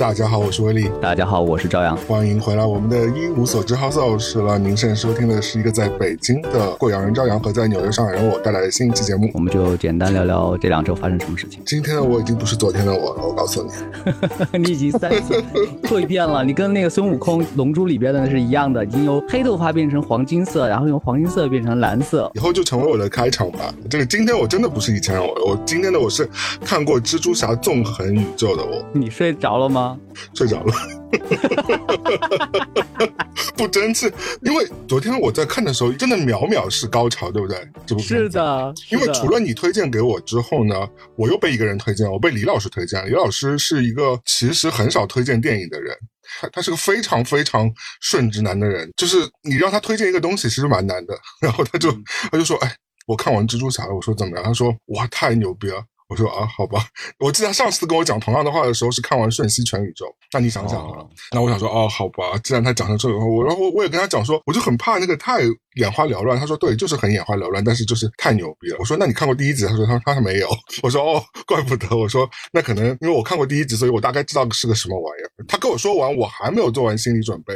[0.00, 0.90] 大家好，我是威力。
[0.98, 1.94] 大家好，我是朝阳。
[1.94, 4.58] 欢迎回来，我们的一无所知 House 老师了。
[4.58, 9.30] 您现在收听的是一个在北京的贵阳人朝阳和在纽约上海人我带来的新一期节目。
[9.34, 11.60] 我们就简单聊聊这两周发生什么事情。
[11.66, 13.70] 今天的我已经不是昨天的我了，我告诉你，
[14.58, 15.34] 你已经三次
[15.84, 16.42] 蜕变了。
[16.42, 22.30] 你跟那个孙悟空《龙珠》里边的是一样的，已经由黑头发变成黄金色，然后由黄金色变成蓝色。
[22.34, 23.70] 以后就成为我的开场吧。
[23.90, 26.26] 这个今天我真的不是以前的我，我今天的我是
[26.64, 28.82] 看过蜘蛛侠纵横宇宙的我。
[28.94, 29.89] 你睡着了吗？
[30.34, 30.72] 睡着了，
[33.56, 34.10] 不争气，
[34.42, 37.68] 因为昨天我在看的时候，真的秒秒是高潮，对不对？
[37.86, 40.74] 这部是的，因为除了你推荐给我之后呢，
[41.16, 43.04] 我又被一个人推荐，我被李老师推荐。
[43.06, 45.96] 李老师是一个其实很少推荐电影的人，
[46.40, 51.14] 他他是个非常非常顺直男的人，就是你让他推荐一个东西，其实蛮难的。
[51.40, 51.90] 然后他就
[52.30, 52.74] 他就说，哎，
[53.06, 54.44] 我看完蜘蛛侠了，我说怎么样？
[54.44, 55.82] 他说，哇，太牛逼了。
[56.10, 56.84] 我说啊，好吧，
[57.20, 65.42] 我记得他上次跟我讲同样的话的时候是看完《瞬息全宇宙》，那你想想啊，那我想说哦，好吧，既然他讲成这个话，我然后我也跟他讲说，我就很怕那个太
[65.76, 66.36] 眼花缭乱。
[66.36, 68.76] 他说对，就是很眼花缭乱，但是就是太牛逼了。
[68.80, 69.64] 我说那你看过第一集？
[69.66, 70.48] 他说他他说没有。
[70.82, 71.96] 我说哦，怪不得。
[71.96, 75.30] 我说那可能因为我看过第一集，所以我大概知道是个什么玩意儿。
[75.46, 77.54] 他跟我说完，我还没有做完心理准备。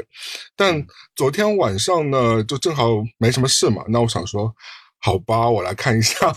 [0.55, 0.81] 但
[1.17, 4.55] 昨天晚上呢，就正好没什么事嘛，那我想说。
[5.05, 6.35] 好吧，我来看一下，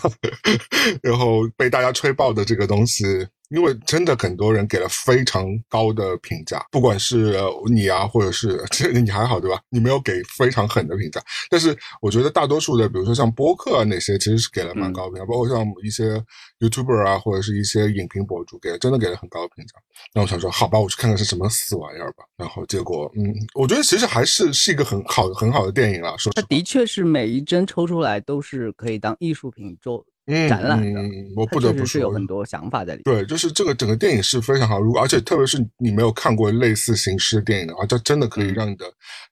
[1.02, 3.04] 然后被大家吹爆的这个东西。
[3.48, 7.36] 因为真的很多人给了非常高的评价，不管是
[7.70, 9.60] 你啊，或者是 这你还好对吧？
[9.70, 16.22] 你没有给非常狠的评价，但是我觉得大多数的，比如说像播客啊那些，其实是给了蛮高的评价，包括像一些
[16.60, 19.74] YouTuber 啊，或者是一些影评博主，给了真的给了很高的评价。
[20.14, 22.24] 那我想说，好吧，我去看看是什么死玩意儿吧。
[22.36, 26.14] 然后结果，嗯，我觉得其实还是是一个很好很好的电影啊。
[26.16, 30.04] 说它的确是每一帧抽出来都是可以当艺术品做。
[30.48, 31.00] 展览的，
[31.34, 33.16] 我不得不说是有很多想法在里面。
[33.16, 38.84] 对，就是这个整个电影是非常好，如果而且特别是你没有看过类似形式的电影的话，这真的可以让你的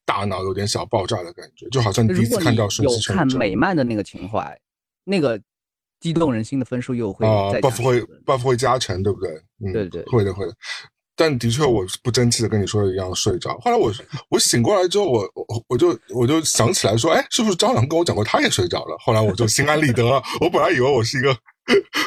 [0.04, 4.58] 大脑有点小爆炸的感觉，就好像你第一次看到有看美漫的那个情怀，
[5.04, 5.38] 那个
[6.00, 9.30] 激动人心的分数又会啊，buff 会 buff 会加成，对不对？
[9.64, 10.54] 嗯，对对，会的会的。
[11.16, 13.56] 但的确，我不争气的跟你说的一样睡着。
[13.58, 13.90] 后来我
[14.28, 18.94] 我醒过来之后，我我我就我就想起来说，哎，是不是张扬跟我讲过他也睡着了？
[19.00, 20.22] 后来我就心安理得了。
[20.40, 21.34] 我本来以为我是一个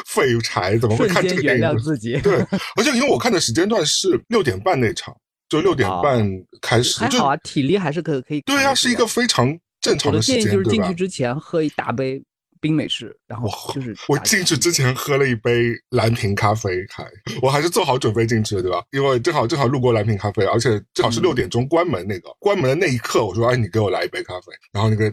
[0.06, 1.78] 废柴，怎么会看这个电影？
[1.78, 2.36] 自己对，
[2.78, 5.12] 而且因为我看的时间段是六点半那场，
[5.48, 6.24] 就六点半
[6.62, 8.40] 开始，还好啊，体力还是可可以。
[8.42, 12.22] 对呀，是一个非常正常的时间，就是进去之前喝一大杯。
[12.60, 17.04] 冰美式，然后就是我进去之前喝了一杯蓝瓶咖啡，还
[17.40, 18.82] 我还是做好准备进去的，对吧？
[18.92, 24.52] 因为正好正好路过蓝瓶咖啡，而且正好是六点钟关门那个关门的那一刻，我说哎，你给我来一杯咖啡。
[24.72, 25.10] 然后那个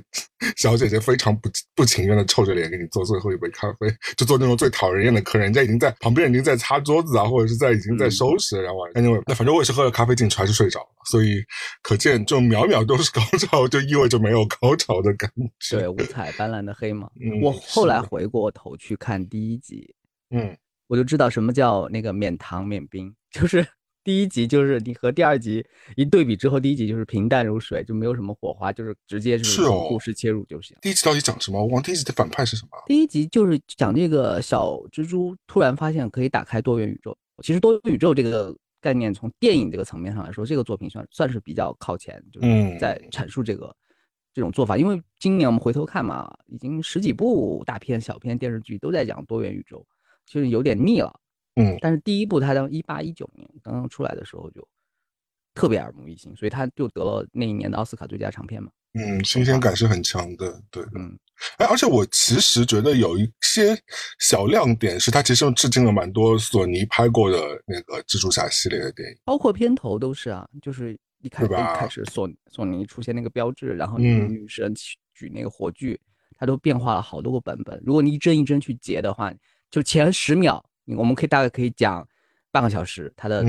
[0.56, 10.88] 小姐姐非常不不情愿的臭着脸给你做最后一杯咖啡，就做那种最讨人厌的客人，人家已经在旁边已经在擦桌子啊，或者是在已经在收拾，然后那那反正我也是喝了咖啡进去，还是睡着了。
[11.10, 11.44] 所以
[11.82, 15.78] 可见，就秒秒都是高潮，就意味着没有高潮的感觉。
[15.78, 17.10] 对，五彩斑斓的黑嘛。
[17.42, 19.96] 我后来回过头去看第一集，
[20.30, 20.56] 嗯，
[20.88, 23.66] 我就知道什么叫那个免糖免冰，就是
[24.08, 25.66] 第一集就是你和第二集
[25.98, 30.78] 一对比之后，第一集就是平淡如水，就没有什么火花，就是直接就是故事切入就行。
[30.82, 31.60] 第一集到底讲什么？
[31.60, 32.82] 我忘第一集的反派是什么？
[32.86, 37.18] 第一集就是讲这个小蜘蛛突然发现可以打开多元宇宙。
[37.44, 38.56] 其实多元宇宙这个。
[38.80, 42.48] 概念从电影这个层面上来说，这个作品算算是比较靠前，就是
[42.80, 43.76] 在阐述这个
[44.36, 44.78] 这种做法。
[44.78, 49.84] 因为今年我们回头看嘛，已经十几部大片、小片、电视剧都在讲多元宇宙，
[50.28, 51.12] 其实有点腻了。
[51.58, 54.66] 嗯，但是第一部它当一八一九年刚刚出来的时候就
[55.54, 58.70] 特别耳目一新，所以他就得了那一年的奥斯卡最佳长片嘛。
[58.94, 61.18] 嗯，新鲜感是很强的，对，嗯。
[61.58, 63.78] 哎，而且我其实觉得有一些
[64.20, 67.38] 小亮点，是他其实致敬了蛮多索尼拍过的
[67.68, 74.74] 那个蜘蛛侠系列的电影，包括片头都是啊，就是一开始开始索索尼出现那个标志，然后女神
[75.14, 76.00] 举那个火炬，
[76.40, 77.80] 它都变化了好多个版本。
[77.86, 79.32] 如果你一帧一帧去截的话，
[79.70, 80.64] 就前十秒，
[80.96, 82.08] 我们可以大概可以讲
[82.52, 83.44] 半个小时，它的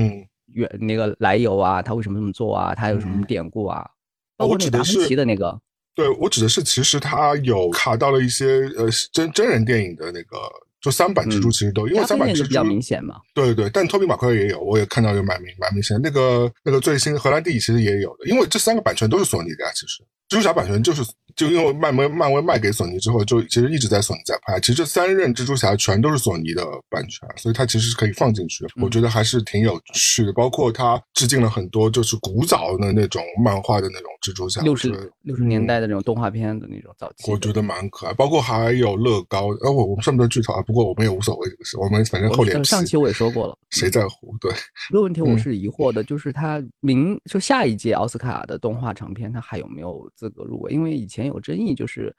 [0.47, 3.89] 原那个来由啊，它为什么这么做啊，它有什么典故啊，
[4.35, 5.59] 包括那个达芬奇的那个。
[5.95, 10.37] 对我指的是，其实他有卡到了一些呃真真人电影的那个，
[10.81, 13.15] 就三版蜘蛛其实都，因为三版蜘蛛比较明显嘛。
[13.33, 15.99] 对对对，但托比马奎也有，我也看到有蛮明蛮明显。
[16.01, 21.03] 那个那个最新荷兰弟其实也有的，因为这三个版权都是索尼的呀，其实蜘蛛侠版权就是。
[21.35, 24.59] 就因为漫威漫威卖给索尼之后，就其实一直在索尼在拍。
[24.59, 28.69] 其实这三任蜘蛛侠全都是索尼的版权，所以它其实是可以放进去的。
[28.81, 30.33] 我觉得还是挺有趣的。
[30.33, 34.89] 包括它致敬了很多就是古早的那种漫画的那种蜘蛛侠，六十
[35.21, 37.31] 六十年代的那种动画片的那种早期。
[37.31, 38.13] 我觉得蛮可爱。
[38.15, 42.63] 包括还有乐高，呃，我我们上面的剧透啊，不过我们也无所谓这个事，我们反正厚脸皮。
[42.63, 44.37] 上期我也说过了，谁在乎？
[44.39, 44.51] 对。
[44.91, 50.71] 一个问题我是疑惑的，就是他明就下一届奥斯卡的动画长片，他还有没有资格入围？
[50.71, 52.15] 因为以前有争议，就是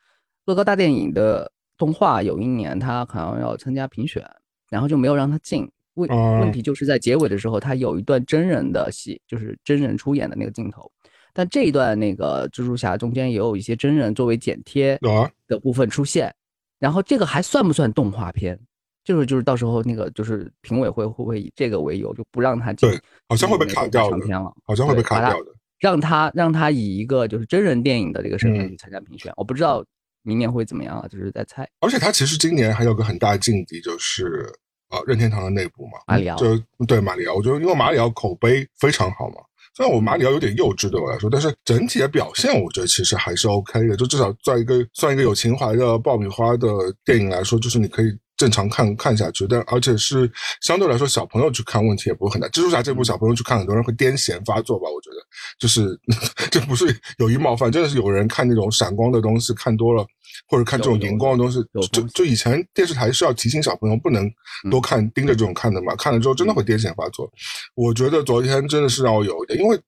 [0.47, 1.49] 乐高大电影的
[1.79, 4.29] 动画有一年他好像要参加评选，
[4.69, 5.70] 然后就没有让他进。
[5.94, 6.11] 问
[6.41, 10.91] 问题就是在结尾的时候，他有一段真人的戏，就是真人出演的那个镜头。
[11.32, 14.99] 但这一段那个蜘蛛侠中间也有一些真人作为剪贴
[15.47, 16.35] 的部分出现，
[16.81, 18.59] 然后这个还算不算动画片？
[19.05, 22.88] 就是就是到时候那个就是评委会会不会以这个为由就不让他进？
[22.91, 24.19] 对，好像会被卡掉的。
[24.67, 25.53] 好像会被卡掉的。
[25.79, 29.82] 让他让他以一个就是真人电影的这个身份去参加评选，我不知道
[30.23, 31.67] 明年会怎么样啊，就是在猜。
[31.81, 34.53] 而且他其实今年还有个很大的劲敌，就是
[34.91, 36.37] 呃任天堂的内部嘛，马里奥。
[36.37, 39.37] 就对马里奥，我觉得因为马里奥口碑非常好嘛。
[39.75, 43.97] 虽然我马里奥有点幼稚对我来说，但是整体的表现我觉得其实还是 OK 的。
[43.97, 46.69] 就至少在一个算一个有情怀的爆米花的
[47.05, 48.07] 电影来说，就是你可以
[48.41, 49.47] 正常看看下去。
[49.47, 50.31] 但而且是
[50.63, 52.49] 相对来说，小朋友去看问题也不会很大。
[52.49, 54.87] 蜘蛛侠这部小朋友去看，很多人会癫痫发作吧？
[54.89, 55.17] 我觉得
[55.59, 56.01] 就是
[56.51, 60.07] 这不是有意冒犯，真的是有人看那种闪光的东西看多了。
[60.47, 61.59] 或者看这种荧光的东西，
[61.93, 64.31] 就就以前电视台是要提醒小朋友不能
[64.71, 67.31] 多看盯着这种看的嘛，看了之后真的会癫痫发作。
[67.75, 69.79] 我觉得昨天真的是让我有一点，因为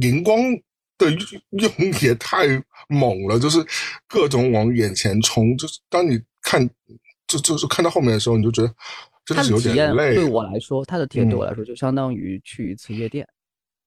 [0.00, 0.40] 荧光
[0.96, 1.70] 的用
[2.00, 2.46] 也太
[2.88, 3.64] 猛了，就是
[4.08, 6.68] 各种往眼前冲，就是当你看
[7.34, 8.72] 就就是看到后面的时候，你就觉得
[9.24, 10.14] 真的是有点累。
[10.14, 13.26] 对我来说，它的体验对我来说就相当于去一次夜店。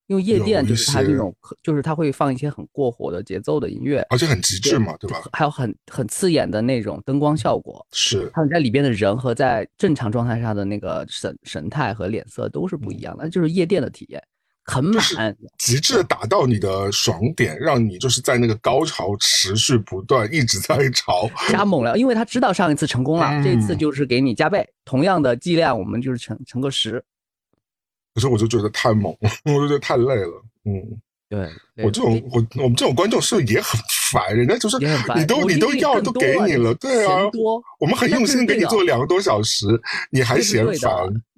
[0.07, 5.21] 因为夜店就是它这种，就是它会放一些很过火的节奏的音乐，而且很极致嘛，对吧？
[5.33, 8.31] 还有很很刺眼的那种灯光效果，是。
[8.33, 14.23] 他们在里边的人和在正常状态下的那个神神态和脸色都是不一样的，就是夜店的体验
[14.69, 15.01] 很满，
[15.57, 27.01] 极致的打到你的爽点，让你就是在那个高潮持续不断，一直在潮加猛料，因为他知道上一次成功了，这次就是给你加倍，同样的剂量，我们就是乘乘个十。
[28.13, 29.15] 可是我就觉得太猛，
[29.45, 30.43] 我就觉得太累了。
[30.65, 30.99] 嗯，
[31.29, 31.47] 对
[31.85, 33.79] 我这种我我们这种观众是不是也很
[34.11, 34.35] 烦？
[34.35, 34.77] 人家就是
[35.15, 37.21] 你都你都要都给你了，对啊，
[37.79, 39.65] 我们很 用心给你做两个多小时，
[40.09, 40.91] 你还嫌烦？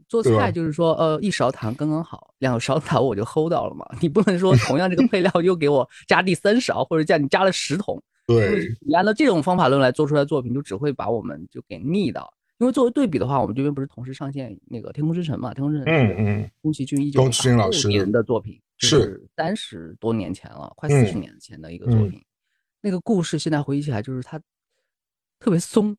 [0.10, 3.88] 做菜就是说，呃，一勺糖刚刚好，两勺糖我就 hold 到了嘛。
[4.02, 8.02] 你不能说同样这个配料又给我加第三勺，或者加你加了十桶。
[8.28, 12.34] 对，你按照这种方法论来做出来作品，就只会把我们就给腻到。
[12.58, 22.22] 因为作为对比的话，我们这边不是同时上线那个《天空之城》嘛，《天空之城》嗯嗯，宫崎骏一九八六年的作品，是三十多年前了，快四十年前的一个作品。
[22.82, 24.38] 那个故事现在回忆起来，就是它
[25.40, 25.96] 特别松，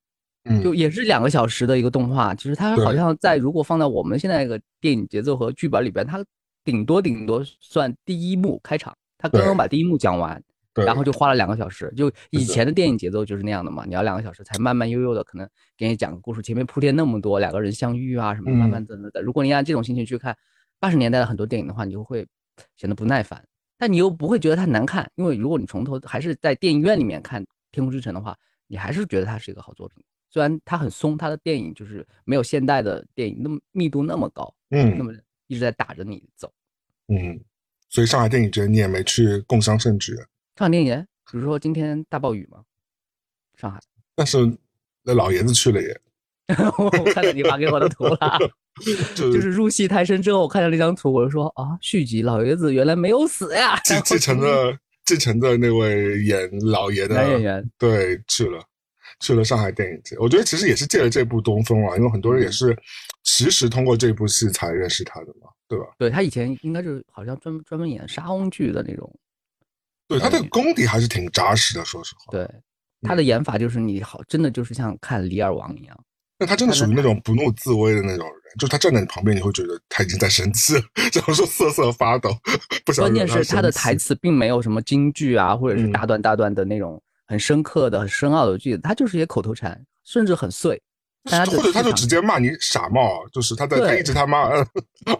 [0.62, 2.34] 就也是两个小时的一个动画。
[2.34, 6.24] 其实它好像在如果放在我们现在一个电影节奏和剧本里边，它
[6.64, 10.42] 顶多顶多算第一幕开场，它刚刚把第一幕讲完。
[10.74, 15.46] 然后就花了两个小时，就以前的电影节奏就是那样的嘛，你要两个小时才慢慢悠悠的，可能
[15.76, 19.22] 给你讲个故事，前面铺垫那么多，两个人相遇啊什么，慢慢等等等。
[19.22, 20.34] 如果你按这种心情去看
[20.78, 22.26] 八十年代的很多电影的话，你就会
[22.76, 23.44] 显得不耐烦，
[23.76, 27.42] 但你又不会觉得它难看，因为如果你从头还是在电影院里面看
[27.72, 28.34] 《天空之城》的话，
[28.68, 30.02] 你还是觉得它是一个好作品。
[30.30, 35.12] 虽然它很松，它的电影就是没有现代的电影那么密度那么高，嗯，那么
[35.48, 36.52] 一直在打着你走，
[37.08, 37.38] 嗯，
[37.88, 40.14] 所以上海电影节你也没去共襄盛举。
[40.56, 42.62] 上海电影节，比如说今天大暴雨吗？
[43.56, 43.80] 上海，
[44.14, 44.38] 但是
[45.02, 46.00] 那老爷子去了耶。
[46.78, 48.38] 我看到你发给我的图了，
[49.14, 53.80] 就是入戏太深之后，我看到那张图，我就说啊，续集老爷子原来没有死呀。
[53.84, 58.60] 继 继承的继承的那位演老爷的男演员，对，去了
[59.20, 60.16] 去了上海电影节。
[60.18, 62.76] 我觉得其实也是借了这部东风啊，因为很多人也是
[63.22, 65.86] 其实通过这部戏才认识他的嘛，对吧？
[65.98, 69.10] 对他以前应该就是好像专专门演沙翁剧的那种。
[70.08, 72.32] 对他的功底还是挺扎实的，说实话。
[72.32, 72.48] 对
[73.02, 75.96] 他的演法就是你好，真的就是像看《李尔王》一样。
[76.38, 80.82] 那他真的属于那种不怒自威的那种人，就是他站在你旁边，你会觉得他已经在生气了，
[81.14, 82.30] 然 后说瑟瑟发抖。
[82.84, 87.00] 不关键是他的台词并没有什么京剧啊，或者是大段大段的那种
[87.30, 90.82] 很深刻的、很深奥的句子，他就是一些口头禅，甚至很碎。
[91.24, 94.48] 或者他就直接骂你傻帽，就是他在他一直他妈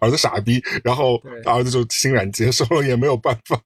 [0.00, 3.60] 儿子傻逼，然后儿子就欣然接受了，也没有办法。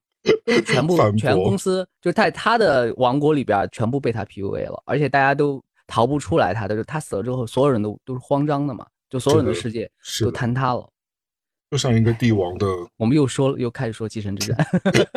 [0.66, 6.76] 全部 全公司就在他的王国里边，全部被他 PUA 了，而且大家都逃不出来他的。
[6.76, 10.86] 就他死了之后，所有人都都是慌张的嘛，就所有人的世界都坍塌了。
[11.74, 14.66] 就像一个帝王的，我们又说了，又开始说继承之战。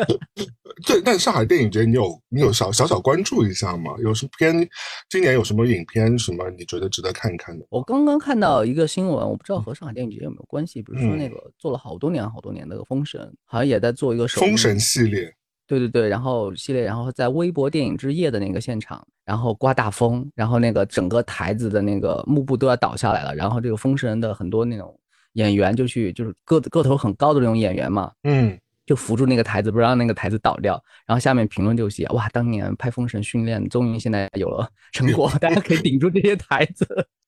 [0.88, 3.92] 对，但上海电影节你有你有小小小关注一下吗？
[4.02, 4.68] 有什么片？
[5.08, 6.18] 今年有什么影片？
[6.18, 7.64] 什么你觉得值得看一看的？
[7.70, 10.82] 我刚刚看到一个新闻，我不知道和上海电影节有没有关系。
[10.82, 15.32] 比如说那个做了好多年好多年的《封神》，好像也在做一个封神系列。
[15.68, 25.00] 对对对，然后系列，然后在微博电影之夜的那个现场，然后刮大风，然后那个整个台子的那个幕布都要倒下来了，然后这个封神的很多那种
[25.38, 30.80] 演员就去，就是个个头很高的那种演员嘛，嗯，就扶住那个台子，不让那个台子倒掉。
[31.08, 36.86] 然后下面评论就写：哇，当年拍封神训练，终于现在有了 成果，大家可以顶住这些台子，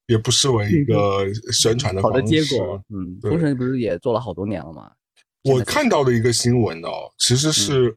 [0.08, 2.80] 也不失为一个宣传的好的结果。
[2.89, 4.92] 嗯，封神不是也做了好多年了吗？
[5.44, 7.96] 我看到的一个新闻哦，其实是。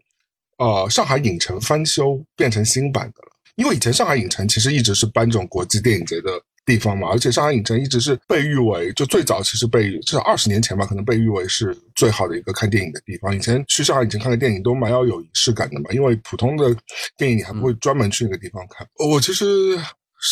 [0.59, 6.31] 呃，上海影城翻修变成新版的了，因为以前上海影城其实一直是办这种国际电影节的
[6.65, 13.35] 地方嘛，而且上海影城一直是被誉为，就最早其实被至少二十年前吧，可能被誉为是最好的一个看电影的地方。
[13.35, 16.75] 以前去上海影城看个电影都蛮要有仪式感的嘛，因为普通的
[17.17, 18.87] 电影你还不会专门去那个地方看。
[19.11, 19.79] 我其实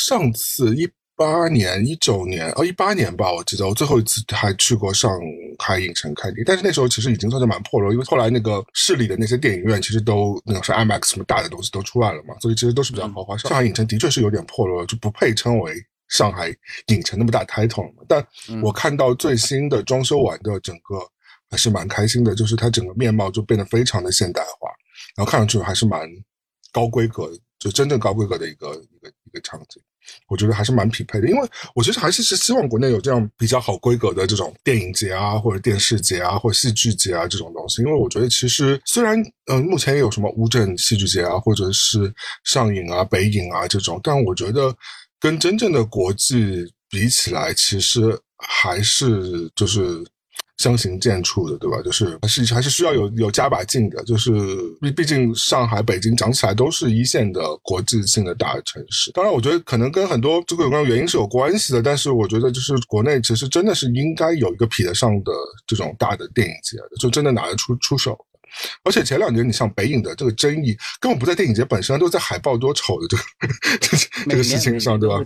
[0.07, 0.89] 上次一。
[1.17, 5.13] 八年、一九年哦，一八年吧，我记得我最后一次还去过上
[5.59, 13.37] 海影城看电影，但是那时候其实已经算是蛮破落，因为后来那个市里的那些电影院其实都那种是 IMAX 什么大的东西都出来了嘛，所以其实都是比较豪华。
[13.37, 15.75] 上海影城的确是有点破落，就不配称为
[16.11, 16.55] 上海
[16.89, 18.05] 影城那么大 title 了。
[18.07, 18.25] 但
[18.63, 21.01] 我看到最新的装修完的整个
[21.49, 24.69] 还是蛮开心的，就是它整个面貌就变得非常的现代化，
[25.17, 26.09] 然后看上去还是蛮
[26.73, 29.83] 高规格，就真正高规格的一个一个一个场景。
[30.29, 37.83] 我觉得还是蛮匹配的，因为我其实还是是希望国内有这样比较好规格的这种电影节啊，或者电视节啊，或者戏剧节啊这种东西。
[37.83, 42.13] 因为我觉得其实虽然嗯，目前也有什么乌镇戏剧节啊，或者是
[42.45, 44.75] 上影啊、北影啊这种，但我觉得
[45.21, 50.03] 跟真正的国际比起来，其实还是就是。
[50.61, 51.81] 相形见绌的，对吧？
[51.83, 54.05] 就是还是还是需要有有加把劲的。
[54.05, 54.31] 就是
[54.79, 59.11] 毕毕竟上海、北京讲起来都是一线的国际性的大城市。
[59.13, 61.83] 当然，我觉得可能跟很多这个有关原因是有关系的。
[61.83, 65.33] 但是，我觉得就是国内其实真的是应该有一个比得上的
[65.67, 68.15] 这种大的电影节，就真的拿得出出手。
[68.85, 73.23] 而且前两年，你像北影的这个争议，根本不在电影节本身，都在海报多丑的这个
[74.31, 75.17] 这个事情上，对吧？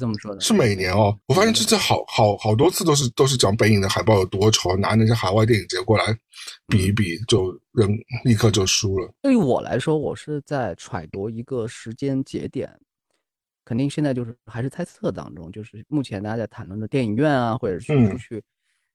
[0.41, 1.17] 是每年哦。
[1.27, 6.05] 我发现这这好好好多次都是都是讲北影的海报有多丑，拿那些海外电影节过来
[6.67, 7.89] 比一比，就人
[8.25, 9.13] 立刻就输了。
[9.23, 12.71] 对于我来说，我是在揣度一个时间节点，
[13.65, 18.43] 肯定现在就是还是猜测当中，就是目前大家在谈论的电影院啊，或者是出去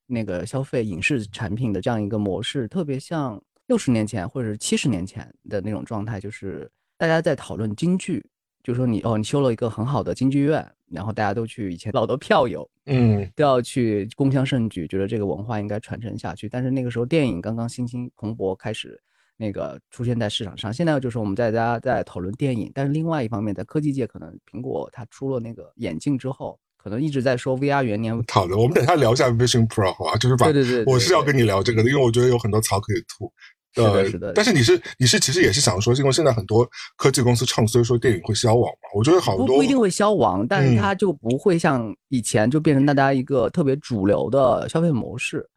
[0.06, 3.42] 那个消费影视产品的这样一个模式，特别像。
[3.70, 8.26] 六十年前或者是七十年前的那种状态，就是大家在讨论京剧，
[8.64, 16.50] 就说你哦，你修了一个很好的京剧院，然后大家都去以前老的票友，嗯，都要去共襄盛举，觉得这个文化应该传承下去。
[16.50, 19.00] 但是那个时候电影刚刚兴兴蓬勃，开始
[19.38, 20.74] 那个出现在市场上。
[20.74, 28.20] 现在就是我们在家在讨论电影，但是另外一方面，在科技界，可能苹果它出了那个眼镜之后，可能一直在说 VR 元年。
[28.30, 30.18] 好的，我们等下聊一下 Vision Pro 好吧？
[30.18, 33.32] 就是把，对对对，我是要跟你聊这个的，因为我觉得有很多槽可以吐。
[33.74, 34.34] 是的，是的。
[34.34, 38.90] 但是你是你是其实也是想说，因为现在很多科技公司唱衰说电影会消亡嘛？
[38.96, 45.48] 我觉得好多不一定会消亡，但是它就不会像以前就变成大家一个特别主流的消费模式。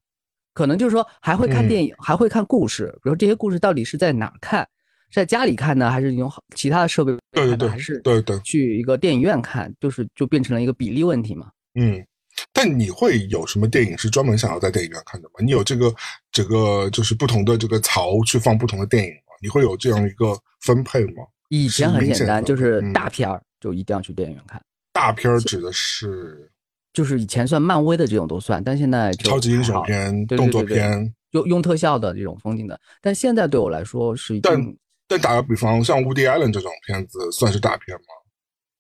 [0.55, 4.69] 可能就是说还会看电影，还会看故事，比如这些故事到底是在哪看？
[5.11, 7.57] 在家里看呢，还是用其他的设备看？
[7.59, 11.49] 对还是对对，去一个电影院看，就是就变成了一个比例问题嘛？
[11.75, 12.05] 嗯。
[12.53, 15.35] 但你会有什么电影是专门想要在电影院看的吗？
[15.41, 15.95] 你有这个
[16.31, 19.33] 这个就是不同的这个槽去放不同的电影吗？
[19.41, 21.25] 你会有这样一个分配吗？
[21.49, 24.63] 以前很简单，就是大片儿就一定要去电影院看。
[24.93, 26.51] 大片儿指的是，
[26.93, 34.39] 就是以前算漫威的这种都算，但现在超级英雄片、动作片用用特效的这种风景的，但现在对我来说是。
[34.41, 34.77] 但
[35.09, 38.07] 但打个比方，像《无敌艾伦》这种片子算是大片吗？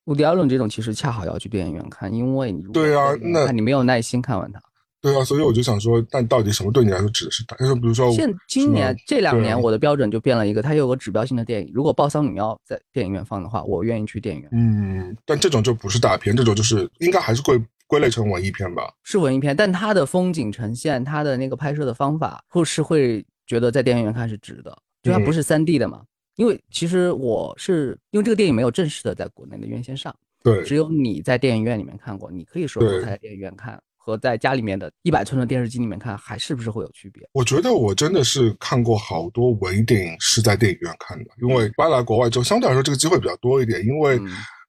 [0.06, 4.61] 伍迪·艾伦这种其实恰好要去电影院看，因为你对啊，那你没有耐心看完它。
[5.00, 7.56] 对啊，所以我就想说，但到底什么对你来说指的是大？
[7.56, 11.73] 就是比如说，现今年这两年我的标准就变了一个，它有个指标性的电影。
[11.75, 14.50] 如果暴桑女妖在电影院放的话，我愿意去电影院。
[14.52, 18.92] 嗯，但这种就不是大片，这种就是应该还是会归类成文艺片吧？
[19.02, 26.02] 是文艺片，但它的风景呈现，它的那个拍摄的方法，或是会觉得在电影院看是值的，就它不是三 D 的嘛。
[26.43, 30.13] 因为其实我是因为这个电影没有正式的在国内的院线上。
[30.43, 37.23] 对，只有你在电影院里面看过，你可以说他在电影院看和在家里面的一百寸的电视机里面看，还是不是会有区别？
[37.31, 43.81] 我觉得我真的是看过好多文艺电影是在电影院看的，因为搬来国外之后，相对来说这个机会比较多一点。
[43.87, 44.21] 因为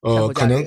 [0.03, 0.63] 呃，可能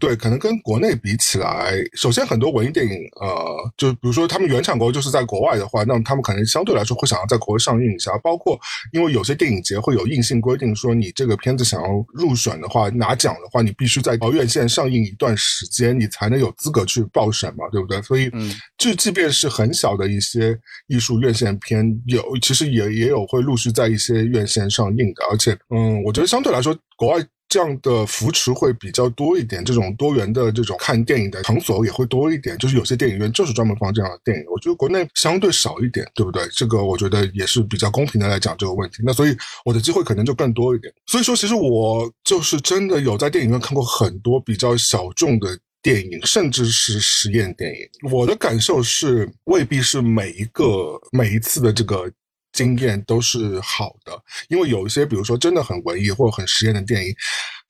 [0.00, 8.10] 对，可能跟国内比起来，首先很多文艺电影，呃，就比如说他们原产国就是在国外的话，那么他们可能相对来说会想要在国外上映一下。
[8.18, 8.58] 包括
[8.92, 18.02] 因为有些电影节会有硬性规定，说你这个片子想要入选的话，拿奖的话，你必须在院线上映一段时间，你才能有资格去报审嘛，对不对？
[18.02, 18.28] 所以，
[18.76, 27.24] 就即便是很小的一些艺术院线片，有其实也也有会陆续在一些院线上映的，而且，嗯，我觉得相对来说，国外。
[27.50, 32.56] 这样的扶持会比较多一点，这种多元的这种看电影的场所也会多一点。
[32.56, 36.42] 就是有些电影院就是专门放这样的电影，我觉得国内相对少一点，对不对？
[36.52, 39.02] 这个我觉得也是比较公平的来讲这个问题。
[39.04, 40.94] 那所以我的机会可能就更多一点。
[41.06, 48.10] 所以说，其实我就是真的有在电影院看过很多比较小众的电影，甚至是实验电影。
[48.12, 50.64] 我的感受是，未必是每一个
[51.10, 52.08] 每一次的这个。
[52.52, 57.14] 经验都是好的，因为有一些，比如说真的很文艺或者很实验的电影。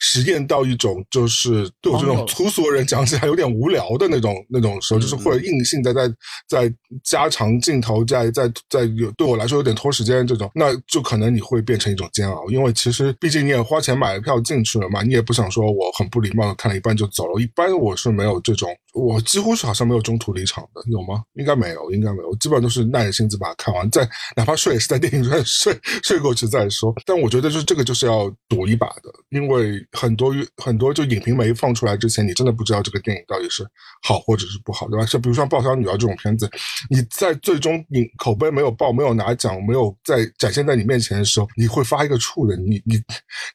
[0.00, 6.12] 实验到一种就是对我这种粗俗的人讲起来有点无聊的那种那种时候，就是或者硬性在在
[6.49, 17.40] 在加长镜头，在在在有对我来说有点拖时间这种，那就可能你会变成一种煎熬，因为其实毕竟你也花钱买了票进去了嘛，你也不想说我很不礼貌的看了一半就走了。
[17.40, 21.23] 一般我是没有这种，我几乎是好像没有中途离场的，有吗？
[21.35, 26.95] 应该没有，应该没有，基本上都是耐着性子把它看完，再哪怕睡也是在电影院睡睡过去再说。
[27.04, 29.78] 但我觉得就是这个就是要赌一把的，因为。
[29.93, 33.67] 很多很多，就影评没放出来之前，你真的不知道这个电影到底是
[34.03, 35.05] 好或者是不好，对吧？
[35.05, 36.49] 像比如说《爆笑女儿》这种片子，
[36.89, 42.57] 你在最终你口碑没有爆、没有拿奖、没有在展现在你面前的时候，你会发一个怵的。
[42.57, 43.01] 你你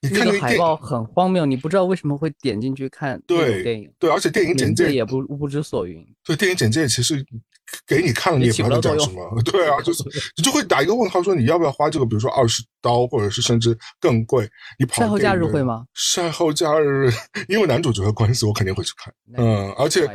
[0.02, 3.90] 你看那个海报很荒谬，你不知道为什么会点进去看对电影。
[3.98, 6.06] 对，而且电影简介也不不知所云。
[6.24, 7.26] 对，电影简介其实。
[7.88, 9.30] 给你看了，你也不知道讲什么。
[9.44, 10.04] 对啊，就是
[10.38, 14.48] 你就会打一个问号，说你要不要花这个，比如说二十刀，或者是甚至更贵。
[14.80, 15.86] 你跑赛后假日会吗？
[15.96, 17.12] 赛后假日，
[17.48, 19.14] 因为男主角的关系，我肯定会去看。
[19.38, 20.08] 嗯，而且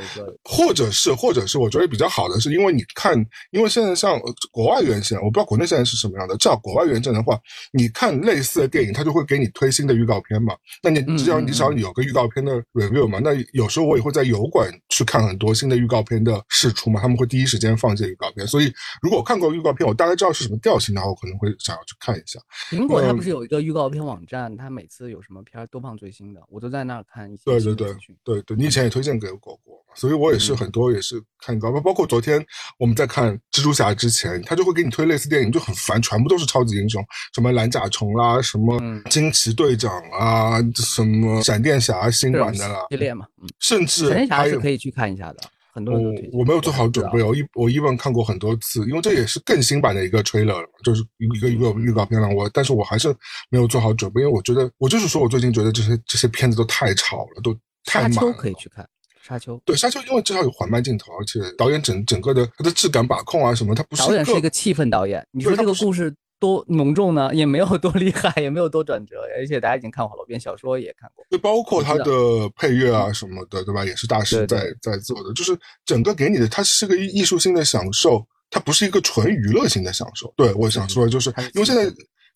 [0.45, 3.15] 或者是或者是，我觉得比较好的是，因为你看，
[3.51, 6.37] 因为现在像国外院线，我不知道国内现在是什么样的。
[6.37, 7.39] 至少国外院线的话，
[7.73, 10.55] 你看类似的电影，他就会给你推新的预告片嘛。
[10.83, 22.41] 那你只要你只要有个预告片的 review 嘛，那有时候我也会在油管去看很多新的预告片的试出嘛，他们会第一时间放这预告片，所以如果我看过预告片，我大概知道是什么调性的话，我可能会想要去看一下。
[22.71, 27.43] 苹果它不是有一个预告片网站，它每次有什么片都放最新的，我都在那儿看一些。
[27.45, 32.45] 对对对对对，你以前也推荐给果果，所以我也是很多也是看预告片，包括昨天
[32.79, 43.27] 我们在看蜘蛛侠之前，他就会给你推类似电影，就很烦，全部都是超级英雄，什么蓝甲虫啦，什么惊奇队长啊，什么闪电侠新版的啦系列嘛，
[43.59, 45.41] 甚至闪电侠是可以去看一下的。
[45.73, 52.29] 很多我我没有做好准备，我一我一问看过很多次，因为这也是更新版的一个 trailer，就是一个一个预告片了。
[52.29, 53.15] 我但是我还是
[53.51, 58.13] 没有做好准备，因为我觉得我就是说我最近觉得这些这些片子都太吵了，都太满。
[58.13, 58.87] 沙丘可以去看
[59.23, 65.27] 沙丘，对沙丘，因为至少有缓慢镜头，而且导演整整个的他的质感把控啊什么，他不是导演是一个气氛导演。
[65.31, 66.15] 你说这个故事。
[66.41, 71.25] 多浓重呢，也没有多厉害，也没有多转折，而且大家已经看过好多遍，小说也看过。
[71.31, 73.85] 就包括他的配乐啊什么的，对吧？
[73.85, 80.33] 也是大师在在做的，就是整个给你的，它是个艺术性的享受，它不是一个纯娱乐性的享受。
[80.37, 81.85] 对，我想说的就是，因为现在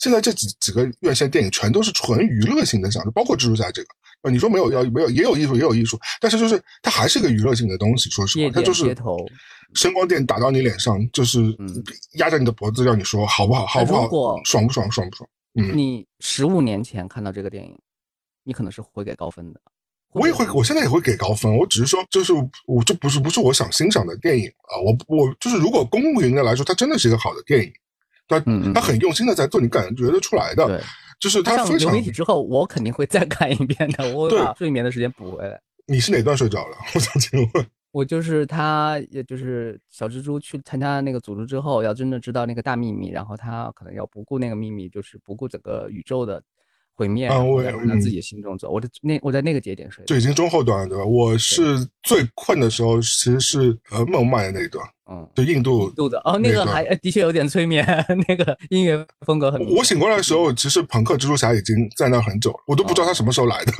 [0.05, 3.89] 现在这几几个院线电影全都是纯娱乐性的享受，包括蜘蛛侠这个。
[4.21, 8.11] 啊，你说没有要没有也有艺术也有艺术，但是就是它还是个娱乐性的东西。
[8.11, 8.95] 说实话，它就是
[9.73, 11.41] 声光电打到你脸上，就是
[12.19, 15.27] 压着你的脖子，让你说好不好，好不好，爽不爽，爽不爽。
[15.55, 17.75] 嗯，你十五年前看到这个电影，
[18.45, 19.61] 你可能是会给高分的。
[20.13, 21.55] 我也会，我现在也会给高分。
[21.57, 22.33] 我只是说，就是
[22.67, 24.79] 我这不是不是我想欣赏的电影啊。
[24.85, 27.73] 我我就是如果公允的来说，它真的是一个好的电影，
[28.29, 28.41] 它
[28.75, 30.83] 它很用心的在做，你感觉得出来的。
[31.21, 34.15] 就是他流媒体之后，我肯定会再看一遍的。
[34.15, 35.61] 我把睡眠的时间补回来。
[35.87, 36.77] 你是哪段睡着了？
[36.95, 37.67] 我想请问。
[37.93, 46.43] 我就是他，也就是小蜘蛛去参加那个组织之后，要真的知道那个大秘密，然后他可能要不顾那个秘密，就是不顾整个宇宙的。
[46.95, 48.71] 毁灭，然后让自己心中走。
[48.71, 51.05] 我的那我在那个节点睡，就已经中后段了，对吧？
[51.05, 57.85] 我是最困的时候，其实是呃孟买的那一段，嗯，就印度印度的哦，那个还的确有点催眠，
[58.29, 59.61] 那个音乐风格很。
[59.75, 63.73] 我醒过来的时候，其实朋克蜘蛛侠已经在那很久了，我都不知道他什么时候来的。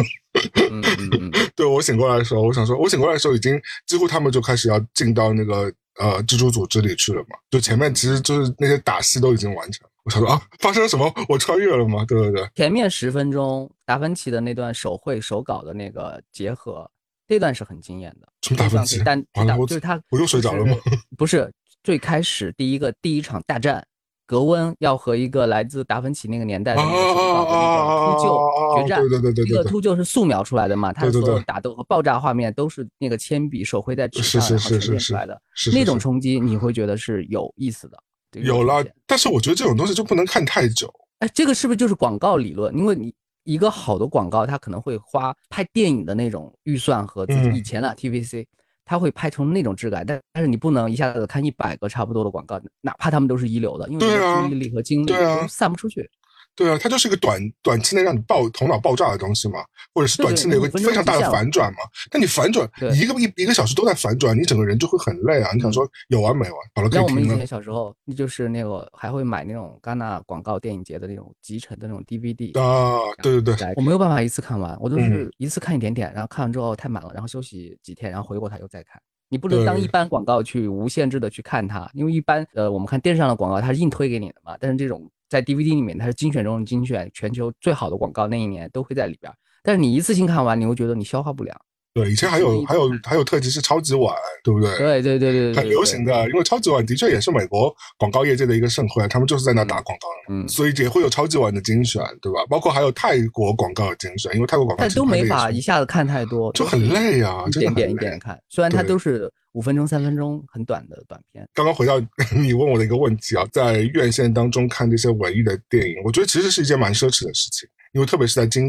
[0.71, 9.87] 嗯嗯嗯， 对我醒过来的时候，我想说，我醒过来的时候已经几乎他们就开始要进到那个呃蜘蛛组织里去了嘛，就前面其实就是那些打戏都已经完成。
[10.05, 11.11] 我想说啊，发生了什么？
[11.29, 12.05] 我穿越了吗？
[12.07, 12.47] 对对对。
[12.55, 16.89] 前面十分钟，达芬奇的那段手绘手稿的那个结合，
[17.27, 18.29] 这段是很惊艳的。
[18.43, 19.01] 什么达芬奇？
[19.05, 19.19] 但
[19.57, 20.77] 就是他，我又睡着了吗？
[21.17, 21.51] 不是，
[21.83, 23.83] 最开始第一个第一场大战，
[24.27, 35.41] 格温要和一个来自达芬奇那个年代的那个手稿的那个秃鹫决战，对对对对，这个秃鹫是素描出来的嘛，他的所有打斗和爆炸画面都是那个铅笔手绘在纸上然后呈现出来的，
[35.73, 37.99] 那种冲击你会觉得是有意思的。
[38.43, 40.93] 有了，但是我觉得这种东西就不能看太久。
[41.21, 42.77] 哎，这个是不是就是广告理论？
[42.77, 48.47] 因为你一个好的广告，它可能会花拍电影的那种预算和自己以前的 TVC，
[48.85, 50.05] 它会拍成那种质感。
[50.07, 54.07] 但但是你不能一下子看一百个差不多的广告，哪怕他们都是一流的，因为
[54.49, 56.11] 注意力和精力都散不出去。
[56.57, 59.59] 对啊，它就是一个短短期内让你爆头脑爆炸的东西嘛，
[59.93, 61.79] 或者是短期内有个非常大的反转嘛。
[62.11, 65.51] 但你反转一个一一个小时都在反转，你整个人就会很累啊。
[65.53, 66.55] 你想说有完没完？
[66.75, 79.01] 好了，可以我们以前小时候，就是那个还会买那种戛纳广告电影节的那种集成的那种 DVD 啊，对对对，我没有办法一次看完，我都是一次看一点点，然后看完之后太满了，然后休息几天，然后回过头又再看。
[79.29, 85.11] 你不能当一般广告去无限制的去看它，因为一般呃我们看电视上的广告它是硬推给你的嘛，但是这种。
[85.29, 89.33] 在 DVD 里面，它是精选中的精选，全球最好的广告那一年都会在里边。
[89.63, 91.59] 但是你一次性看完，你会觉得你消化不良。
[91.95, 94.77] 对，以前还有还有还有特辑是超级碗，对不对？
[94.79, 96.29] 对对对对，很流行的。
[96.29, 102.45] 因为超级碗的确也是美国广告业界的一个盛会，他们就是在那打广告，嗯，所以也会有超级碗的精选，对吧？
[102.51, 108.37] 包括还有泰国广告的精选，因为泰国广告但都没法一下子看太多，就很累啊，一点点一点看。
[108.49, 109.33] 虽然它都是。
[109.55, 111.49] 五分钟、三分钟，很短的短片。
[111.55, 112.01] 刚刚回到
[112.37, 118.69] 你问我的一个问题啊，在院线当中看这些文艺的电影，我觉得其实是一件蛮奢侈的事情，因为特别是在今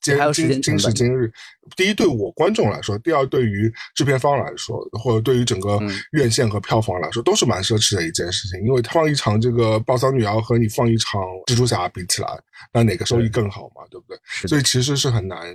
[0.00, 1.30] 今今今时今日，
[1.76, 5.78] 第一对我观众来说，第二对于制片方来说，或者对于整个
[6.12, 8.58] 院线和票房来说，都是蛮奢侈的一件事情。
[8.64, 12.28] 因为放一场这个《暴丧女儿》和你放一场《蜘蛛侠》比起来，
[12.72, 13.82] 那哪个收益更好嘛？
[13.90, 14.48] 对不对？
[14.48, 15.54] 所以其实是很难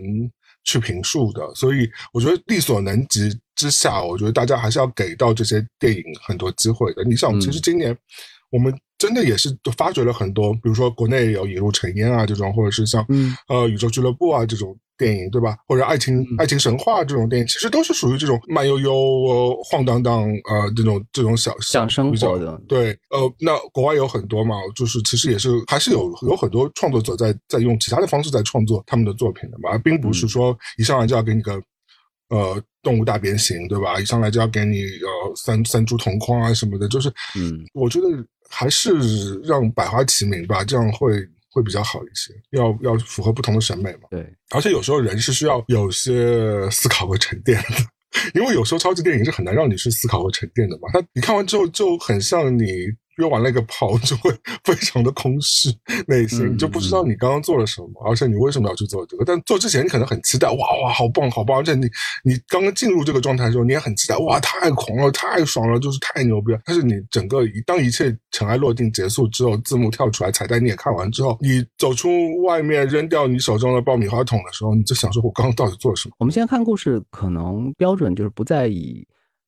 [0.64, 1.42] 去评述的。
[1.56, 3.36] 所以我觉得力所能及。
[3.58, 7.04] 之下，我觉得大家还是要给到这些电影很多机会的。
[7.04, 7.98] 你想，其实今年
[8.52, 13.06] 我们真的也是发掘了很多，比如说国内有《引入尘烟》啊这种，或者是像
[13.50, 15.58] 呃《宇宙俱乐部》啊这种电影，对吧？
[15.68, 22.60] 或者《爱情爱情神话》这种电影，其实都是属于这种慢悠悠、晃荡荡呃这种这种小小生活的。
[22.68, 31.60] 对，呃，那国外有很多嘛，就是其实也是还是有有很多创作者在在用其他的方式在创作他们的作品的嘛，并不是说一上来就要给你个。
[32.30, 34.00] 呃，动物大变形，对吧？
[34.00, 38.08] 一上来就要给你呃三三株同框啊什么的，就是，嗯，我觉得
[38.50, 41.12] 还是让百花齐鸣吧，这样会
[41.50, 42.34] 会比较好一些。
[42.52, 44.08] 要要符合不同的审美嘛。
[44.12, 47.76] 对，而且有时候人是需要有些思考和沉淀的，
[48.40, 50.90] 因为有时候超级电影是很难让你去思考和沉淀的嘛。
[50.94, 52.64] 他你看完之后就很像你。
[53.18, 54.32] 约完了一个炮，就会
[54.64, 55.70] 非常的空虚，
[56.08, 59.26] 内心就不知道你刚刚做了什么，而且你为什么要去做这个？
[59.26, 61.58] 但做之前你可能很期待，哇哇，好棒好棒！
[61.58, 61.88] 而且你
[62.24, 66.60] 你刚刚进入这个状态的时候，你也很期待，哇，太狂了，太爽了，就是太牛逼了。
[66.66, 72.10] 但是你整个当一切尘埃落定结束之后，字幕跳出来，彩蛋你也看完之后，你走出
[72.44, 76.16] 外面扔掉你手中的爆米花桶的时候，你就想说，我刚刚到底做了什么？
[76.20, 79.06] 我们现在看故事，可能标准就是不在以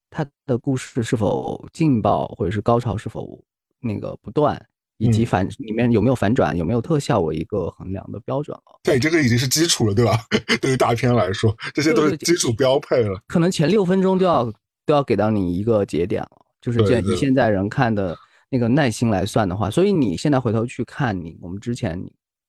[0.09, 3.39] 他的故事是否劲爆，或者是高潮是否。
[3.81, 4.59] 那个不断，
[4.97, 8.79] 以及反里面有没有反转，有没有特效为一个衡量的标准了。
[8.83, 10.17] 对，这个已经是基础了，对吧？
[10.61, 13.21] 对于大片来说，这些都是基础标配了。
[13.27, 14.51] 可能前六分钟都要
[14.85, 18.17] 都要给到你一个节点了，就是以现在人看的
[18.49, 22.03] 那个耐心来算的话，所以你现在回头去看你我们之前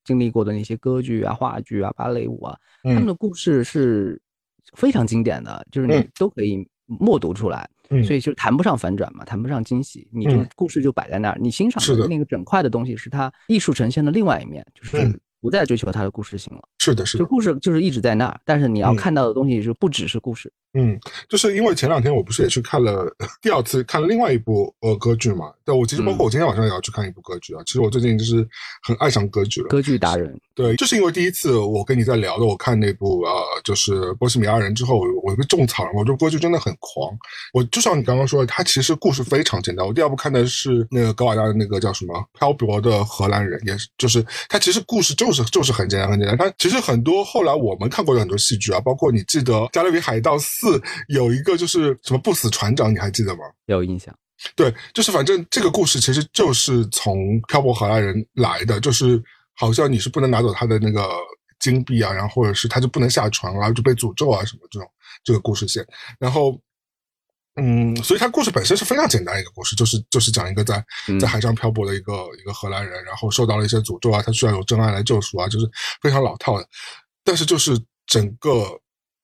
[0.04, 4.20] 经历过的那些歌剧啊、话剧啊、芭蕾舞啊，他们的故事是
[4.74, 6.66] 非常经典的，就是你都可以
[6.98, 7.68] 默读出来。
[8.06, 16.60] 所以就谈不上反转嘛，谈不上惊喜，你这个故事就摆在那儿，你欣赏的那个整块的东西是它艺术呈现的另外一面，就是不再追求它的故事性了。
[16.78, 20.52] 是的，是的，就故事就是一直在那儿，但是你要看到的东西是不只是故事。
[20.72, 20.96] 嗯，
[21.28, 23.04] 就是因为前两天我不是也去看了
[23.42, 25.52] 第二次看了另外一部呃歌剧嘛？
[25.64, 27.62] 对，我其实包括我今天晚上也要去看一部歌剧啊。
[27.66, 28.46] 其实我最近就是
[28.86, 29.68] 很爱上歌剧了。
[29.68, 30.40] 歌剧达人。
[30.54, 35.90] 对，就是因为第一次我跟你在聊的，我看那部呃就是《波西米亚人》之后，我被种草了。
[35.94, 37.10] 我觉得歌剧真的很狂。
[37.52, 39.84] 我就像你刚刚说的，它其实故事非常简单。
[39.84, 46.36] 我第二部看的是那个格瓦达的那个叫什么《漂泊的荷兰人》，也是就是它其实故事就是就是很简单很简单。
[46.36, 50.36] 但其实很多后来我们看过的很多戏剧啊，包括你记得《加勒比海盗》。
[50.42, 53.40] 四有一个就是什么不死船长，你还记得吗？
[53.66, 54.12] 有印象。
[54.56, 59.22] 对，就是反正这个故事其实就是从漂泊荷兰人来的，就是
[59.54, 61.06] 好像你是不能拿走他的那个
[61.58, 64.88] 金币啊，然后或者是他就不能下船啊，就被诅咒啊什么这种
[65.22, 65.86] 这个故事线。
[66.18, 66.58] 然后，
[67.60, 70.84] 嗯，所以它故事本身是非常简单一个故事，就是就是讲一个在
[71.20, 75.70] 在海上漂泊的一个一个荷兰人，然后受到了一些诅咒啊，他需要有真爱来救赎啊，就是
[76.00, 76.66] 非常老套的。
[77.22, 78.80] 但是就是整个。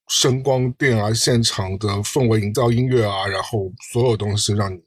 [0.08, 4.78] 声光电啊，现场的氛围营造、音乐啊，然后所有东西让你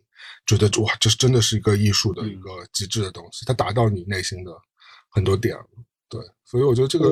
[0.45, 4.51] 觉得哇，这真的是一个艺术的一个极致的东西，它达到你内心的
[5.09, 5.65] 很多点了。
[6.07, 7.12] 对，所以我觉得这个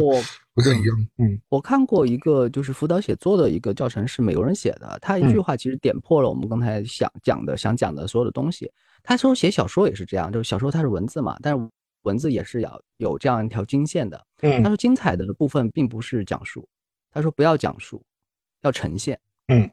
[0.58, 1.08] 不太一样。
[1.20, 8.72] 嗯，我看过一个就是辅导写作的一个教程，是美国人写的，他一句话其实点破了我们刚才想讲的、想讲的所有的东西。
[9.04, 11.70] 他说写小说也是这样，就是小说它是文字嘛，但是
[12.02, 14.20] 文字也是要有这样一条经线的。
[14.42, 16.68] 嗯，他说精彩的部分并不是讲述，
[17.12, 18.04] 他说不要讲述，
[18.64, 19.20] 要呈现。
[19.50, 19.70] 嗯，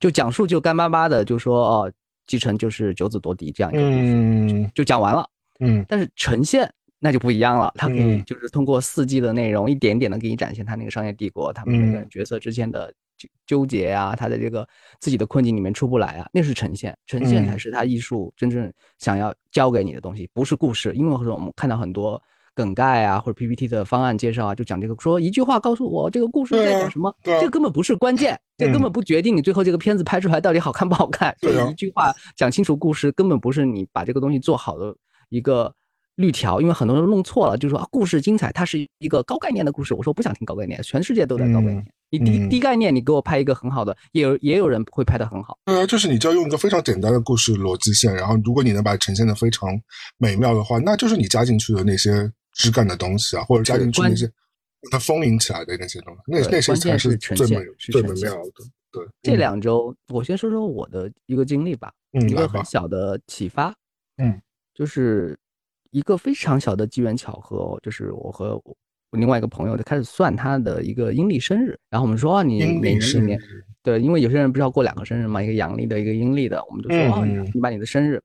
[0.00, 1.92] 就讲述就干巴巴的就说哦，
[2.26, 5.28] 继承就是九子夺嫡这样一个故事，就讲完了。
[5.60, 6.72] 嗯，但是呈现。
[7.04, 14.66] 那就不一样了，他可以就是通过四季的内容，一点点的给你展现他那个商业帝国，他们每个人角色之间的纠纠结啊，他的这个
[15.00, 20.94] 自己的困境里面出不来啊，那是呈现，呈现才是他艺术真正想要教给你的东西，不是故事。
[20.94, 22.18] 因为我们看到很多
[22.54, 31.36] 梗概啊，或者 PPT 的方案介绍啊，就讲这个，说一句话告诉我这个故事在讲什么，这根本不是关键，这根本不决定你最后这个片子拍出来到底好看不好看。
[31.38, 34.96] 所以一句话讲清楚故事，根本不是你把这个东西做好的
[35.28, 35.70] 一个。
[36.16, 39.94] 绿条，因为很多人弄错了，就是说啊，故事精彩，它是一个高概念的故事。
[39.94, 41.84] 我说不想听高概念，全世界都在高概念。
[42.10, 45.58] 你低低概念，你给我拍一个很好的，也有也有人会拍的很好。
[45.64, 49.68] 对啊，就是你就要用一个非常简单的故事逻辑线，然后如果你能把它呈现的非常
[50.18, 54.30] 美妙的话，那就是你加进去的那些枝干的东西啊，或者加进去那些
[54.92, 58.52] 它丰盈起来的那些东西，那那些才是最美最美妙的。
[58.92, 63.74] 对，这两周我先说说我的一个经历吧，一个很小的启发。
[64.18, 64.40] 嗯，
[64.72, 65.36] 就是。
[65.94, 68.76] 一个非常小的机缘巧合，就是我和我
[69.12, 73.38] 另外一个朋友就开始算他的一个阴历生日，然后我们说啊，你每年里面，
[73.80, 78.20] 对，因为有些人不是要过两个生日嘛，一个阳历的，一个阴历的，我们就说啊，你把你的生日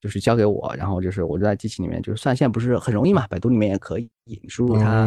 [0.00, 5.06] 就是交给我，然后就是我就在机器里面就是算，现在不是很容易嘛，百度里面也可以，你输入它，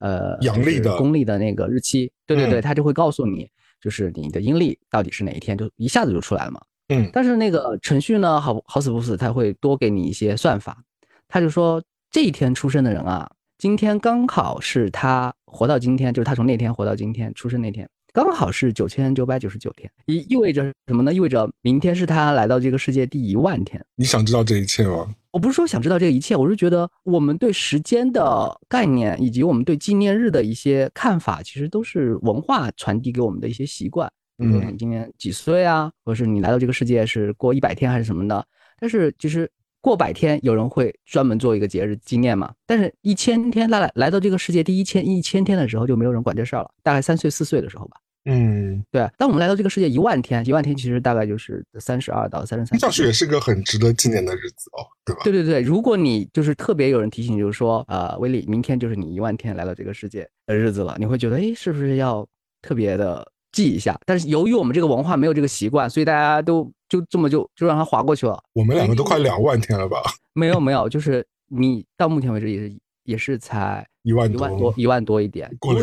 [0.00, 3.48] 呃，阳历的、公历的那个日期，对对对，它就会告诉你，
[3.80, 6.60] 就是你的阴历到底是哪一天，就一下子就出来了嘛。
[6.88, 10.82] 嗯，但是那个程序呢，好好死不死，它会多给你一些算法。
[11.28, 21.12] 他就说这一天出生的人啊，今天刚好是他活到今天，就是他从那天活到今天出生那天，刚好是九千九百九十九天，意意味着什么呢？
[21.12, 23.84] 意味着明天是他来到这个世界第一万天。
[23.94, 25.14] 你想知道这一切吗？
[25.30, 34.10] 我不是说想知道这一切，我是觉得我们对时间的概念以及我们对纪念日的一些看法，其实都是文化传递给我们的一些习惯。
[34.38, 35.92] 嗯，你今年几岁啊？
[36.04, 38.42] 或者是你来到这个世界是过一百天还是什么的？
[38.80, 39.50] 但是其实。
[39.80, 42.52] 过百天，有人会专门做一个节日纪念嘛？
[42.66, 46.70] 但是，一千天来来到这个世界第一千一千天的时候，就没有人管这事儿了。
[46.82, 47.96] 大概三岁四岁的时候吧。
[48.24, 49.08] 嗯，对。
[49.16, 52.78] 当我们来到这个世界一万天，一万天其实大概就是三十二到三十三。
[52.78, 55.22] 上去也是个很值得纪念的日子哦，对吧？
[55.24, 62.26] 对对对，如果你就是特别有人提醒，就是说，呃，威利，明天就是你一万天来到这个世界的日子了，你会觉得，哎，是不是要
[62.60, 63.26] 特别的？
[63.50, 68.42] 记一下，但是由于我们这个文化没有这个习惯，所以大家都就这么就就让它划过去了。
[68.52, 70.02] 我们两个都快两万天了吧？
[70.34, 75.50] 没有没有，就是你到目前为止也是也是才 一万一万多一万多一点。
[75.58, 75.80] 过了，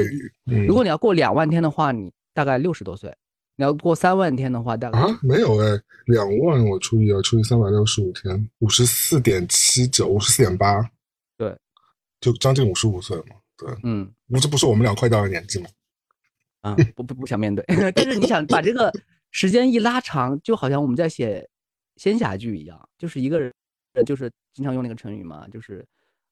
[0.67, 3.11] 如果你要过两万天的话，你大概六十多岁；
[3.55, 10.81] 你要过三万天的话，大概啊没有哎，两万我除以啊除以三百六十五天，五十四点七九，五十四点八，
[11.37, 11.55] 对，
[12.19, 13.35] 就将近五十五岁了嘛。
[13.57, 15.67] 对，嗯，不这不是我们俩快到的年纪吗？
[16.61, 17.63] 啊，不不不想面对，
[17.95, 18.91] 但是你想把这个
[19.35, 21.45] 时间一拉长，就好像我们在写
[21.97, 23.51] 仙侠剧一样，就是一个人，
[24.05, 25.85] 就是经常用那个成语嘛，就是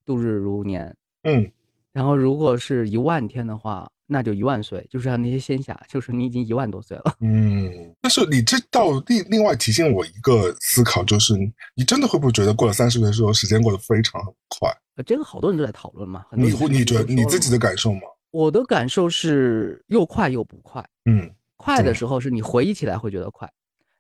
[0.06, 0.96] 度日如年。
[1.24, 1.52] 嗯，
[1.92, 7.14] 然后如果是一万天的话，那就一万岁，就是像那些仙侠，就是你已经一万多岁了。
[7.20, 11.34] 嗯，但是你这倒另另外提醒我一个思考，就是
[11.76, 14.74] 你真的会不会觉得过了三十岁之后，时间过得非常很快？
[15.06, 18.00] 这个好多人都在讨论嘛，你会你觉得你自己的感受吗？
[18.32, 20.82] 我的感受是又快又不快。
[21.04, 21.30] 嗯，
[21.64, 23.50] 快的时候是你回忆起来会觉得快，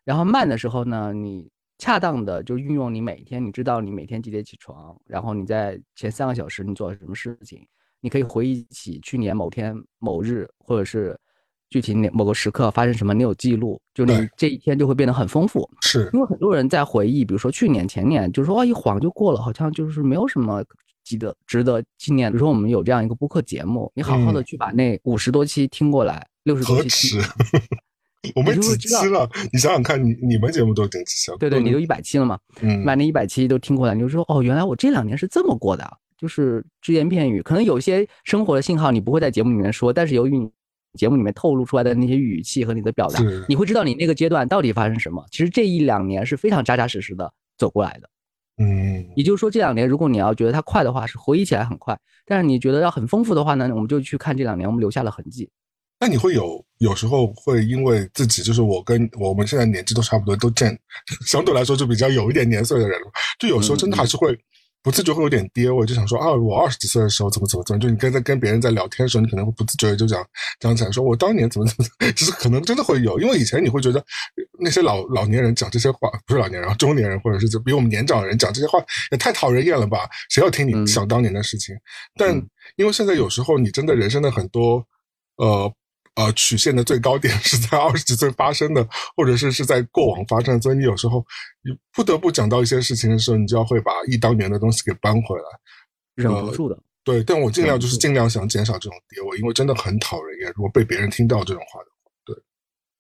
[0.03, 7.65] 然后慢的时候呢，你恰当的就运用你每天，你知道你每天几点起床，然后你在前三个小时你做了什么事情，
[8.01, 11.17] 你可以回忆起去年某天某日，或者是
[11.69, 15.69] 具体哪某个时刻发生什么，你有记录，就你这一天就会变得很丰富。
[15.81, 20.63] 是因为很多人在回忆，比如说去年、前年，就是说啊一晃就过了，好像就是没有什么。
[21.03, 22.31] 记得值得纪念。
[22.31, 27.19] 比如说，我们有这样一个播客节目，你好好的去把那五十多期听过来，六十多期。
[28.35, 29.29] 我们几期了？
[29.51, 31.37] 你想想看，你你们节目都几期了？
[31.37, 32.39] 对对，你都一百期了嘛？
[32.61, 35.85] 嗯，把那一百期都听过来，你就说哦，原来我这两年是这么过的，
[36.17, 37.41] 就是只言片语。
[37.41, 40.49] 可能有些生活的信号你不会在节目里面说，但是由于你
[40.97, 45.25] 节目里面透露出来的那些语气和你的表达，你会知道你那个阶段到底发生什么。
[45.29, 48.09] 其实这一两年是非常扎扎实实的走过来的。
[48.57, 51.93] 嗯，也就是说，这两年如果你要觉得它快的话，是回忆起来很快；
[52.25, 55.49] 但是你觉得要很丰富的话呢，我们就去看这两年我们留下了痕迹。
[56.03, 60.77] 那你会有有时候会因为自己就是我跟我们现在年纪都差不多，都见
[61.25, 63.07] 相对来说就比较有一点年岁的人了，
[63.39, 64.37] 就有时候真的还是会。
[64.83, 70.21] 不自觉会有点跌位，就想说啊，我二十几岁的时候怎么怎么怎么，就你跟在跟别人在聊天的时候，你可能会不自觉的就讲
[70.59, 74.05] 讲起来，说我当年怎么怎么，其实可能真的会有，因为以前你会觉得
[74.59, 78.77] 那些老老年人讲这些话，不是老年人，中年人或者是比我们年长的人讲这些话
[79.13, 79.99] 也太讨人厌了吧？
[80.29, 81.73] 谁要听你想当年的事情？
[82.17, 82.35] 但
[82.75, 84.85] 因为现在有时候你真的人生的很多
[85.37, 85.73] 呃。
[86.15, 91.25] 呃，曲线的最高点是在二十几岁发生的，或者是是在过往发生的，所以你有时候
[91.63, 95.43] 你不得不讲到一些事情的时候，你就要会把忆当年的东西给搬回来，
[96.15, 96.77] 忍不住的。
[97.03, 100.53] 对，但我尽量就是尽量想减少这种跌位，因为真的很讨人厌。
[100.55, 102.35] 如果被别人听到这种话的话，对。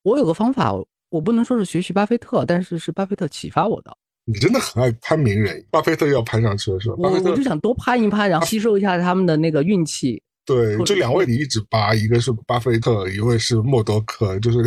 [0.01, 0.73] 我有个方法，
[1.09, 3.95] 我不能说是学习巴菲特，但是是巴菲特启发我的。
[4.25, 6.95] 你真的很爱攀名人，巴菲特要攀上去了是吧？
[6.97, 10.21] 我我就想多攀一攀，然后吸收一下他们的那个运气。
[10.45, 14.61] 对，这两位你一直扒，一个是巴菲特，一位是默多克，就是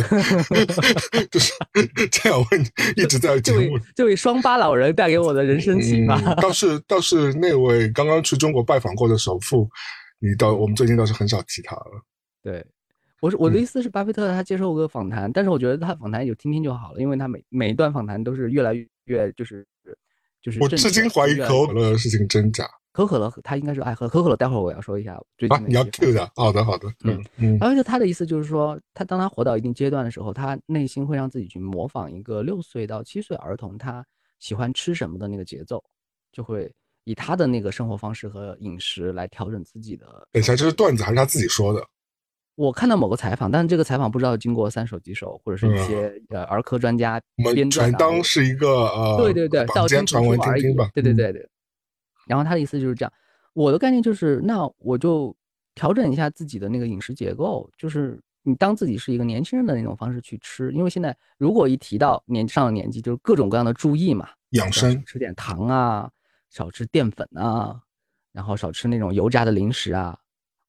[1.29, 1.53] 就是
[2.09, 2.47] 这两位
[2.95, 3.77] 一直在节目。
[3.95, 6.19] 这位双巴老人带给我的人生启发。
[6.35, 9.69] 倒是倒是那位刚刚去中国拜访过的首富，
[10.17, 12.03] 你倒我们最近倒是很少提他了。
[12.41, 12.65] 对，
[13.21, 18.73] 我是我的意思是，巴菲特他接受过访谈，但是我觉得他访谈就听听就好了，因为他每每一段访谈都是越来
[19.05, 19.63] 越就是
[20.41, 22.67] 就是我至今怀疑可口可乐的事情真假。
[22.97, 25.67] 可可乐他应该是爱喝可可乐，待会儿我要说一下最近。
[25.67, 27.55] 你要 Q 的，好的好的，嗯嗯。
[27.59, 34.03] 然后就他的意思就是说，他当他活到一定阶段的时候，他内心会让自己去模仿一个六岁到七岁儿童他
[34.39, 35.83] 喜欢吃什么的那个节奏，
[36.31, 40.07] 就会以他的那个生活方式和饮食来调整自己的。
[40.31, 41.85] 等一下，这是段子还是他自己说的？
[42.55, 47.21] 我看到某个采访，但是这个采访不知道经过三手几手，或者是一些呃儿科专家
[47.53, 47.95] 编撰。
[47.95, 50.89] 当是一个呃，对对对，道听传闻听听吧。
[50.95, 51.47] 对对对对。
[52.27, 53.13] 然后他的意思就是这样，
[53.53, 55.35] 我的概念就是，那我就
[55.73, 66.09] 调整一下自己的那个饮食结构，就是你当自己是一个年轻人的那种方式去吃，因为现在如果一提到年上了年纪，就是各种各样的注意嘛，养生，吃点糖啊，
[66.49, 67.79] 少吃淀粉啊，
[68.31, 70.17] 然后少吃那种油炸的零食啊，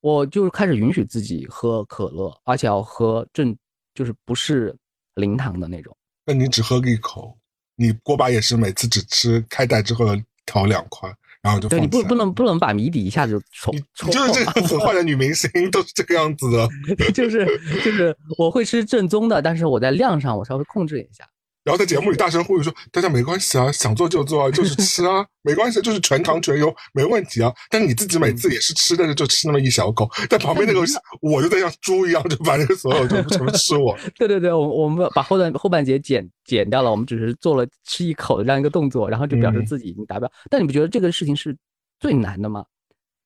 [0.01, 3.57] 我就开始允许自己喝可乐，而且要喝正，
[3.95, 4.77] 就是不是
[5.15, 5.97] 零糖的那种。
[6.25, 7.39] 那你只喝一口，
[7.77, 10.05] 你锅巴也是每次只吃开袋之后
[10.45, 11.11] 调两块。
[11.43, 16.69] 然后就对你不不能不能把谜底一下子抽抽就是这个很坏的女明星 都是这个样子的，
[17.13, 17.47] 就是
[17.85, 21.25] 就是我会吃正宗的，但是我在量上我稍微控制一下。
[21.69, 30.81] 然后在节目里大声呼吁说：“大家没关系啊，想做就做啊，就是吃啊，没关系，就是全糖全油，没问题啊。”但是你自己每次也是吃，但是就吃那么一小口，在旁边那个
[31.21, 33.95] 我就在像猪一样，就把那个所有就全部吃我。
[34.17, 40.33] 对对对，我我们把后段后半截剪剪掉了，我们只是做了吃一口的这样一个动作，然后就表示自己已经达标。
[40.49, 41.55] 但你不觉得这个事情是
[42.01, 42.65] 最难的吗？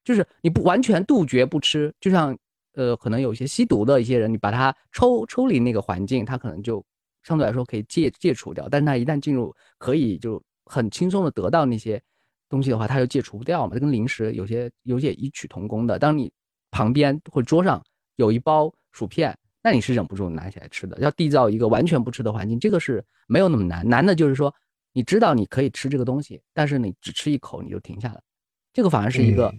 [0.04, 2.36] 就是你不完全杜绝不吃，就像
[2.74, 6.84] 呃，可能有些吸毒的一些人，你把他抽抽离那个环境，他可能就。
[7.22, 12.02] 相对来说可以戒戒除掉，但是它一旦进入可以就很轻松的得到那些
[12.48, 13.74] 东西的话，它就戒除不掉嘛。
[13.74, 15.98] 这跟零食有些有些异曲同工的。
[15.98, 16.32] 当你
[16.70, 17.82] 旁边或桌上
[18.16, 20.98] 有一包薯片，那你是忍不住拿起来吃的。
[21.00, 23.88] 要缔造一个完全不吃的环境，这个是没有那么难。
[23.88, 24.54] 难的就是说，
[24.92, 28.20] 你知道你可以吃这个东西，但是你只吃一口你就停下来，
[28.72, 29.52] 这个反而是一个。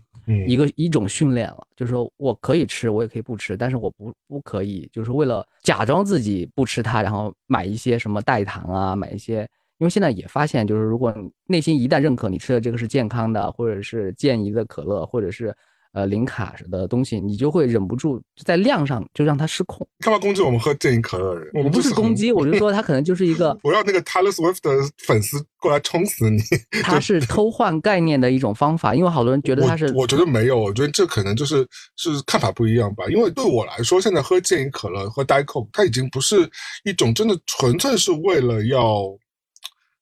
[0.47, 9.41] 一个一种训练了，就是说我可以吃，我也可以不吃，但是我不不可以，就是为了假装自己不吃它，然后买一些什么代糖啊，买一些，
[9.77, 11.13] 因为现在也发现，就是如果
[11.47, 15.55] 内心一旦认可你吃的这个是健康的，或者是健怡的可乐，或者是。
[15.93, 19.87] 呃，零卡的东西，你就会忍不住在量上就让它失控。
[19.99, 21.63] 干嘛攻击我们喝健怡可乐的人？
[21.63, 23.55] 我不是攻击，我就说他可能就是一个。
[23.61, 26.41] 我要那个 Taylor Swift 的粉丝过来冲死你。
[26.81, 29.93] 他是 偷换概念的一种方法，因为好多人觉得他是。
[29.93, 31.63] 我觉得没有，我觉得这可能就是
[31.95, 33.05] 是看法不一样吧。
[33.09, 36.49] 因为对我来说，现在喝健怡可乐喝 Diet Coke，它已经不是
[36.85, 39.15] 一种真的纯粹是为了要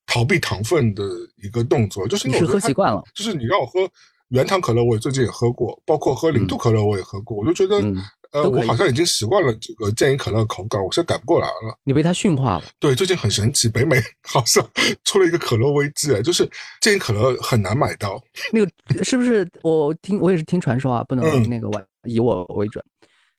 [0.08, 1.04] 逃避糖分的
[1.44, 3.82] 一个动作，就是你是喝习惯了，就是你让我喝。
[4.32, 7.84] 原糖可乐我最近也喝过，包括喝零度可乐我也喝过，我就觉得，
[8.32, 11.78] 呃，我好像已经习惯了这个健怡可乐的口感，我现在改不过来了。
[11.84, 12.64] 你被它驯化了。
[12.80, 14.66] 对，最近很神奇，北美 好像
[15.04, 18.24] 出了一个可乐危机，就是健怡可乐很难买到。
[18.54, 21.70] 那个是不是我听我也是听传说啊，不能那个
[22.06, 22.82] 以我为准，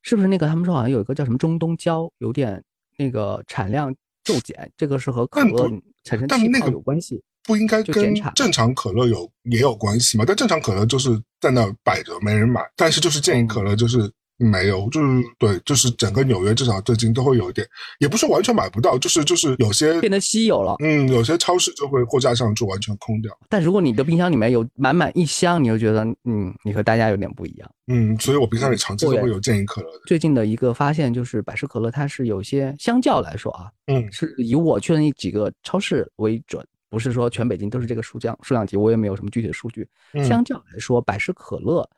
[0.02, 2.62] 是不是那个他们说好像有一个叫什么中东胶，有点
[2.98, 5.70] 那个产量骤减，这个是和可乐
[6.04, 7.22] 产生气泡有关系。
[7.44, 10.24] 不应该跟正常可乐有也有关系嘛？
[10.26, 17.66] 但正常可乐就是在那摆着没人买，但是就是健怡可乐就是没有，就是对，就是整个纽约至少最近都会有一点，
[18.00, 20.74] 也不是完全买不到，就是就是有些变得稀有了。
[20.80, 23.36] 嗯，有些超市就会货架上就完全空掉。
[23.48, 27.70] 但如果你的冰箱里面有满满一箱，你就觉得嗯，你和大家有点不一样。
[27.86, 30.00] 嗯，所以我冰箱里长期都会有健怡可乐的。
[30.06, 39.88] 最近的一个发现就是百事可乐它是有些相较来说啊，嗯，是以我去的那几个超市为准，不是说全北京都是这个数量数量级，我也没有什么具体的数据。
[40.28, 41.88] 相较来说，百事可乐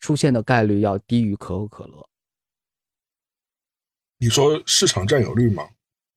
[0.00, 2.04] 出现的概率要低于可口可乐。
[4.18, 5.68] 你说市场占有率吗？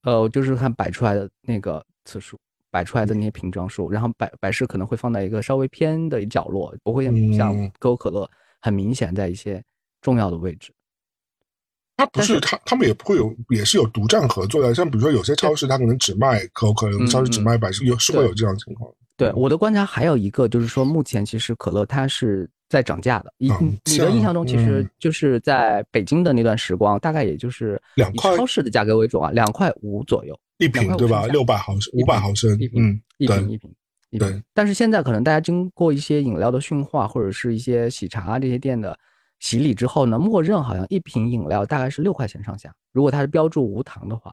[0.02, 2.36] 呃，就是看摆出来的那个次数，
[2.72, 7.04] 摆出来的那些瓶装数，然后百百事可能会放在一个稍微偏的角落，不会
[7.36, 8.28] 像可口可乐
[8.60, 9.64] 很明显在一些
[10.00, 10.72] 重要的位置。
[11.98, 14.74] 它不是，它他们也不会有，也是有独占合作的。
[14.74, 18.90] 像比如说有些超市，它可能只卖可口可乐，超市只卖百事，有是会有这样情况。
[19.18, 22.50] 对我的观察还有一个就是说，目前其实可乐它是。
[22.70, 23.50] 在涨价的，你
[23.86, 31.24] 你的印象中，其实就是在北京的那段时光，大概也就是两块超市的价格为主啊，两块五左右一瓶，对吧？
[31.28, 33.74] 六百毫升，五百毫升，一瓶，一瓶，一瓶，
[34.18, 34.42] 对。
[34.52, 38.94] 但是现在可能大家经过一些饮料的驯化，或者是一些喜茶这些店的
[39.40, 42.74] 洗礼之后呢，默认好像一瓶饮料大概是六块钱上下。
[42.92, 44.30] 如果它是标注无糖的话，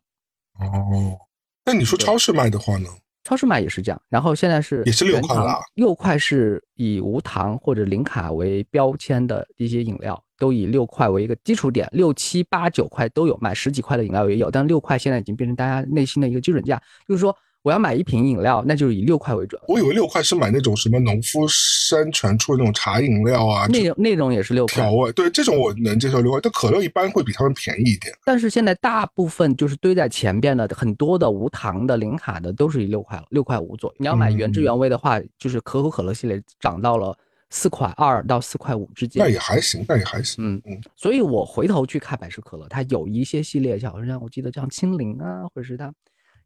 [0.60, 1.18] 哦，
[1.64, 2.90] 那你说超市卖的话呢？
[3.24, 5.60] 超市卖也是这样，然后现在是也是六块了。
[5.74, 17.36] 六块是以无糖或者零卡为标签的一些饮料，都以六块为一个基础点，六七八九块都有卖，十几块的饮料也有，但六块现在已经变成大家内心的一个基准价，就是说。
[17.66, 19.60] 我要买一瓶饮料，那就是以六块为准。
[19.68, 24.76] 我以为六块是买那种什么农夫山泉出的那种茶饮料啊，那种那种也是六块。
[24.76, 28.14] 调味对这种我能接受六块，但可乐一般会比他们便宜一点。
[28.24, 33.96] 但是现在大部分就是堆在前边的很多的无糖的零卡的都是以六块了，六块五左右。
[33.98, 37.18] 你要买原汁原味的话，就是可口可乐系列涨到了
[37.50, 39.24] 四块二到四块五之间。
[39.24, 40.36] 那也还行，那也还行。
[40.38, 40.80] 嗯嗯。
[40.96, 45.92] 所以我回头去看百事可乐，它有一些系列，好像我记得像青柠啊，或者是它。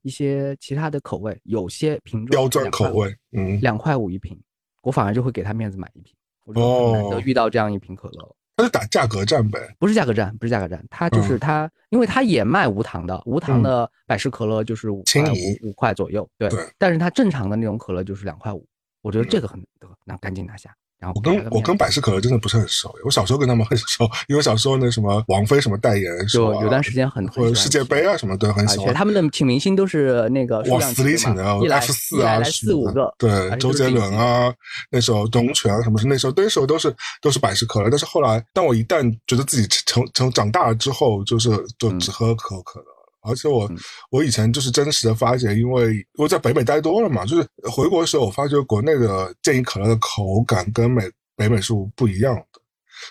[0.02, 4.40] 一些其他的口味，有些瓶装标准口味，嗯，两块五一瓶，
[4.82, 6.14] 我反而就会给他面子买一瓶。
[6.56, 9.60] 哦，难得遇到这样一瓶可乐，他是打价格战呗？
[9.78, 18.66] 不是价格战，不是价格战，他就是他，因为他也卖无糖的，无糖的百事可乐就是五块五五块左右，对，但是他正常的那种可乐就是两块五，
[19.02, 20.76] 我觉得这个很得，那赶紧拿下。
[21.00, 28.94] 然后我跟我跟百事可乐真的不是很熟，我小时候跟他们很熟，因为小时候那什么王菲什么代言，就有段时间很或者世界杯啊什么的很喜欢。
[28.94, 33.14] 他们的请明星都是那个往死里请的，F 四啊，四五个。
[33.18, 34.54] 对，周杰伦啊，
[34.92, 42.86] 那时候董泉啊什么是那时候那时候都是都是百事可乐，但是后来当我一旦觉得自己成成长大了之后，就是就只喝可口可乐。
[43.22, 43.70] 而且我
[44.12, 51.04] 我以前就是真实的发现，因为我在北美待多了嘛，就是回国的时候，我发觉国内的健怡可乐的口感跟美
[51.36, 52.62] 北美是不一样的，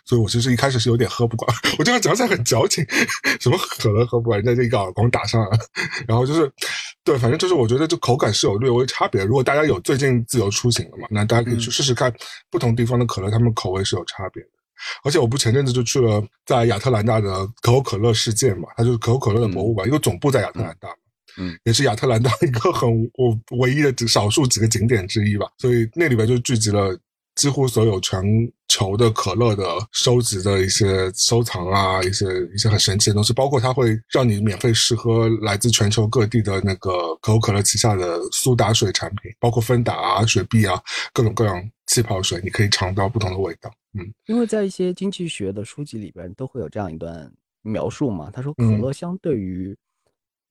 [0.04, 1.54] 所以我其实一开始是有点喝不惯。
[1.78, 2.84] 我这样讲起来很矫情，
[3.40, 5.58] 什么可乐喝不惯，人家就一个耳光打上来，
[6.06, 6.50] 然后就是
[7.04, 9.24] 对，反正就是我觉得这口感是有略微差别。
[9.24, 12.12] 如果大家有最近自由出行了嘛，那大家可以去试试看
[12.50, 14.48] 不同地方的可乐，他们口味是有差别的。
[15.04, 20.94] 而且我不前阵子就去了在亚特兰大的可口可乐世界嘛，它就是可口可乐的博物馆，因为总部在亚特兰大嘛，
[21.38, 26.98] 嗯， 也是亚特兰大一个很我唯一的少数几个景点之一吧，所以那里边就聚集了
[27.34, 28.22] 几乎所有全
[28.68, 40.80] 球的可乐的收集的一些收藏啊，一些一些很神奇的东西，包括它会让你免费试喝来自全球各地的那个可口可乐旗下的苏打水产品，包括芬达啊、雪碧啊，
[41.12, 43.70] 各种各样气泡水，你可以尝到不同的味道。
[43.94, 48.30] 嗯，因为在一些经济学的书籍里边都会有这样一段描述嘛。
[48.30, 49.74] 他说，可乐相对于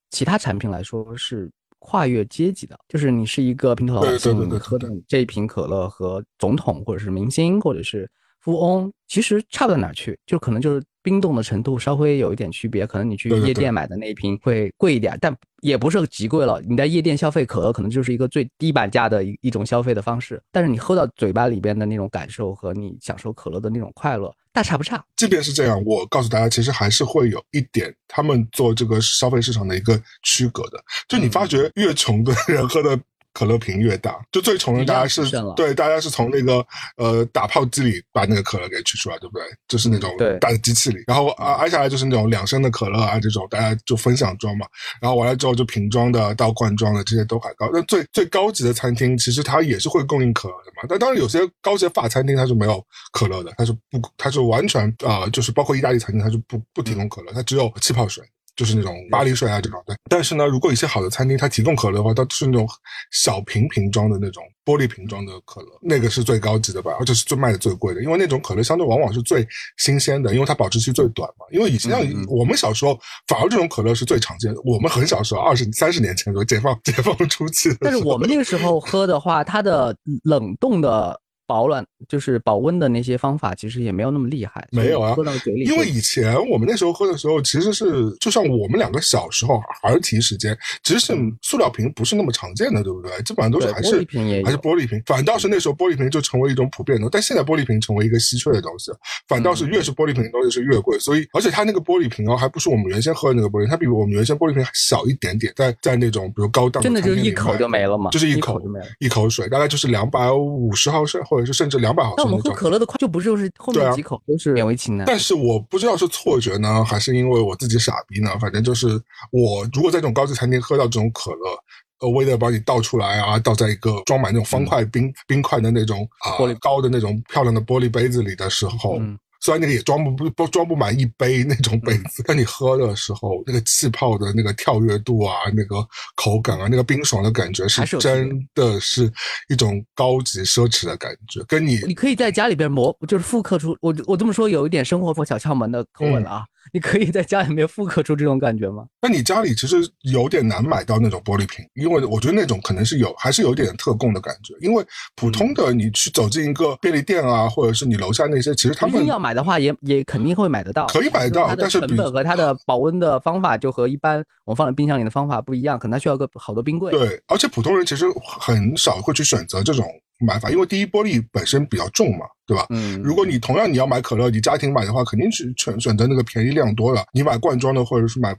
[0.09, 1.51] 其他产品来说是
[1.88, 8.09] 跨越阶级的，就是你是一个平头老百姓，你喝的这一瓶可乐和总统或者是明星或者是
[8.41, 10.83] 富翁其实差不到哪去，就可能就是。
[11.03, 16.61] 冰冻的程度稍微有一点区别，可能你去夜店买的那一瓶会贵一点，但也不是极贵了。
[16.67, 20.43] 你在夜店消费可乐，可能就是一个最低板价的一一种消费的方式。
[20.51, 25.03] 但是你喝到嘴巴里边的那种感受和你享受可乐的那种快乐，大差不差。
[25.16, 30.84] 即便是这样，我告诉大家，其实还是会有一点他们做这个消费市场的一个区隔的。
[31.08, 32.99] 就你发觉越穷的人喝的。
[33.38, 35.21] 可乐瓶越大，就最穷的大家是
[35.55, 36.65] 对，大家是从那个
[36.95, 39.45] 呃打泡机里把那个可乐给取出来，对不对？
[39.67, 40.11] 就是那种
[40.41, 44.65] 大的机器里，然后啊挨下来就是那种两升的可乐啊，这种大家就分享装嘛。
[44.99, 47.69] 然后完了之后就瓶装的到罐装的这些都还高。
[47.71, 50.88] 那最最高级的餐厅其实它也是会供应可乐的嘛。
[50.89, 58.23] 但当然有些高级的法餐厅它是没有可乐的，它是不它是完全啊，就是包括意大利餐厅它是不不提供可乐，它只有气泡水。
[58.58, 59.82] 就是那种巴黎水啊这种。
[59.86, 62.68] 对，但是呢，如果一些好的餐厅它提供可乐的话，它是那种
[63.12, 69.47] 小瓶瓶装的那种玻璃瓶装的可乐，那个是最高级的吧，而且是最卖的最贵的，因为那种可乐相对往往是最
[69.78, 71.45] 新鲜的，因为它保质期最短嘛。
[71.51, 74.60] 因为以前像我们小时候，反而这种可乐是最常见的。
[74.66, 81.22] 我们很小时候，二十三十年前的时候，解放解放初期，但是我们那个时候喝的话，它的冷冻的。
[81.48, 84.68] 保暖就是保温的那些方法，其实也没有那么厉害。
[84.72, 85.64] 没有啊，喝到嘴里。
[85.64, 93.10] 因为以前我们那时候喝的时候，其实是就像我们两个小时候儿提时间，其实是塑料瓶不是那么常见的，对不对？
[93.24, 95.02] 基本上都是还是玻璃瓶还是玻璃瓶。
[95.06, 98.91] 反倒是那时候玻璃瓶就成为一种普遍的，但现在玻璃瓶成为一个稀缺的东西。
[99.28, 105.54] 反倒是越是玻璃瓶的东西是越贵，所以而且它那个玻璃瓶哦，还不是我们原先喝的那个玻璃，它比我们原先玻璃瓶还小一点点。
[105.56, 108.12] 在在那种比如高档真的就是一口就没了嘛？
[108.12, 112.15] 就是一口就没了，一口水大概就是两百五十毫升，或者是甚至两百毫升。
[112.17, 115.05] 那我们喝可乐的快就不是就是后面几口都是勉为其难。
[115.05, 118.31] 但是我不知道是错觉呢，还是因为我自己傻逼呢？
[118.39, 118.88] 反正就是
[119.31, 121.57] 我如果在这种高级餐厅喝到这种可乐，
[121.99, 128.99] 呃，为了把你倒出来啊，倒在一个装满那种方块冰冰块的那种啊高的那种漂亮的玻璃杯子里的时候。
[129.39, 139.11] 虽然那个也装不不装不满一杯那种杯子，但你喝的时候，那个气泡的那个跳跃度啊，那个口感啊，那个冰爽的感觉，是真的是
[139.49, 141.43] 一种高级奢侈的感觉。
[141.47, 146.45] 跟你，你可以在家里边模，就是复刻出我我这么说有一点生活小窍门的口吻了啊。
[146.74, 148.86] 你可以在家里面复刻出这种感觉吗？
[149.01, 154.53] 那你家里其实有点难买到那种玻璃瓶，因为我觉得那种可能是有，还是有点特供的感觉。
[154.61, 166.91] 因为普通的你去走进一个便利店啊，或者是你楼下那些，其实他们要买的话，也也肯定会买得到，可以买到，但是成本和它的保温的方法就和一般我们放在冰箱里的方法不一样，可能它需要个好多冰柜。
[166.91, 168.05] 对，而且普通人其实
[168.39, 169.86] 很少会去选择这种。
[170.20, 172.65] 买法，因为第一玻璃本身比较重嘛，对吧？
[172.70, 177.05] 嗯，如果你同样你要买可乐，你家庭买的话，肯定是选选择那个便宜量多的。
[177.13, 178.36] 你买罐装的，或者是买，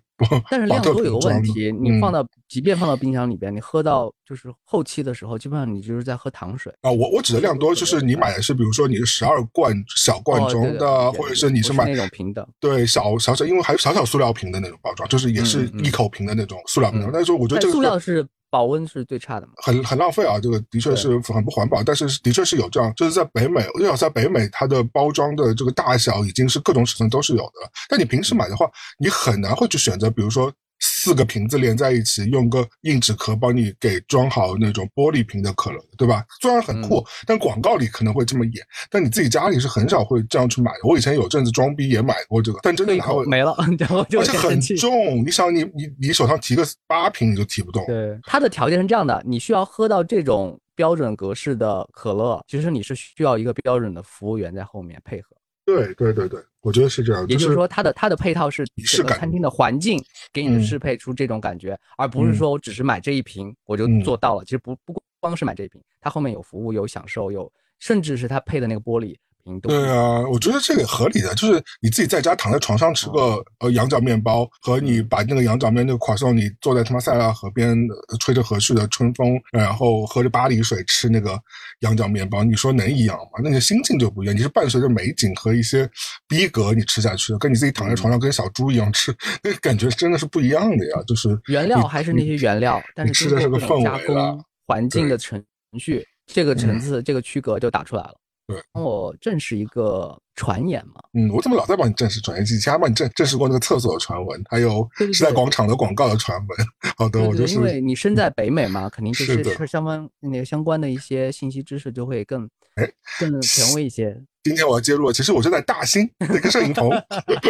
[0.51, 6.91] 但是量多有个问题，你放到即便放到冰箱里边，你喝到就是后期的时候，基本上你就是在喝糖水啊。
[6.91, 17.09] 我我指的量多，就是你买的是比如说你是十二罐小罐装的，或者是你是买那种瓶的，对，小小小，因为还有小小塑料瓶的那种包装，就是也是一口瓶的那种塑料瓶。
[17.13, 18.27] 但是我觉得这个塑料是。
[18.51, 19.53] 保温是最差的嘛？
[19.59, 20.39] 很很浪费啊！
[20.41, 27.71] 这个的确是很不环保，但是的确是有这样，就是在北美，至少在北美，它的包装的这个大小已经是各种尺寸都是有的。
[27.89, 30.53] 但你平时买的话，你很难会去选择，比如说。
[30.81, 36.25] 四个瓶子连在一起，用个硬纸壳帮你给装好那种玻璃瓶的可乐，对吧？
[36.41, 40.79] 虽然很酷，但广告里可能会这么演，但你自己家里是很少会这样去买的。
[40.85, 45.25] 我以前有阵子装逼也买过这个，但真的拿回没了， 然后而且很重。
[45.25, 47.85] 你想，你你你手上提个八瓶，你就提不动。
[47.87, 55.37] 对，它的条件是这样的，你需要喝到这种标准格式的可乐，其实你是需要一个标准的服务员在后面配合。
[55.69, 57.27] 对对对对，我觉得是这样。
[57.29, 60.03] 也就是说，它的它的配套是整个餐厅的环境
[60.33, 64.45] 给你的适配出这种感觉，而不是说我只是买这一瓶我就做到了。
[64.45, 69.15] 其实不不光是买这一瓶，它后面有服务、有享受、有甚至是它配的那个玻璃。
[69.63, 77.77] 对啊，我觉得这个合理的，就是你自己在家躺在床上吃个呃羊角面包，和你把那个羊角面那个垮送，你坐在他妈塞纳河边
[78.21, 81.39] 吹着和煦的春风，然后喝着巴黎水吃那个
[81.81, 83.41] 羊角面包，你说能一样吗？
[83.43, 84.37] 那个心境就不一样。
[84.37, 85.89] 你是伴随着美景和一些
[86.29, 91.03] 逼格你吃下去的，跟你自己躺在床上跟小猪一样吃，那感觉真的是不一样的呀。
[91.07, 95.43] 就是原料还是那些原料，但是吃的是个氛围了，环境的程
[95.79, 98.15] 序，这个层次这个区隔就打出来了。
[98.49, 100.95] 对，帮我证实一个传言嘛？
[101.13, 102.43] 嗯，我怎么老在帮你证实传言？
[102.47, 106.59] 以前还帮你证证实过那个厕所的传闻，还有时代广场的广告的传闻。
[106.97, 112.91] 好的，我就是因为你身在北美嘛，肯定就是相关那个相关的一些信息知识就会更哎
[113.21, 114.19] 更权威一些。
[114.43, 116.89] 今天我要揭露，其实我是在大兴那个摄影棚，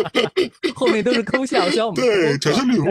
[0.74, 2.84] 后面都是抠像，像我们对全是绿雾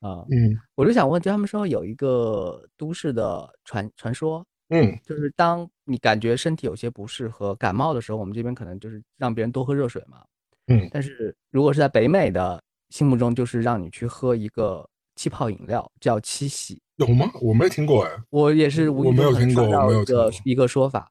[0.00, 0.22] 啊。
[0.30, 4.46] 嗯，我就想问，就他们说有一个都市的传传说。
[4.70, 10.22] 嗯，就是当你感觉身体有些不适和感冒的时候，我们这边可能就是让别人多喝热水嘛。
[10.66, 16.78] 嗯，但是如果是在北美的心目中，就是让你去喝一个气泡饮料，叫七喜。
[16.96, 17.30] 有吗？
[17.40, 18.10] 我没听过哎。
[18.28, 21.10] 我也是，无意中听过，没有一个一个说法。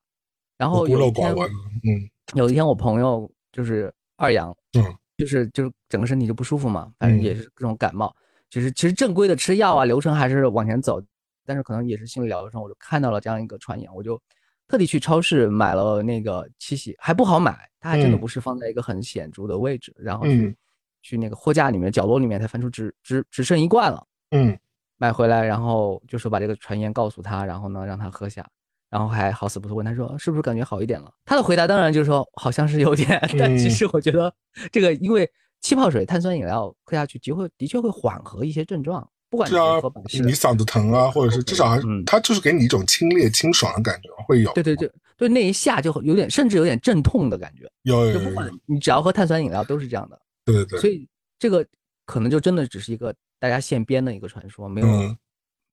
[0.58, 1.50] 然后孤陋寡闻。
[1.50, 8.16] 嗯，有一天我朋友就是二阳，嗯，就是就是整个身体就不舒服嘛，反正也是各种感冒。
[8.52, 11.02] 其实其实正规的吃药啊流程还是往前走。
[11.48, 14.22] 但是可能也是心理疗程，我就看到了这样一个传言，我就
[14.68, 20.56] 特地去超市买了那个七喜，还不好买，它还真的不是放在一个很显著的位置，然后去
[21.02, 24.60] 去那个货架里面角落里面才翻出只只只剩一罐了，嗯，
[24.98, 28.46] 买回来，然后就说把这个传言告诉他，然后呢让他喝下，
[28.90, 31.10] 然后还好死不死问他说是不是感觉好一点了？
[31.24, 34.34] 他的回答当然就是说好像是有点，但其实我觉得
[34.70, 35.30] 这个因为
[35.62, 39.10] 气泡水、碳酸饮料喝下去，的确的确会缓和一些症状。
[39.30, 44.52] 不管是喝百事，你嗓子疼啊，或者是至少还是它就是给你一种清冽清爽的感觉，会有。
[44.54, 47.70] 对对对对，那一下就有点，甚至有点阵痛的感觉。
[47.84, 50.20] 有就不管你只要喝碳酸饮料都是这样的。
[50.46, 50.80] 对对对。
[50.80, 51.08] 所以
[51.40, 51.66] 这个
[52.06, 54.88] 可能就真的只是一个大家现编的一个传说，没有。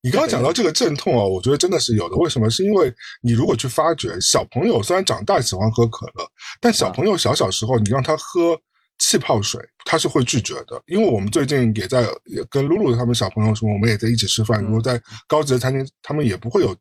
[0.02, 2.16] 你刚刚讲到这个阵痛啊，我觉得真的是有的。
[2.16, 2.50] 为什么？
[2.50, 2.92] 是因为
[3.22, 6.26] 你如果去发觉，小朋友虽然长大喜欢喝可乐，
[6.60, 8.60] 但小朋友小小时候你让他喝
[8.98, 10.82] 气泡水，他是会拒绝的。
[10.86, 14.62] 因为我们最近也在也跟露露他们小朋友说，我们也在一起吃饭。
[14.62, 16.76] 如果在高级的餐厅，他们也不会有。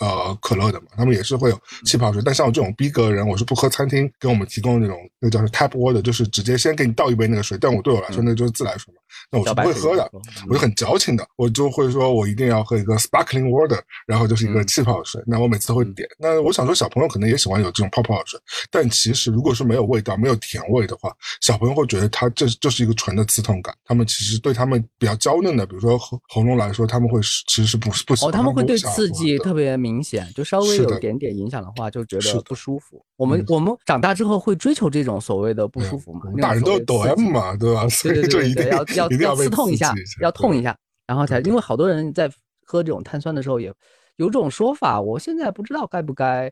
[0.00, 7.56] 呃，可乐的嘛，他们也是会有气泡水，但像我这种逼格的人，我是不喝餐厅给我们提供那种，那叫什么 tap water，就是直接先给你倒一杯那个水。
[7.60, 10.10] 但我对我来说，那就是自来水嘛，那我是不会喝的，
[10.48, 15.22] 我就很矫情的，我就会说我一定要喝一个 sparkling water，然后就是一个气泡水。
[15.26, 16.08] 那我每次都会点。
[16.18, 18.40] 那我想说，小朋友可能也喜欢有这种泡泡水，
[18.70, 23.74] 但其实如果是没有味道、没有甜味的话，小朋友会觉得它这就是一个纯的刺痛感。
[23.84, 28.30] 他们其实对他们比较娇嫩的，比如说喉喉咙来说，他们会其实是不不喜欢。
[28.30, 29.74] 哦，他们会对刺激特别。
[29.84, 33.04] 明显就稍微有一点点影响的话，就觉得不舒服。
[33.16, 36.22] 我们我们长大之后会追求这种所谓的不舒服嘛？
[36.40, 37.86] 大人都抖 M 嘛，对吧？
[38.02, 40.74] 对对对对，要 要要刺痛一下，要痛一下，
[41.06, 41.40] 然后才。
[41.40, 42.30] 因为好多人在
[42.64, 43.70] 喝这种碳酸的时候，也
[44.16, 46.50] 有种说法，我现在不知道该不该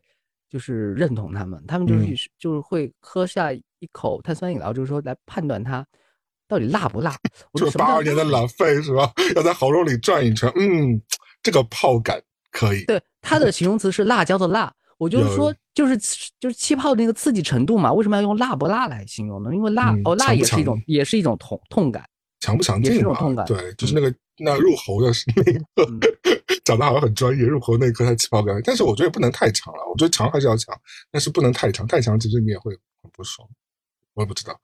[0.49, 1.63] 就是认同他们。
[1.67, 5.83] 他们就是就是会喝下一口碳酸饮料，就是说来判断它
[6.47, 7.15] 到底辣不辣。
[7.55, 9.11] 就是八二年的老肺是吧？
[9.35, 11.01] 要在喉咙里转一圈，嗯，
[11.41, 12.21] 这个泡感。
[12.53, 15.97] 可以，对它的形容词是辣椒的辣，我就是说，就是
[16.39, 19.53] 就是气泡的那个刺激程度嘛，为什么要用辣不辣来形容呢？
[19.53, 22.07] 因为辣哦，辣也是一种，也是一种痛痛感，
[22.39, 22.91] 强不强劲？
[22.91, 25.59] 也是一种痛感，对，就是那个那入喉的是那个，
[26.63, 30.79] 讲的好像很专业，入喉那一刻它气泡感，但是我觉得不能太强了，我觉得强还是要强，
[31.11, 33.47] 但是不能太强，太强其实你也会很不爽，
[34.13, 34.55] 我也不知道，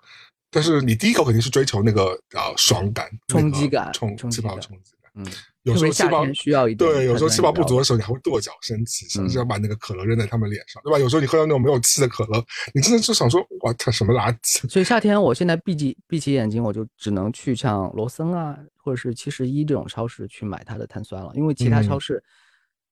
[0.51, 5.25] 但是你第一口肯定是追求那个啊爽感、冲击感、冲气泡冲击感，嗯。
[5.69, 10.99] 有时候气泡需要一点，对，有时候气泡不足的时候，你还会跺脚生气，甚至要把那个可乐扔在他们脸上，对吧？
[10.99, 12.43] 有时候你喝到那种没有气的可乐，
[12.73, 14.69] 你真的就想说，哇，它什么垃圾？
[14.69, 22.23] 所以夏天我现在闭起闭起眼睛，我就只能去像罗森啊，或者是七十一这种超市去买它的碳酸了，因为其他超市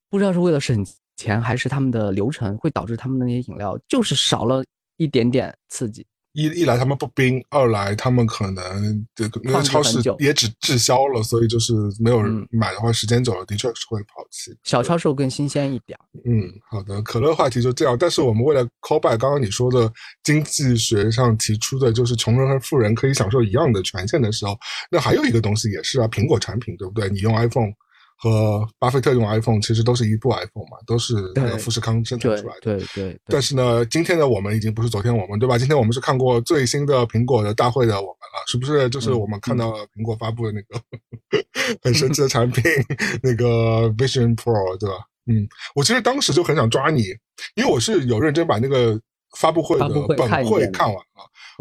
[0.10, 4.64] 不知道是为了省钱，还是他们的流程会导致他们的那些饮料就是少了
[4.98, 6.06] 一点点刺激。
[6.38, 14.56] 一一来他们不冰，二来他们可能这个那个超市也只滞销了，所以就是没有人买的话，时间久了的确是会抛弃。
[14.64, 15.98] 小超市更新鲜一点。
[16.26, 17.98] 嗯，好的，可乐话题就这样。
[18.00, 19.92] 但是我们为了 call back 刚刚你说的
[20.24, 24.56] 经济学上提出的，就是穷人和富人可以享受一样的权限的时候，
[24.92, 27.10] 那还有一个东西也是啊，苹果产品对不对？
[27.10, 27.74] 你用 iPhone。
[28.18, 31.16] 和巴菲特用 iPhone 其实都是一部 iPhone 嘛，都是
[31.60, 32.62] 富士康生产出来的。
[32.62, 33.20] 对对。
[33.28, 35.58] 但是呢，今天的我们已经不是昨天我们，对吧？
[35.58, 38.90] 今天我们是看过最新的苹果的大会的我们了，是不是？
[38.90, 40.82] 就是我们看到了苹果发布的那个
[41.84, 42.64] 很神奇的 产品，
[43.22, 44.96] 那个 Vision Pro，对吧？
[45.30, 45.46] 嗯，
[45.76, 47.04] 我其实当时就很想抓你，
[47.56, 49.00] 因为我是有认真把那个
[49.36, 51.04] 发布会的本会看完了。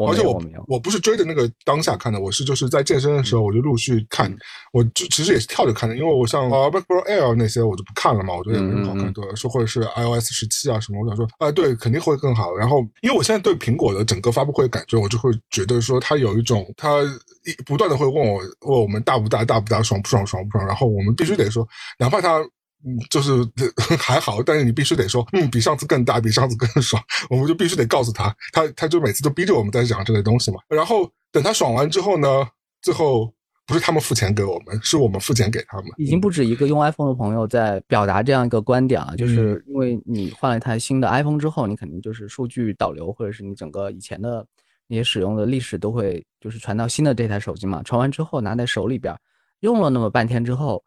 [0.06, 0.38] 而且我
[0.68, 4.30] 我不是追着那个当下看的，我是就是在健身的时候我就陆续看，
[4.70, 12.54] 我就其实也是跳着看的，因为我像 MacBook Air 那些我就不看了嘛，我觉得也没什么好看，对，说或者是 iOS 十七啊什么，我想说啊，对，肯定会更好。
[12.54, 21.66] 然后因为我现在对苹果的整个发布会感觉，我就会觉得说它有一种，它一不断的会问我问我们大不大，大不大，爽不爽，爽不爽，然后我们必须得说，
[21.98, 22.44] 哪怕它。
[22.86, 23.32] 嗯，就是
[23.98, 30.58] 还好，但是你必须得说，嗯，比上次更大，比上次更爽，我们就必须得告诉他，他他就每次都逼着我们在讲这类东西嘛。
[30.68, 32.46] 然后等他爽完之后呢，
[32.80, 33.34] 最后
[33.66, 35.86] 不是他们付钱给我们，是我们付钱给他们。
[35.96, 44.46] 已经不止一个用 iPhone 的朋友在表达这样一个观点了，就是因为你换了一台新的 iPhone 之后，你肯定就是数据导流，或者是你整个以前的
[44.86, 47.82] 那些使用的历史都会就是传到新的这台手机嘛。
[47.82, 49.12] 传完之后拿在手里边，
[49.58, 50.80] 用了那么半天之后。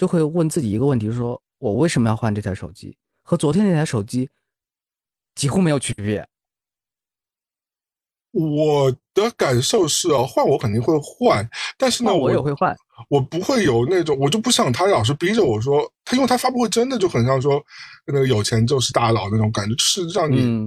[0.00, 2.96] 就会问自己一个问题：说我为什么要换这台手机？
[3.20, 4.30] 和昨天那台手机
[5.34, 6.26] 几乎没有区别。
[8.30, 11.46] 我的感受是啊，换我肯定会换，
[11.76, 12.74] 但是呢，我也会换。
[13.10, 17.62] 我不会有那种，我就不想他老是逼着我说，他因为他发布会真的就很像说
[18.06, 20.66] 那个有钱就是大佬那种感觉，是让你，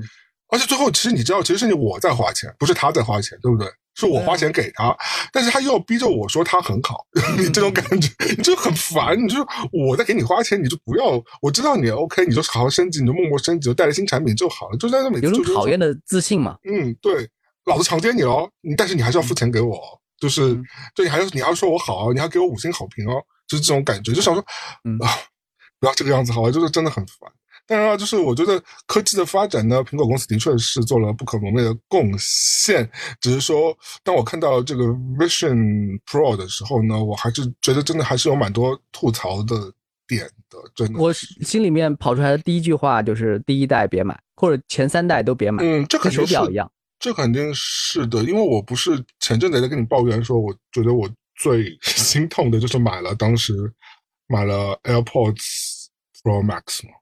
[0.54, 3.68] 而且最后其实你知道，其实是你我在花钱，不是他在花钱，对不对？
[3.96, 4.96] 是我花钱给他，
[5.32, 7.06] 但是他又要逼着我说他很好，
[7.38, 9.16] 你这种感觉 你就很烦。
[9.24, 11.22] 你就我在给你花钱，你就不要。
[11.42, 14.78] 我知道你 OK，你就好好升级，你就默默升级，就带着新产品就好了。
[14.78, 16.58] 就在那每次有种讨厌的自信嘛。
[16.64, 17.28] 嗯，对，
[17.66, 19.80] 老子强奸你了，但是你还是要付钱给我，
[20.20, 20.60] 就是
[20.96, 24.44] 对，你还要你要说我好，你还给我五星好评哦，就是这种感觉，就想说
[25.06, 25.14] 啊，
[25.80, 26.50] 不要这个样子好吧？
[26.50, 27.32] 就是真的很烦。
[27.66, 32.90] 当然了，就是我觉得科技的发展呢，苹果公司的确是做了不可磨灭的贡献。
[33.22, 34.84] 只是说，当我看到这个
[35.18, 39.56] Vision Pro 的时候呢，我还是觉得真的还是有蛮多吐槽的
[40.06, 40.58] 点的。
[40.76, 45.64] 真的，我心里面跑出来的第一句话就是第一代别买，或者前三代都别买。
[45.64, 48.24] 嗯，这跟手表一样，这肯定是的。
[48.24, 53.54] 因为我不是前阵子在跟你抱怨说，我觉得我最 心痛的就是买了当时
[54.28, 55.86] 买了 AirPods
[56.22, 56.94] Pro Max 嘛。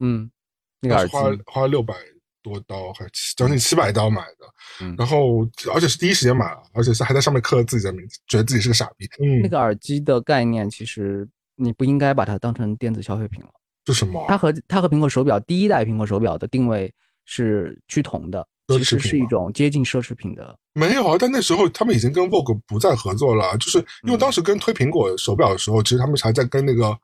[0.00, 0.30] 嗯，
[0.80, 1.94] 那个耳机花花六百
[2.42, 4.46] 多刀，还将近七百刀买的。
[4.80, 9.06] 嗯，然后而且是第一时间买了，而且是还在上面刻了自己的名字，觉得自己是个傻逼。
[9.22, 13.50] 嗯，那个耳机的概念其实你不应该把它当成电子消费品了。
[13.86, 14.24] 是什么？
[14.28, 16.92] 它和它和苹果手表第一代苹果手表的定位
[17.26, 20.58] 是趋同的，其实是一种接近奢侈品的。
[20.72, 26.98] 没有啊，但那时候他们已经跟 Vogue 不再合作了，就是因为当时跟推苹果手表的时候，其实他们还在跟那个。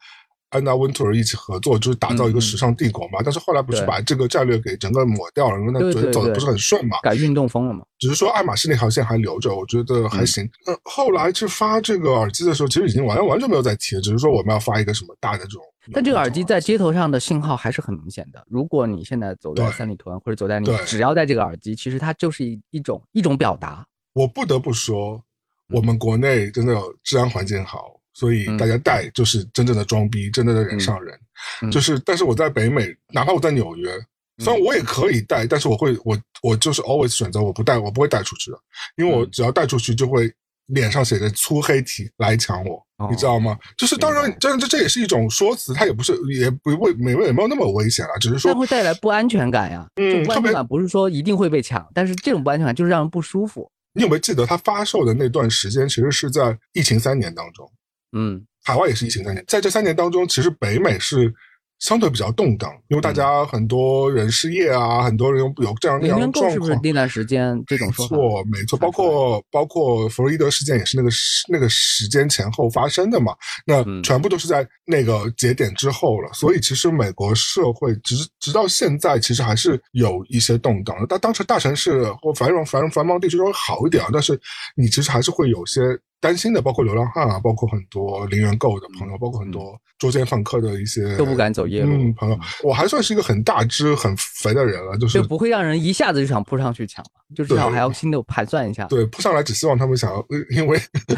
[0.57, 3.21] 安娜温图尔一起合作，就是打造一个时尚帝国嘛。
[3.23, 6.99] 但是后来不是把这个战略给整个抹掉了，因为他觉得走的不是很顺嘛。
[7.03, 7.85] 改运动风了嘛。
[7.99, 10.49] 只是说爱马仕那条线还留着，我觉得还行。
[10.67, 15.63] 那后来去发这个耳机的时候，其实已经完完全没有再提，只是说我们要发一个什么大的这种。
[15.93, 18.45] 但这个耳机在街头上的信号还是很明显的。
[18.49, 23.87] 如果你现在走在三里屯或者走在你只要戴这个耳机，其实它就是一一种一种表达。
[24.13, 25.23] 我不得不说，
[25.69, 27.96] 我们国内真的治安环境好。
[28.17, 31.99] 所以大家带就是真正的装逼，真正的人上人，就是。
[31.99, 33.91] 但是我在北美，哪怕我在纽约，
[34.39, 38.59] 虽然我也可以带，但是我会，我我就是 always 选择我不带，我不会带出去的，
[38.97, 40.33] 因为我只要带出去就会
[40.69, 43.59] 脸上写着粗黑体来抢我，你知道吗？
[43.77, 49.87] 就是当然，这这这也是一种说辞，它也不是也不会没有也没有那么危险了，只是说会带来不安全感呀。
[49.97, 53.71] 嗯，不安全感不是说一定会被抢，但是这种不安全感就是让人不舒服。
[53.93, 57.71] 你有没有记得它发售的那段时间，其实是在疫情三年当中？
[58.17, 61.33] 嗯，海外也是疫情三年，在这三年当中，其实北美是
[61.79, 66.51] 相对比较动荡，因为大家很多人失业啊，很多人有这样那样的状况。
[66.51, 68.17] 是不是那段时间这种说法？
[68.17, 73.35] 没错，没错，包括包括弗洛伊德事件也是那个时那个时间前后发生的嘛，
[73.67, 76.33] 那全部都是在那个节点之后了。
[76.33, 81.07] 所以其实美国社会直直到现在，其实还是有一些动荡的。
[81.07, 84.41] 但当时大城市或繁荣繁荣繁忙地区稍微好一点啊，但是
[84.75, 85.83] 你其实还是会有些。
[86.27, 92.37] 担心的包括流浪汉啊，包括很多零元购的朋友，包括很多捉奸放客的一些都不敢走夜路朋友。
[92.65, 98.87] 我还算是一个很大只、很肥的人了，就是就不会让人一下子就想扑上去抢了，就至少还要心里盘算一下。
[98.87, 100.77] 对，扑上来只希望他们想要，因为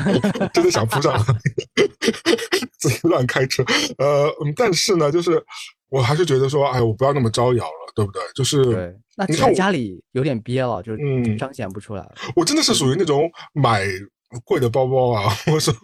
[0.52, 1.24] 真的想扑上来，
[2.78, 3.64] 自己乱开车。
[3.96, 5.42] 呃，但是呢，就是
[5.88, 8.20] 我还是觉得说，哎，我不要那么招摇了，对不对？
[8.34, 12.12] 就是对，那你看家里有点憋了，就是嗯，彰显不出来了。
[12.36, 13.22] 我真的是属于那种
[13.54, 13.86] 买。
[14.44, 15.74] 贵的包包啊， 或者说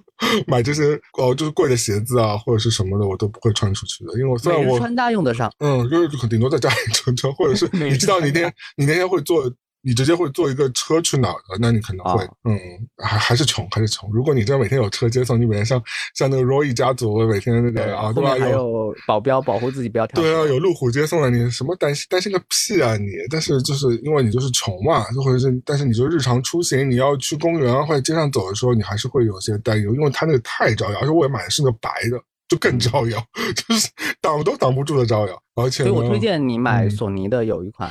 [0.47, 9.51] 买这些哦，就是贵的鞋子啊，或者是什么的，我都不会穿出去的，因为我虽然我穿搭用得上，嗯，就是顶多在家里 穿穿，或者是 你知道你那天你那天会做。
[9.85, 11.59] 你直接会坐一个车去哪儿的？
[11.61, 12.59] 那你可能会，嗯，
[12.97, 14.11] 还还是穷，还是穷。
[14.13, 15.83] 如果你这每天有车接送，你每天像
[16.15, 18.31] 像那个 Roy 家族每天那个啊，对吧？
[18.41, 20.23] 还有保镖保护自己不要跳。
[20.23, 23.07] 对啊，有路虎接送的，你什么担心担心个屁啊你！
[23.31, 32.19] 但是就是因为你就是穷嘛，或者是但是你就日常出行，你要去公园或者街上走的时候，你还是会有些担忧，因为他那个太招摇，而且我也买的是个白的，
[32.49, 33.23] 就更招摇，
[33.69, 33.89] 就是
[34.23, 35.43] 挡都挡不住的招摇。
[35.57, 37.91] 而且，所以我推荐你买索尼的有一款。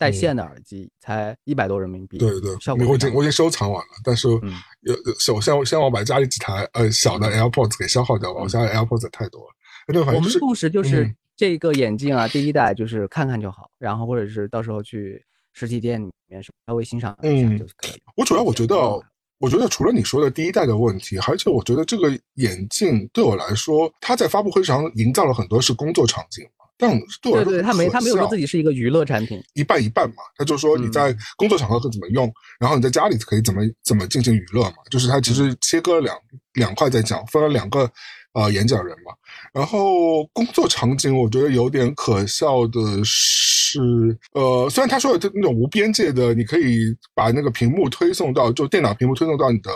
[0.00, 2.52] 带线的耳机才一百多人民币，对对，
[2.86, 4.28] 我已经我已经收藏完了，但是
[4.80, 9.48] 有首先先我把家里几台呃小的 AirPods 给消耗掉了，我家 AirPods 太多了。
[9.88, 15.22] 那我们共识就是这个眼镜啊，第一代就是看看就好，然后或者是到时候去
[15.52, 18.02] 实体店里面稍微欣赏一下就可以。
[18.16, 18.74] 我主要我觉得，
[19.38, 26.42] 我觉得除了你说的第一代的问题，而且我觉得这个眼镜对我来说，它在发布会上营造了很多是工作场景。
[26.80, 30.16] 但对对对，他没他没有说自己是一个娱乐产品，一半一半嘛。
[30.36, 34.76] 他就说你在工作场合可怎么用，然后你在家里可以怎么怎么进行娱乐嘛。
[34.90, 36.16] 就是他其实切割了两
[36.54, 37.90] 两块在讲，分了两个
[38.32, 39.12] 呃演讲人嘛。
[39.52, 43.80] 然后工作场景，我觉得有点可笑的是，
[44.32, 49.70] 呃，虽然他说的那种无边界的，你可以把那个屏幕推送到就电脑屏幕推送到你的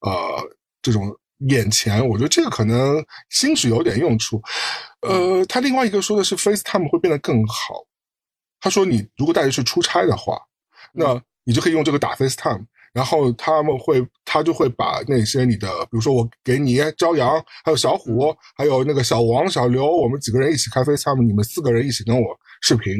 [0.00, 0.48] 呃
[0.82, 1.10] 这种。
[1.48, 4.40] 眼前，我觉得这个可能兴许有点用处。
[5.02, 7.86] 呃，他另外一个说的是 FaceTime 会变得更好。
[8.60, 10.38] 他说，你如果带着去出差的话，
[10.92, 22.92] 那你就可以用这个打 FaceTime，然后他们会，他就会把那些你的，比如说我给你朝阳，还有小虎，还有那个小王、小刘，我们几个人一起开 FaceTime，你们四个人一起跟我视频，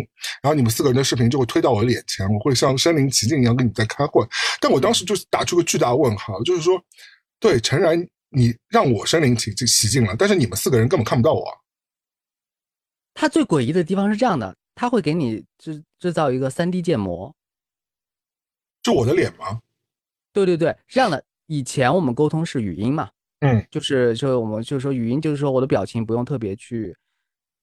[0.42, 4.26] 然后你们四个人的视频就会推到我的脸前，我会像身临其境一样跟你在开会。
[4.58, 6.82] 但我当时就打出个巨大问号，就是说，
[7.38, 8.02] 对，诚然。
[8.30, 11.44] 你让我身临其境，其境了，但是你们四个人根本看不到我。
[13.12, 17.34] 他最诡异的地方是这样的，他会给你制制造一个三 D 建模，
[18.82, 19.60] 就我的脸吗？
[20.32, 21.22] 对对对，这样的。
[21.46, 23.10] 以前我们沟通是语音嘛，
[23.40, 26.96] 嗯，就是就是我们就是说语音，就是说我的表情不用特别去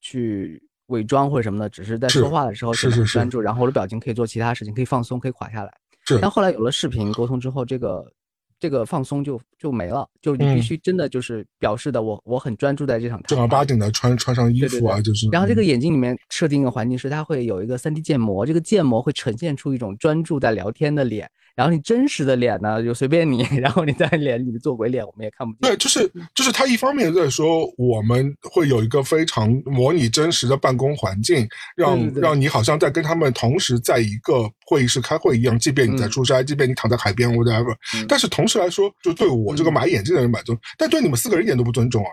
[0.02, 5.74] 去伪装或者什么的，只是在说话的时候是是专注，然后我的表情可以做其他事情，可以放松，可以垮下来。
[6.04, 6.20] 是。
[6.20, 8.14] 但后来有了视频沟通之后，这个。
[8.60, 13.22] 这个放松就就没了，就你必须真的就是表示的我我很专注在这场。
[13.24, 15.28] 正儿八经的穿穿上衣服啊，就是。
[15.32, 21.30] 然后这个眼睛里面设定一个环境是，它会有一个三 D 建模，这个建模会呈现出一种专注在聊天的脸。
[21.58, 23.42] 然后你真实的脸呢，就随便你。
[23.60, 25.72] 然后你在脸里面做鬼脸，我们也看不见。
[25.72, 37.76] 对，就是就是他一方面在说我们会有一个非常模拟真实的办公环境，让让你好像在跟他们同时在一个会议室开会一样，即便你在出差，即便你躺在海边，whatever。
[38.08, 42.12] 但是同时来说，就对我这个买眼镜的人买尊，但对你们四个人一点都不尊重啊。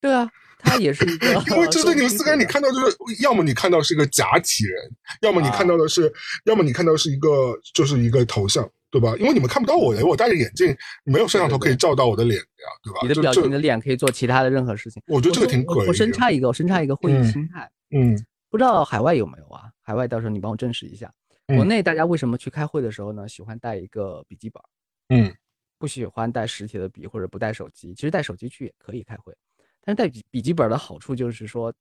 [0.00, 0.26] 对啊。
[0.60, 4.90] 他也是一个， 因为这对你们四个人，你看到就是，要么你看到是一个假体人，
[5.22, 6.12] 要么你看到的是，
[6.46, 9.14] 要么你看到是一个就是一个头像，对吧？
[9.18, 10.74] 因为你们看不到我的，我戴着眼镜，
[11.04, 13.00] 没有摄像头可以照到我的脸呀，对吧？
[13.02, 15.02] 你的表情、你的脸可以做其他的任何事情。
[15.06, 17.70] 我觉得这个挺可我深差一个，我深差一个会议心态。
[17.90, 18.16] 嗯，
[18.50, 19.70] 不知道海外有没有啊？
[19.82, 21.12] 海外到时候你帮我证实一下。
[21.46, 24.62] 国内大家为什么去开会的时候呢，喜欢带一个笔记本？
[25.08, 25.34] 嗯，
[25.78, 27.94] 不喜欢带实体的笔或者不带手机。
[27.94, 29.34] 其实带手机去也可以开会。
[29.82, 31.72] 但是带笔笔记本的好处就是说，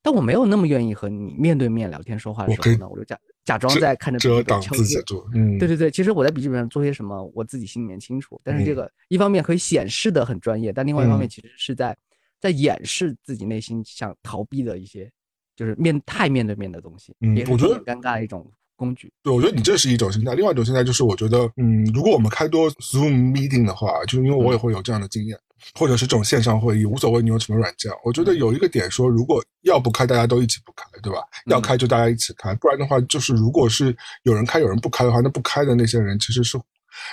[0.00, 5.28] 但我没有那么愿意和你面对面聊天说话的时候呢，我就假假装在看着遮挡自己做。
[5.34, 8.40] 嗯，对对对，其实我在笔记本上做些什么，我自己心里面清楚。
[8.44, 11.96] 但是这个一方面可以显示的很专业，但另外一方面其实是在
[12.40, 15.10] 在掩饰自己内心想逃避的一些，
[15.56, 19.12] 就是面太面对面的东西，嗯，我觉得尴尬的一种工具。
[19.22, 25.38] 对，我觉得你这是一种心态，另外一种心态就是我觉得，嗯，如果我们开多 Zoom meeting 的话，就是因为我也会有这样的经验。
[25.74, 27.90] 或者是这种线上会议，无所谓你用什么软件。
[28.04, 31.18] 我觉得有一个点说，如果要不开，大家都一起不开，对吧？
[31.46, 36.58] 要开就大家一起开，不然的话，就是如果是有人开有人不开的话，那不开的那些人其实是，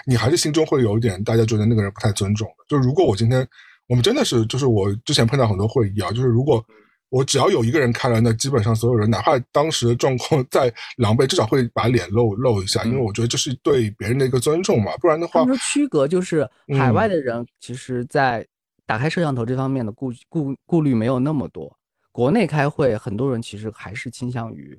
[0.05, 2.65] 你还是心中会有一点，大家觉得那个人不太尊重的。
[2.67, 3.47] 就如果我今天
[3.87, 6.63] 我们真的是，就是我之前碰到很多会议啊，就是如果。
[7.09, 14.95] 我只要有一个人开了，那基本上所有人，哪怕当时的状况再狼狈，至少会把脸露露一下，因为我觉得这是对别人的一个尊重嘛。
[14.97, 16.47] 不然的话，说区隔就是
[16.77, 18.45] 海外的人，其实在
[18.85, 21.75] 打开摄像头这方面的顾顾顾虑没有那么多。
[22.11, 24.77] 国内开会，很多人其实还是倾向于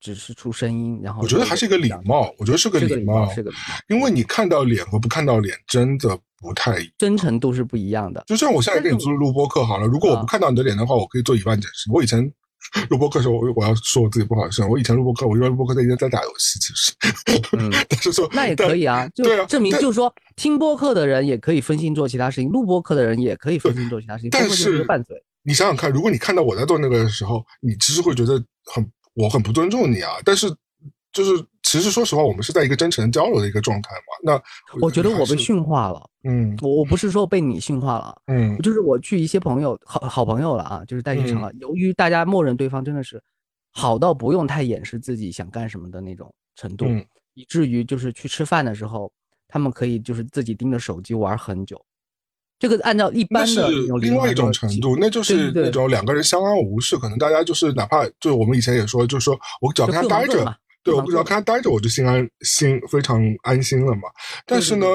[0.00, 8.24] 只是出声音，然后我觉得还是一个礼貌，我觉得是个礼貌，是个礼貌，因为你看到脸和不看到脸真的不太真诚度是不一样的。
[8.26, 11.90] 就像我现在给你做录播课好了，如果我不看到你的脸的话，我可以做一万件事。
[11.92, 12.18] 我以前
[12.88, 16.92] 录播课的时候，我我要说我自己不好意思，我以前录播课，我一般录播课在一边在打游戏，其实，
[17.88, 25.16] 但是说那也可以啊，就证明就是说听播客的人也可以分心做其他事情，录播课的人也可以分心做其他事情，但是拌嘴。
[25.42, 30.46] 你想想看，如果你看到我在做那个的时候，你其实会觉得很我很不尊重你啊，但是。
[31.12, 34.14] 就是，其实说实话，我们是在一个真诚交流的一个状态嘛。
[34.22, 34.42] 那
[34.80, 36.08] 我觉得我被驯化了。
[36.22, 38.16] 嗯，我我不是说被你驯化了。
[38.26, 41.52] 嗯，就是我去一些朋友好好朋友了啊，就是在一场了。
[41.54, 43.20] 由于大家默认对方真的是
[43.72, 46.86] 好到不用太掩饰自己想干什么的那种程度，
[47.34, 49.10] 以至于就是去吃饭的时候，
[49.48, 51.80] 他们可以就是自己盯着手机玩很久。
[52.58, 53.68] 这个按照一般的
[54.00, 60.44] 另外一种程度，那就是那种两个人相安无事，可能大家就是哪怕就我们以前也说，就是说我只要跟他待着。
[60.82, 64.02] 对，我不知道看他待着，我就心安心非常安心了嘛。
[64.46, 64.86] 但是呢，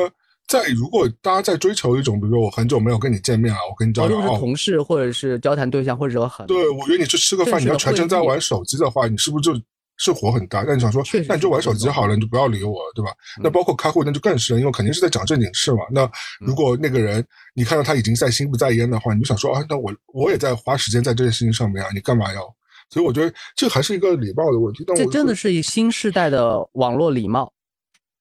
[0.47, 9.61] 在如果大家在追求一种，比如说我很久没有跟你见面了，我跟你交流，是同事或者是交谈对象，或者很对我约你去吃个饭，你要全程在玩手机的话，你是不是就
[9.97, 10.63] 是火很大？
[10.67, 13.11] 那你想说，那你就玩手机好了，你就不要理我了，对吧？
[13.41, 15.83] 那包括开会，那就更是，因为肯定是在讲正经事嘛。
[15.91, 16.09] 那
[16.39, 22.41] 如果那个人你看到他已经在心不在焉的话，你就想说啊，那我我也在花时间在这件事情上面啊，你干嘛要？
[22.89, 24.83] 所以我觉得这还是一个礼貌的问题。
[24.95, 27.51] 这真的是一新时代的网络礼貌。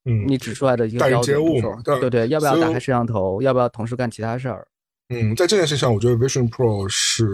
[0.07, 1.39] 嗯，你指出来的一个标准。
[1.83, 3.41] 对对，要不要打开摄像头？
[3.41, 4.67] 要不要同时干其他事儿？
[5.09, 7.27] 嗯，在这件事上，我觉得 Vision Pro 是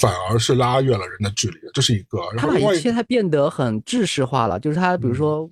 [0.00, 2.18] 反而是拉远了人的距离，这是一个。
[2.36, 5.48] 它把一切它变得很制式化了，就是它比如说，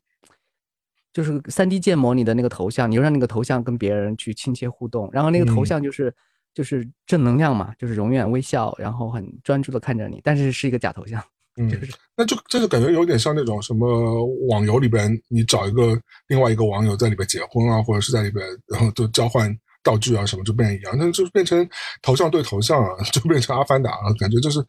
[1.12, 6.14] 就是三 D 建模你的那个头像，你就让那个头像跟别人去亲切互动，然后那个头像就是。
[6.54, 11.22] 就是正能量嘛，就是永远微笑，然后很专注的看着你，但是是一个假头像。
[11.60, 11.68] 嗯，
[12.16, 21.68] 那就这就感觉有点像那种什么网游里边，你找一个另外一个网友在里边结婚啊，或者是在里边，然后就交换道具啊什么，就变一样，那就变成
[22.02, 24.64] 头像对头像啊， 就变成阿凡达了，感觉就是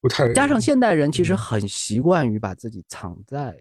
[0.00, 0.32] 不太。
[0.32, 3.54] 加上现代人其实很习惯于把自己藏在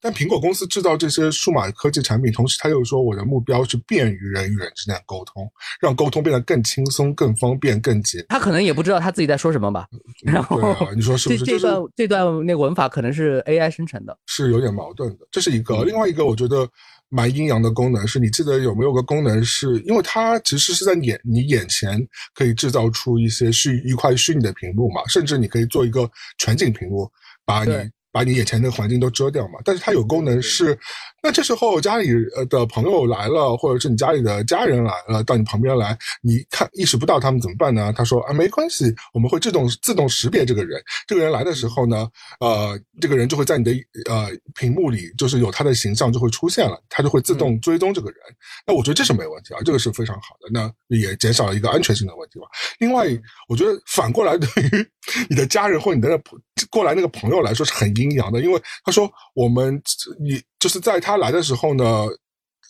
[0.00, 8.24] 但苹果公司制造这些数码科技产品，同时他又说我的目标是便于人与人之间沟通，让沟通变得更轻松、更方便、更捷。
[8.28, 9.86] 他可能也不知道他自己在说什么吧。
[10.24, 10.60] 然后
[10.94, 11.44] 你说是不是？
[11.44, 15.26] 这段这段那个文法可能是 AI 生成的，是有点矛盾的。
[15.30, 16.68] 这是一个，另外一个我觉得
[17.08, 22.00] 蛮阴阳的功能是，你记得有没有个功能是，因为它其实是在眼你眼前
[22.34, 27.10] 可以制造出一些虚一块虚拟的屏幕嘛，甚至你可以做一个全景屏幕，
[27.44, 27.72] 把你。
[28.10, 30.78] 把你眼前的环境都遮掉嘛，但是它有功能是，
[31.22, 37.92] 那这时候家里呃的朋友来了，或者是你家里的家人来了，到你旁边来，你看意识不到他们怎么办呢？
[37.94, 42.08] 他说啊，没关系，我们会自动自动识别这个人，这个人来的时候呢，
[42.40, 43.72] 呃，这个人就会在你的
[44.08, 48.18] 呃屏幕里，就是有他的形象就会出现了，他就会自动追踪这个人。
[48.66, 52.46] 那我觉得这是没问题啊，这个是非常好的，那也减少了一个安全性的问题吧。
[52.78, 53.06] 另外，
[53.48, 54.88] 我觉得反过来对于
[55.28, 56.40] 你的家人或你的朋
[56.70, 57.88] 过来那个朋友来说是很。
[57.98, 59.74] 阴阳的，因为他说我们
[60.20, 62.06] 你就是在他来的时候呢，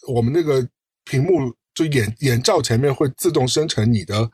[0.09, 0.66] 我们那个
[1.05, 4.28] 屏幕就眼眼罩前面会自动生成你的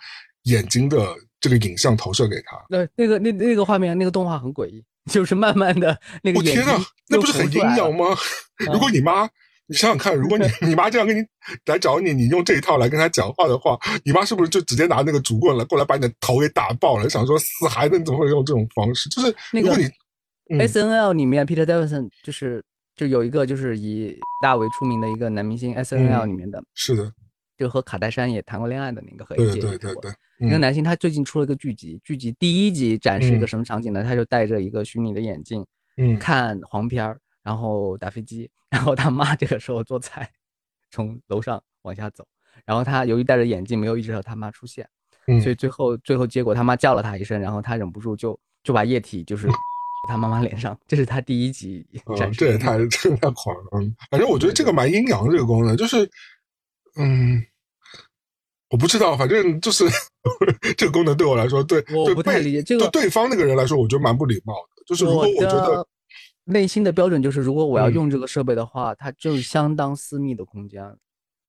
[0.44, 2.56] 眼睛的这个影像投射给他。
[2.68, 6.38] 那，那个那那个画面那个动画很诡异，就是慢慢的那个。
[6.38, 8.16] 我天呐，那不是很阴阳吗？
[8.72, 9.28] 如果你妈，
[9.66, 11.22] 你想想看，如果你你妈这样跟你
[11.66, 17.08] 来找你，你用这一套来跟她讲话的话，你妈是不是就直接拿那个竹棍来过来把你的头给打爆了？
[17.08, 19.08] 想说死孩子，你怎么会用这种方式？
[19.10, 19.88] 就是如果你。
[20.58, 22.62] S N L 里面，Peter Davison 就是
[22.96, 27.12] 就有一个就是以大为出名的一个男明星，S N L 里面的，是的，
[27.58, 34.04] 就和卡戴珊也谈过恋爱的那个，对对对对，那个男星他最近出了一个剧集，剧集第一集展示一个什么场景呢？
[34.04, 35.66] 他就戴着一个虚拟的眼镜，
[35.96, 40.30] 嗯，看黄片儿，然后打飞机，然后他妈这个时候做菜，
[40.90, 42.24] 从楼上往下走，
[42.64, 44.88] 然后他由于戴着眼镜没有意识到他妈出现，
[45.42, 49.48] 所以最后最后结果他妈叫了他一声，然后他忍不住就就把液体就是。
[50.06, 51.86] 他妈妈脸上，这是他第一集
[52.16, 52.38] 展示。
[52.38, 53.92] 这也太这也太狂了。
[54.10, 56.08] 反正我觉得这个蛮阴阳这个功能，就是，
[56.96, 57.42] 嗯，
[58.70, 59.84] 我不知道，反正就是
[60.76, 62.62] 这个功能对我来说，对我不太理解。
[62.62, 64.82] 这个对对方那个人来说，我觉得蛮不礼貌的。
[64.86, 65.86] 就是如果我觉得
[66.44, 70.82] 内心的标准就是，如果我要用这个设备的话，它就是相当私密的空间，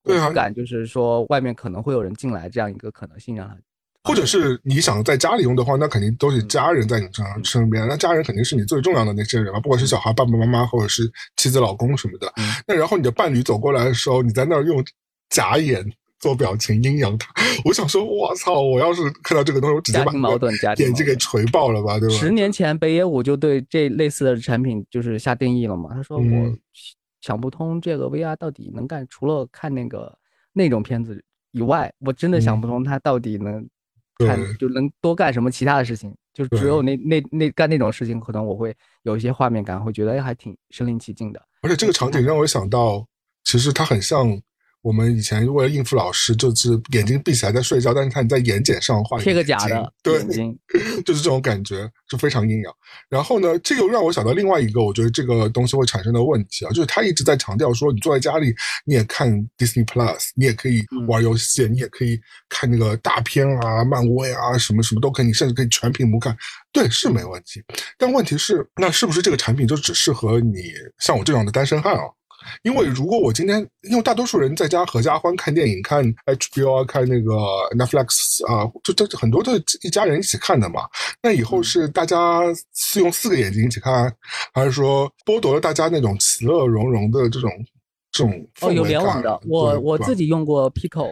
[0.04, 3.58] 对啊，不敢就是说外面可能会有人进来这样一个可能性让他。
[4.06, 7.88] 或者是你想在家里用的话，那肯定都是家人在你身上身边。
[7.88, 12.32] 那家人肯定是你最重要的那些人了，不管是小孩、爸爸妈妈，或者是妻子、老公什么的。
[12.68, 14.84] 那然后你的伴侣走过来的时候，你在那儿用
[15.30, 15.84] 假眼
[16.20, 17.34] 做表情阴阳他，
[17.66, 18.62] 我想说，我操！
[18.62, 22.16] 我要是看到这个东西，我直接把矛盾眼睛给锤爆了吧，对吧？
[22.16, 25.90] 十年前北野武就对这类似的产品就是下定义了嘛。
[25.94, 26.56] 他说我
[27.22, 30.16] 想不通这个 VR 到底能干，除了看那个
[30.54, 33.68] 那种片子以外，我真的想不通它到底能。
[34.20, 41.42] 看就能多干什么其他的事情，就只有那那那干那种事情，可能我会有一些画面感，会觉得哎还挺身临其境的。
[41.62, 43.06] 而且这个场景让我想到，
[43.44, 44.40] 其实它很像。
[44.86, 50.60] 我们以前为了应付老师，就是眼睛闭起来在睡觉，但是看你在眼睑上画贴个假的眼睛，
[51.04, 52.72] 就是这种感觉，就非常阴阳。
[53.10, 58.54] 然后呢，这又让我想到另外一个，我觉得这个东西会产生的问题啊，就是他一直在强调说，你坐在家里，
[58.86, 59.28] 你也看
[59.58, 66.38] Disney Plus，你也可以玩游戏，你也可以看那个大片啊、漫威啊，什么什么都可以，你甚至可以全屏幕看，
[66.72, 67.60] 对，是没问题。
[67.98, 70.62] 但问题是，那是不是这个产品就只适合你
[71.00, 72.04] 像我这样的单身汉啊？
[72.64, 77.34] 因为如果我今天，因为大多数人在家合家欢看电影，看 HBO 啊，看那个
[77.78, 80.82] Netflix 啊，就这很多都是一家人一起看的嘛。
[81.22, 82.42] 那以后是大家
[82.74, 84.14] 是用四个眼睛一起看，
[84.54, 87.52] 还是说剥夺了大家那种其乐融融的这种
[88.12, 88.48] 这种？
[88.62, 91.12] 哦，有联网的，我我自己用过 Pico。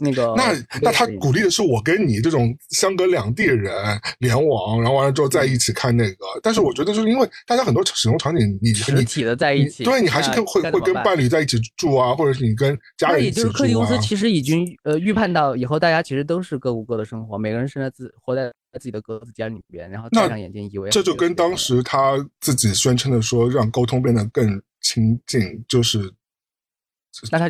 [0.00, 3.72] 那个，那那他鼓励的是我跟你这种相隔两地的人
[4.18, 6.24] 联网，然后完了之后在一起看那个。
[6.42, 13.44] 但是我觉得就是因为大家很多使用场景，你实体的在一起，对你还是跟会会跟伴侣在一起住啊，或者是你跟家人一起住啊。
[13.44, 26.12] 也就是科技公司其实已经呃预判到以后大家其实都是各过各的生活，每个人生在自活在自己的格子间里边，然后戴上眼镜以为这就跟当时他自己宣称的说让沟通变得更亲近，就是。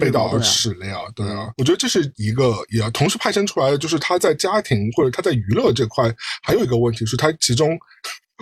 [0.00, 7.78] 背道而驰了呀，对啊，我觉得这是一个也同时派生出来的，就是他在家庭或者他在娱乐这块还有一个问题是，他其中。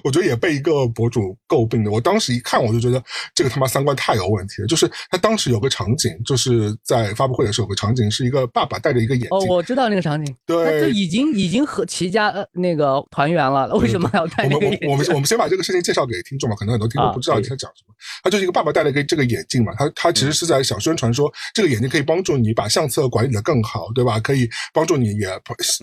[0.05, 1.91] 我觉得也被一个博主诟病的。
[1.91, 3.03] 我当时一看，我就觉得
[3.35, 4.69] 这个他妈三观太有问题了。
[4.69, 9.31] 就是他当时有个场景，就是在发布会的时候有个场景，是一个爸爸戴着一个眼镜。
[9.31, 10.35] 哦，我知道那个场景。
[10.47, 14.91] 对，就已经已经和齐家那个团圆了，为什么还要戴那个眼镜？
[14.91, 17.95] 我们我们我们先把这个事情介绍给听众吧，可能很多听众不知道你在讲什么。
[18.23, 24.19] 他就是一个爸爸戴了一个这个眼镜嘛，他他其实是在想宣传说，这个眼镜可以帮助你把相册管理的更好，对吧？
[24.21, 25.29] 可以帮助你也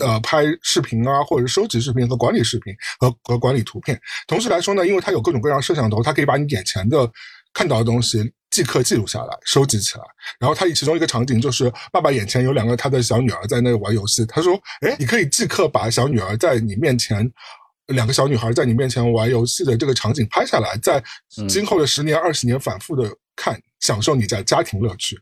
[0.02, 4.00] 呃拍视频啊，或者是收集视频和管理视频和和管理图片。
[4.28, 7.10] 同时来说呢，因为它有各种各样摄像头，它可以把你眼前的
[7.54, 10.04] 看到的东西即刻记录下来，收集起来。
[10.40, 17.30] 然后它以其中一个场景就是爸爸眼前有两个他的小女儿在那玩游戏，他说：“哎，你可以即刻把小女儿在你面前，
[17.88, 21.04] 两个小女孩在你面前玩游戏的这个场景拍下来，在
[21.48, 25.18] 今后的十年、二十年反复的看，享受你在家庭乐趣。”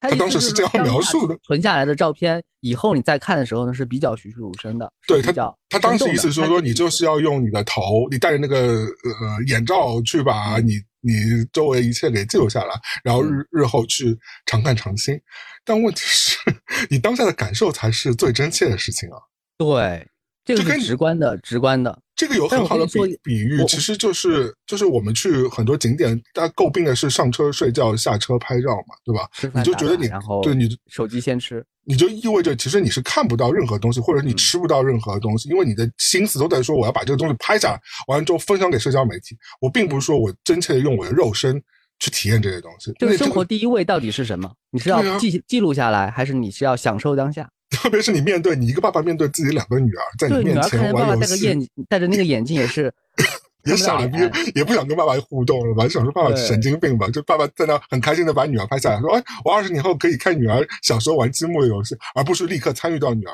[0.00, 4.90] 他当时是这样描述的：存下来的照片，以后你再看的时候呢，是比较栩栩如生的。
[5.06, 5.32] 对他，
[5.68, 11.12] 他当时意思说说，你就是要用你的头，你戴着那个呃眼罩去把你你
[11.52, 12.74] 周围一切给记录下来，
[13.04, 15.20] 然后日日后去常看常新。
[15.64, 16.38] 但问题是，
[16.88, 19.16] 你当下的感受才是最真切的事情啊！
[19.58, 20.08] 对，
[20.44, 22.00] 这个是直观的，直观的。
[22.20, 29.26] 这个有很好的比比喻，其实就是就是我们去很多景点，大家诟病的是上车睡觉、下车拍照嘛，对吧？
[29.54, 30.06] 你就觉得你
[30.42, 39.34] 对你手机先吃，你就意味着其实你是看不到任何东西，或者你吃不到任何东西，因为你的心思都在说我要把这个东西拍下来，完了之后分享给社交媒体。
[39.58, 41.58] 我并不是说我真切的用我的肉身
[42.00, 42.92] 去体验这些东西。
[42.98, 44.52] 就是生活第一位到底是什么？
[44.70, 47.48] 你是要记记录下来，还是你是要享受当下？
[47.70, 52.92] 特别是你面对你一个爸爸面对自己两个女儿在你面前玩游戏，戴着那个眼镜也是
[53.64, 54.18] 也傻逼，
[54.54, 55.84] 也不想跟爸爸互动了吧？
[55.84, 57.08] 就想说爸爸神经病吧？
[57.08, 63.32] 就爸爸在那很开心的把女儿拍下来，说：“哎，我二十年后可以看女儿小时候玩积木的游戏，而不是立刻参与到女儿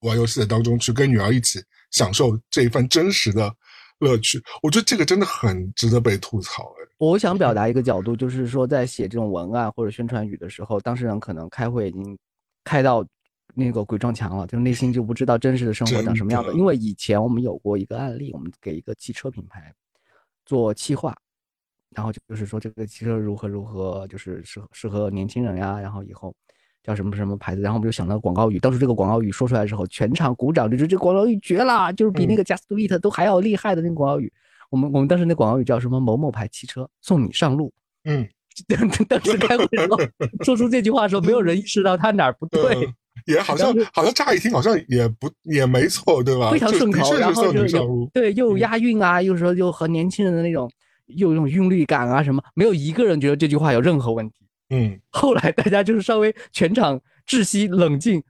[0.00, 1.60] 玩游戏的当中去，跟女儿一起
[1.90, 3.50] 享受这一份真实的
[4.00, 6.64] 乐趣。”我觉得这个真的很值得被吐槽。
[6.80, 12.18] 哎，我想表达一个角度，就是说在写这种文案或者宣传语的时候，当事人可能开会已经
[12.64, 13.06] 开到。
[13.54, 16.52] 那个鬼撞墙了，就内心就不知道真实的生活长什么样的。
[16.54, 19.72] 因为以前我们有过一个案例，我们给一个汽车品牌
[20.44, 21.16] 做企划，
[21.94, 26.34] 然后就是说这个汽车如何如何，就是适合适合年轻人呀，然后以后
[26.82, 28.58] 叫什么什么牌子，然后我们就想到广告语。
[28.58, 34.32] 当时这个广告语说出来之后，全场鼓掌，就是这广告语绝了，就是比那个 Just Do It 都还要厉害的那个广告语。
[34.70, 36.00] 我们我们当时那广告语叫什么？
[36.00, 37.72] 某某牌汽车送你上路。
[38.04, 38.28] 嗯，
[39.08, 39.96] 当时开会时候
[40.44, 42.92] 说出这句话的时候，没有人意识到他哪儿不对。
[43.26, 46.50] 也好像好像乍一听好像也不也没错，对吧？
[46.50, 50.70] 非常顺口，然后就有对又押韵啊，又说又和年轻人的那种
[51.06, 54.36] 又有种韵律感啊什么，没有一个人觉得这句话有任何问题。
[54.70, 58.22] 嗯，后来大家就是稍微全场窒息冷静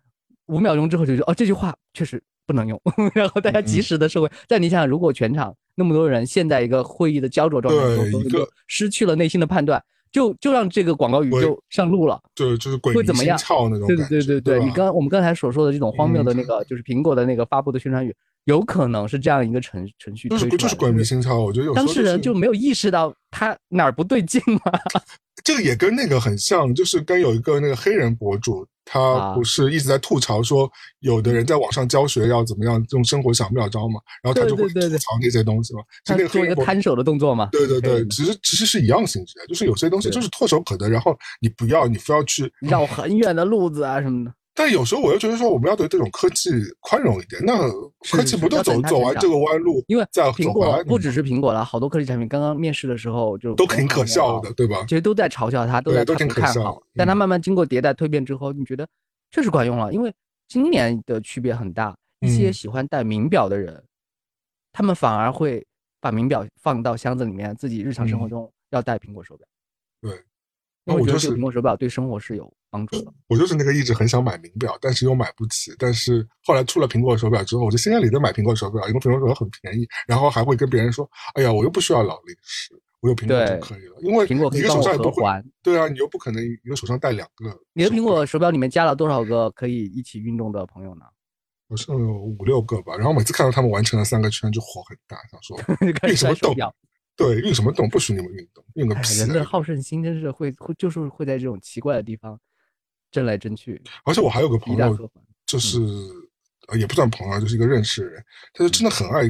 [0.46, 2.80] 五秒钟之后，就说哦这句话确实不能用，
[3.14, 4.30] 然后大家及时的收回。
[4.46, 7.80] 但你想想，如果全场那么多人陷在一个会议的焦灼状态
[8.28, 9.82] 中，失去了内心的判断。
[10.14, 13.36] 就就让这个广告语就上路了，对，就是会怎么样？
[13.68, 24.60] 那种对对对对对，你刚我们刚才所说的这种荒谬的那个，就是苹果的那个发布的宣传语，有可能是这样一个程程序就是就是鬼迷心窍，我觉得有当事人就没有意识到他哪儿不对劲嘛。
[25.42, 28.64] 这个也跟那个很像，就是跟有一个那个黑人博主。
[28.84, 30.70] 他不是一直在吐槽说，
[31.00, 35.82] 有的人在网上教学要怎么样用生活小妙招嘛，然后他就会吐槽那些东西嘛。
[36.04, 37.48] 他做一个摊手的动作嘛。
[37.50, 44.32] 对对对，其实其实是一样性质的，就是有些东西就是唾手可得，然后你不要，你非要去绕很远的路子啊什么的。
[44.56, 47.42] 但有时候我又觉得说，我们要对这种科技宽容一点。
[47.44, 47.68] 那
[48.08, 54.84] 科技不都走走完这个弯路，因为在苹果不只是苹果了，好多科技产品刚刚面世的时候就都挺可笑的，对吧？
[54.88, 56.80] 其实都在嘲笑它，都在挺看好。
[56.94, 58.86] 但它慢慢经过迭代蜕变之后，你觉得
[59.32, 59.92] 确实管用了。
[59.92, 60.14] 因为
[60.46, 63.82] 今年的区别很大，一些喜欢戴名表的人，
[64.72, 65.66] 他们反而会
[66.00, 69.44] 把名表放到箱子里面，自己日常生活中要戴苹果手表。
[70.00, 70.22] 对。
[70.84, 73.12] 那我觉得苹果手表对生活是有帮助的。
[73.28, 75.72] 我就是那个一直很想买名表，但是又买不起。
[75.78, 79.86] 但是后来出了苹果手表之后，我就心安理得买苹果手表，因为苹果手表很便宜。
[80.08, 85.22] 然后还会跟别人说：“哎呀，我又不需要劳力士，我有苹果就可以了。”因为苹果一个手上也不会。
[85.62, 87.56] 对啊，你又不可能一个手上戴两个。
[87.74, 91.04] 你的苹果手表里面加了多少个可以一起运动的朋友呢？
[91.68, 92.96] 好像有五六个吧。
[92.96, 95.56] 然后每次看到他们完成了三个圈，就火很大，想说
[96.08, 96.54] 运什么动？
[97.16, 97.88] 对，运什么动？
[97.88, 99.18] 不许你们运动，运个屁！
[99.20, 102.38] 人的好胜心真是会会，就是会在这种奇怪的地方
[103.14, 103.80] 争来争去。
[104.04, 105.10] 而且我还有个朋友，
[105.46, 105.78] 就是
[106.76, 109.22] 也不算朋友，就是一个认识的人，他就真的很爱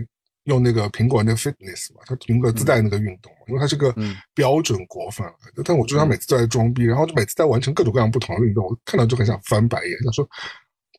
[0.44, 3.94] 用那个苹果那 Fitness 嘛，他苹果自带那个运动嘛，因为他是个
[4.34, 5.24] 标准果粉。
[5.64, 10.28] 但我觉得他每次都在装逼，然后就每次在完成各种各样不同的运动，我看到就很想翻白眼，他说。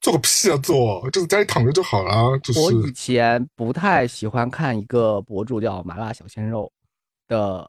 [0.01, 0.57] 做个屁啊！
[0.57, 2.38] 做就是在家里躺着就好了。
[2.39, 6.71] 就是我以前不太喜欢看一个博主叫麻辣小鲜肉
[7.27, 7.67] 的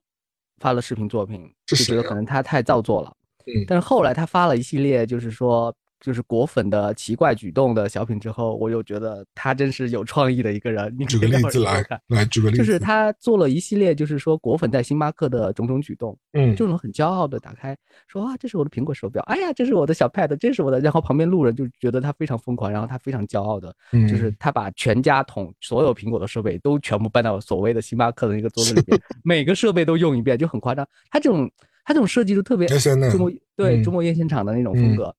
[0.58, 3.16] 发的视频作品，就觉得可能他太造作了。
[3.46, 3.64] 嗯。
[3.66, 10.94] 但是后来他发了一系列，就是说就是果粉的奇怪举动的小品之后，我又觉得他真是有创意的一个人。
[10.98, 17.74] 你举个例子来，来举个例子，就是他做了一系列，就是说果粉在星巴克的种种举动，嗯，这种很骄傲的打开，
[18.06, 23.74] 说啊，这是我的苹果手表，哎呀，这是我的小 Pad，这是我的，然后旁边路人就觉得他非常疯狂，然后他非常骄傲的，
[24.06, 30.86] 就是他把全家桶所有苹果的设备都全部搬到所谓的星巴克的那个桌子里面， 每个设备都用一遍，就很夸张。
[31.10, 31.50] 他这种
[31.86, 35.14] 他这种设计就特别中国对中国烟现场的那种风格。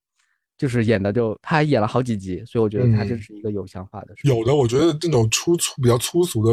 [0.59, 4.15] 就是演的，就他还演了好几集，所以我觉得他就是一个有想法的。
[4.23, 6.51] 有的，我觉得这种粗粗、比较粗俗的、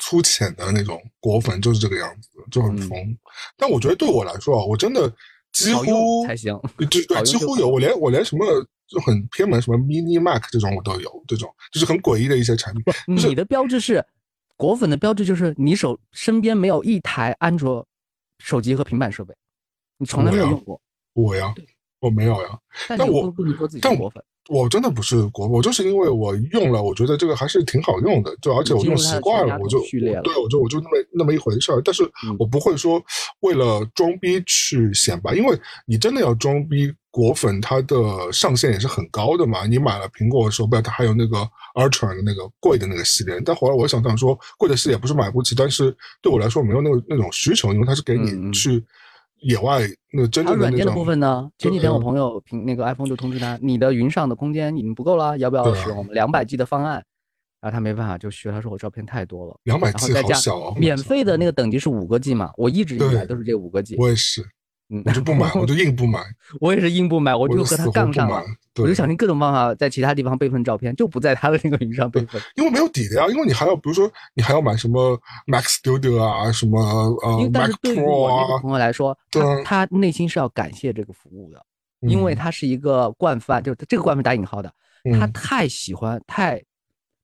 [0.00, 2.98] 粗浅的那种果粉就是这个样子，就很疯。
[3.56, 5.08] 但我觉得对我来说啊，我真的
[5.52, 7.68] 几乎才行，对 对，几乎有。
[7.68, 8.44] 我连我连什么
[8.88, 12.82] 就很偏门，什么 Mini Mac 这种我都有，这种就是很诡异的一些产品。
[13.06, 14.04] 你的标志是
[14.56, 17.86] 果粉的标志，就是你手身边没有一台安卓
[18.40, 19.32] 手机和平板设备，
[19.98, 20.80] 你从来没有用过。
[21.14, 21.54] 我呀。
[21.98, 22.48] 我没有呀，
[22.88, 23.34] 但我
[23.80, 24.12] 但我
[24.48, 29.80] 我真的不是国，我就是因为我用了，我觉得这个还是挺好用的，就而且我用习惯了，我就
[30.22, 31.80] 对我就我就那么那么一回事儿。
[31.82, 32.08] 但是
[32.38, 33.02] 我不会说
[33.40, 39.66] 为了装逼去显摆，因为你真的要装逼，果粉它的上限也是很高的嘛。
[39.66, 41.38] 你买了苹果手表，它还有那个
[41.74, 48.84] Ultra 的那个贵的那个系列，但后来我想想说，贵的系列不是买不起，但是对我来说没有那个那种需求，因为它是给你去。
[49.40, 49.82] 野外
[50.12, 51.50] 那真正的软件的部分呢？
[51.58, 57.04] 前几天我朋友凭那个 iPhone 就通知他，你的云上的空间已经不够了，要不要使用两百 G 的方案？
[57.60, 60.74] 然后他没办法就学，他说我照片太多了，两百 G 好小。
[60.74, 62.50] 免费的那个等级是五个 G 嘛？
[62.56, 63.96] 我一直以来都是这五个 G。
[63.98, 64.46] 我也是。
[65.04, 66.20] 我就不买，我就硬不买。
[66.60, 68.42] 我也是硬不买，我就和他杠上了。
[68.76, 72.40] 我就想尽各种办法在其他地方备份照片，就不在他的那个云上备份。
[72.56, 76.78] 因为没有底的呀，因为你还要，比如说你还要买什么 Max Studio 啊，什么
[77.22, 78.46] 呃 Mac Pro 啊。
[78.46, 79.16] 对于朋友来说，
[79.64, 81.64] 他他内心是要感谢这个服务的，
[82.00, 84.72] 因为他是一个惯犯，就是这个惯犯打引号的，
[85.18, 86.62] 他太喜欢，太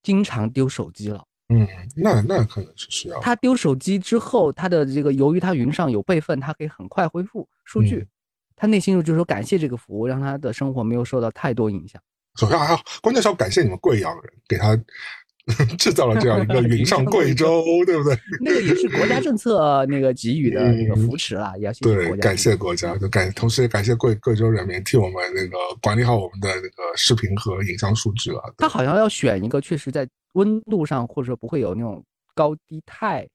[0.03, 1.23] 经常丢手机了。
[1.55, 3.20] 嗯，那那可能是需要。
[3.20, 8.07] 他丢手机之后，他的这个由于他云上有备份，他可以很快恢复数据。
[8.57, 12.01] 他内心就是说感谢这个服务，让他的生活没有受到太多影响。
[12.37, 14.79] 首先还要，关键是要感谢你们贵阳人，给他
[15.78, 18.16] 制造了这样一个云上 贵州，对不对？
[18.40, 28.55] 那个也是国家政策那个给予的那个扶持了，也要谢谢对感谢国家，就感同时也感谢贵贵州人民替我们那个管理好我们的那个视频和影像数据了。
[28.59, 30.09] 他好像要选一个确实在。
[30.35, 32.02] 温度上，或者说不会有那种
[32.35, 33.28] 高低太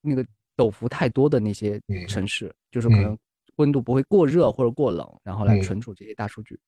[0.00, 0.24] 那个
[0.56, 1.78] 陡幅太多的那些
[2.08, 3.14] 城市，就是可能
[3.56, 6.54] 温度不会过热或者过冷，然后来存储这些大数据。
[6.54, 6.58] 哎，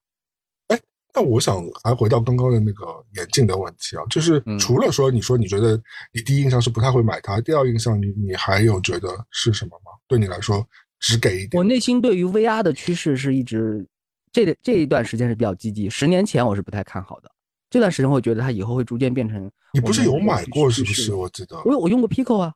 [1.15, 5.81] 那我想还回到刚刚的那个眼镜的问题啊，就是除了说你说你觉得
[6.13, 9.91] 你第一印象是不太会买它，第二印象你你还有觉得是什么吗？
[10.07, 10.65] 对你来说
[10.99, 11.59] 只给一点。
[11.59, 13.87] 我内心对于 VR 的趋势是一直
[14.33, 17.31] 这这一段时间是比较积极，十年前我是不太看好的。
[17.69, 19.51] 这段时间我觉得它以后会逐渐变成。
[19.73, 21.15] 你不是有买过是不是？
[21.15, 22.53] 我记得我我用过 Pico 啊。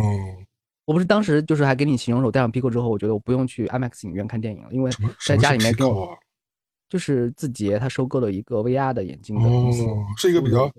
[0.00, 0.46] 嗯。
[0.86, 4.90] 我不是当时就是还给你形容，我戴上 Pico 之后，我觉得我不用去 IMAX 影院看电影了，因为
[5.26, 6.18] 在家里面跟我。
[6.88, 9.84] 就是字节，它收购了一个 VR 的眼镜的公司，
[10.16, 10.70] 是一个比较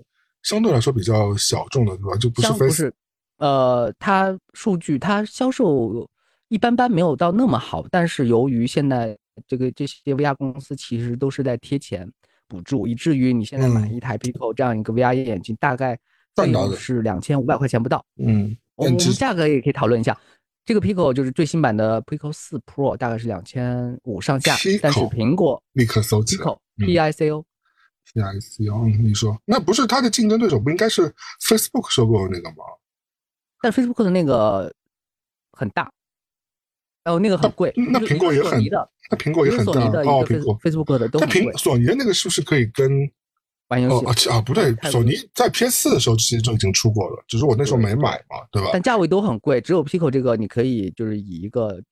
[0.42, 2.16] 相对来说比较小众的，对吧？
[2.16, 2.52] 就不是。
[2.52, 2.92] 不是，
[3.38, 6.08] 呃，它数据它销售
[6.48, 7.84] 一般般，没有到那么好。
[7.90, 9.16] 但是由于现在
[9.46, 12.10] 这个这些 VR 公司其实都是在贴钱。
[12.48, 15.96] 补助，以至于你现在买一台 Pico 这样一个 VR 眼镜，大概
[16.34, 18.04] 费用是两千五百块钱不到。
[18.16, 20.18] 嗯，我们价格也可以讨论一下。
[20.70, 24.52] 这个 Pico 就是最新版的 Pico 四 Pro，大概是两千五上下。
[24.80, 27.44] 但是苹果立刻搜 Pico P I C O
[28.04, 32.58] P I C O，你说那不是它的竞争对手，不应该是 Facebook 收购的那个吗？
[33.60, 34.72] 但 Facebook 的那个
[35.50, 35.90] 很大。
[37.04, 37.72] 哦，那个很贵。
[37.74, 38.62] 那苹果也很，
[39.10, 40.24] 那苹果也很大哦。
[40.24, 41.52] 苹果 Facebook 的都很贵。
[41.54, 42.88] 索尼的那个是不是可以跟
[43.70, 44.28] 玩游戏？
[44.28, 48.70] 啊啊，不对，索尼在 PS 四的时候其实就已经出过了，只是我那时候没买嘛，对吧？
[48.72, 51.82] 但价位都很贵，只有 Pico 这个你可以就是以一个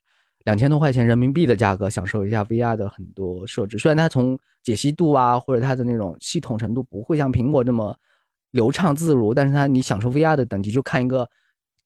[0.44, 3.78] 两千多块钱人民币的价格享受一下 VR 的很多设置。
[3.78, 7.96] 虽然它从解析度啊或者它的那种系统程度不会像苹果这么
[8.50, 11.28] 流畅自如，但是它你享受 VR 的等级就看一个。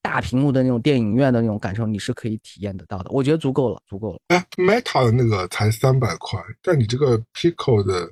[0.05, 3.11] 大屏幕的那种电影院的那种感受，你是可以体验得到的。
[3.13, 4.19] 我觉得足够了，足够了。
[4.27, 8.11] 哎，Meta 的那个才三百块，但你这个 Pico 的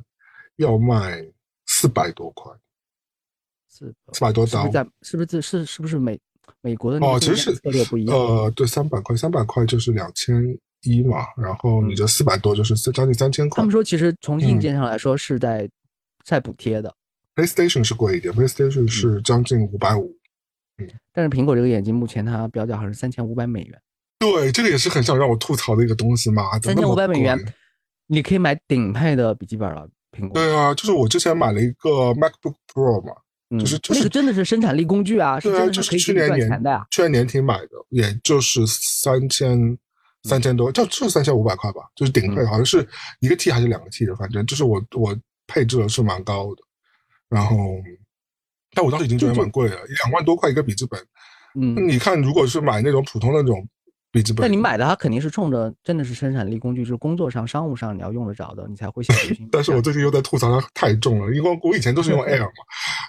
[0.54, 1.20] 要卖
[1.80, 2.52] 四百多块，
[3.68, 6.20] 四四百多刀，是不是在是不是是是不是美
[6.60, 6.98] 美国的？
[7.06, 8.14] 哦，其实是策略不一样。
[8.14, 10.36] 呃，对，三百块，三百块就是两千
[10.82, 13.56] 一嘛，然后你这四百多就是将近三千块。
[13.56, 15.68] 他们说，其实从硬件上来说是在
[16.24, 16.94] 在补贴的。
[17.34, 20.14] PlayStation 是贵一点，PlayStation 是将近五百五。
[21.12, 23.82] 但是苹果这个眼镜目前它标价好像是三千五百美元。
[24.18, 26.58] 对，这个也是很想让我吐槽的一个东西嘛。
[26.60, 27.38] 三千五百美元，
[28.06, 30.30] 你可以买顶配的笔记本了，苹果。
[30.34, 33.12] 对啊，就是我之前买了一个 MacBook Pro 嘛，
[33.58, 39.78] 就是就是真的是生产力工具啊，对啊，就是去年年的，去年年底买的，也就是三千
[40.22, 42.86] 三千多，就就三千五百块吧，就是顶配，好像是
[43.20, 45.16] 一个 T 还是两个 T 的，反正就是我我
[45.46, 46.62] 配置是蛮高的，
[47.28, 47.56] 然后，
[48.74, 51.00] 但我当时已经觉得蛮贵了，两万多块一个笔记本，
[51.54, 53.66] 嗯，你看如果是买那种普通的那种。
[54.12, 59.48] 笔记本，那你买的它肯定是冲着真的是生产力工具，就是工作上、商务上你要用得着的，你才会下决心。
[59.52, 62.50] 但是我最近又在吐槽它太重了，因为我以前都是用 Air 嘛，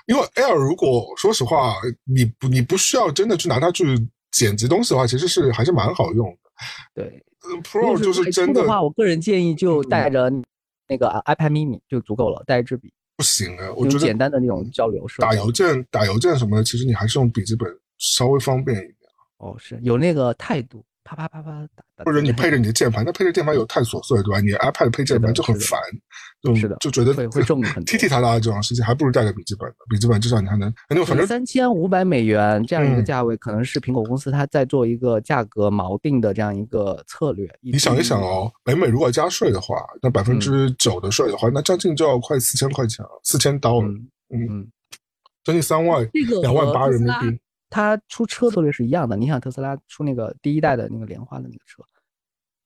[0.06, 1.76] 因为 Air 如果说实话，
[2.06, 3.84] 你不你不需要真的去拿它去
[4.32, 6.38] 剪辑东西的话，其实是还是蛮好用的。
[6.94, 7.24] 对
[7.64, 10.32] ，Pro 就是真的话，我个人建议就带着
[10.88, 17.68] 那个 iPad Mini 就足够了，带一支笔不行啊，我觉得简单的那种交流，打邮件、打邮件什么的，其实你还是用笔记本
[17.98, 18.96] 稍微方便一点。
[19.38, 20.86] 哦，是有那个态度。
[21.16, 24.40] 啪啪啪啪打，或者你配着你的键盘，那配着键盘有太琐碎，对吧？
[24.40, 25.80] 你 iPad 配键盘就很烦，
[26.56, 27.86] 是的，就觉得会会重很 多。
[27.86, 30.74] 踢踢踏踏的这种事情，还不如带个笔记本笔记本至少你还能，
[31.06, 37.50] 反正三千五百美元这样一个价位，可能是苹果公司它在做一个价格锚定的这样一个策略。
[37.62, 43.88] 你想一想哦，北美如果加税的话，那百分之九的税的话，那将近就要快四千块钱了，四千刀了，
[44.34, 44.68] 嗯，
[45.44, 46.08] 将近三万，
[46.42, 47.40] 两万八人民币。
[47.72, 51.82] 它出车策略是一样的，你想特斯拉出那个第一代的那个莲花的那个车，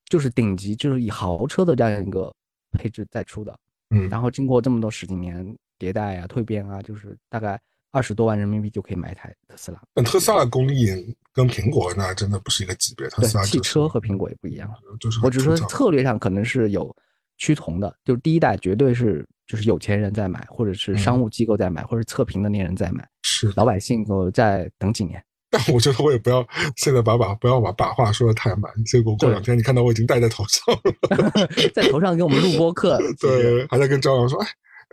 [0.09, 2.33] 就是顶级，就是以豪车的这样一个
[2.71, 3.55] 配置在出的，
[3.91, 7.61] 嗯，然后经过这么多十几年迭代啊、蜕变啊，就是大概
[7.91, 9.79] 二十多万人民币就可以买一台特斯拉。
[9.93, 10.39] 但特斯拉。
[10.39, 14.67] 的功力跟苹果那真的不是一个级别，特斯拉汽车和苹果也不一样，
[14.99, 15.19] 就是。
[15.23, 16.93] 我只是说策略上可能是有
[17.37, 23.07] 趋同的，就是第一代绝对是就是有钱人在买，或者是商务机构在买，或者测评的那些人在买。
[23.23, 25.23] 是老百姓，我再等几年。
[25.51, 26.45] 但 我觉得我也不要
[26.75, 32.99] 现在把把不要把把话说的太满，结果过两天你看到我已经戴在头上了， 在头上给我们录播课。
[33.19, 34.47] 对，还在跟张扬说，哎，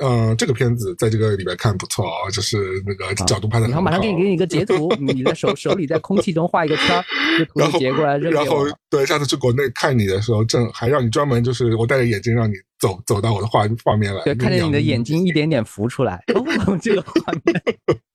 [0.04, 3.66] 嗯，这个片子在这个里面看不错啊，就是那个角度拍的。
[3.66, 7.02] 然后马上给你给你一个截图， 你的手手里在空气中画一个圈，
[7.56, 17.62] 然后截过来然后对，下次去国内看你的时候，正还让你专门就是我戴着眼镜让你走走到我的画画面来，对，看见你的眼睛一点点浮出来，哦，这个画面。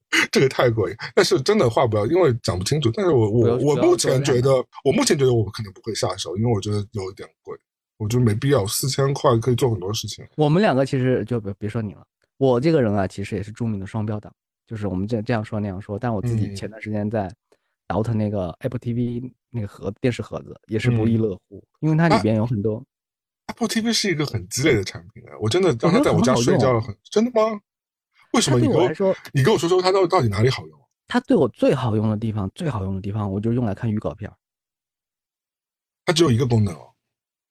[0.31, 2.89] 这个太过瘾，但是真的画不了，因为讲不清楚。
[2.93, 4.51] 但是我我我目前觉得，
[4.85, 7.55] 我目前觉得我可能不会下手，因为我觉得有一点贵，
[7.97, 10.25] 我觉得没必要，四千块可以做很多事情。
[10.37, 12.05] 我们两个其实就别别说你了，
[12.37, 14.33] 我这个人啊，其实也是著名的双标党，
[14.65, 15.99] 就是我们这这样说那样说。
[15.99, 17.29] 但我自己前段时间在
[17.85, 22.81] 倒腾那个 Apple TV 那个盒电视盒子，也是不亦乐乎，因为它里边有很多。
[23.47, 27.59] Apple TV 是一个很鸡肋的产品啊，我真的让它在我家睡觉了，很真的吗？
[28.33, 29.15] 为什么你跟我说？
[29.33, 30.79] 你跟我说说它到到底哪里好用？
[31.07, 34.29] 它对我最好用的地方，最好用的地方，我就用来看预告片。
[36.05, 36.93] 它只有一个功能哦。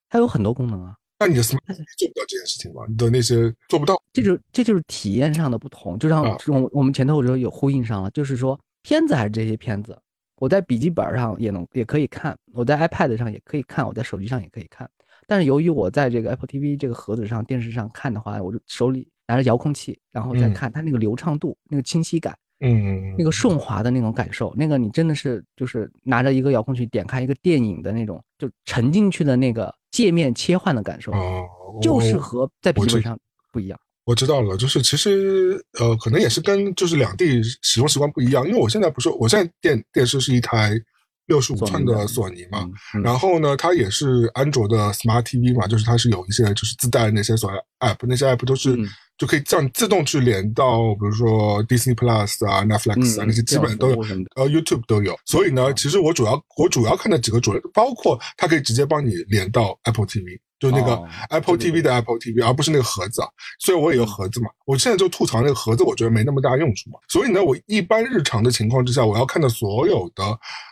[0.08, 0.94] 它有很多功能啊。
[1.18, 2.82] 那你的 Smart 做不到这件事情吗？
[2.86, 4.00] 你的那些做不到。
[4.12, 9.98] 这就这就是体验上的不同，就像我我们前头我就有呼应上了，就是说片子还是这些片子，
[10.36, 14.88] 我在笔记本上也能也可以看，我在 iPad 上也可以看，我在手机上也可以看。
[15.26, 19.08] 但是由于我在这个 Apple TV 这个盒子上电视上看的话，我就手里。
[19.28, 31.44] 拿着遥控器，然后再看它那个流畅度、那个清晰感，嗯，那个顺滑的那种感受，那个你真的是就是拿着一个遥控器点开一个电影的那种，就沉进去的那个界面切换的感受，哦，
[31.82, 33.18] 就是和在笔记本上
[33.52, 33.76] 不一样。
[34.04, 40.80] 我知道了，就是其实呃，可能也是跟就是两地使用习惯不一样，因为我现在不是，我现在电电视是一台。
[41.26, 42.68] 六十五寸的索尼嘛，
[43.02, 48.76] 然后呢，它也是安卓的 Smart TV 嘛，就是它是有一些就是自带那些所谓 App，那些 App 都是
[49.18, 54.00] 就可以这样自动去连到，比如说 Disney Plus 啊、Netflix 啊那些基本都有，
[54.36, 55.18] 呃 YouTube 都有。
[55.24, 60.38] 所以呢，其实我主要我主要看的几个主流，包括它可以直接帮你连到 Apple TV。
[60.58, 60.96] 就那个
[61.30, 63.28] Apple TV 的 Apple TV，而不是那个盒子啊，
[63.60, 64.48] 所以我也有盒子嘛。
[64.64, 66.98] 我现在就吐槽那个盒子，我觉得没那么大用处嘛。
[67.08, 70.24] 所以呢，我一般日常的情况之下，我要看的所有的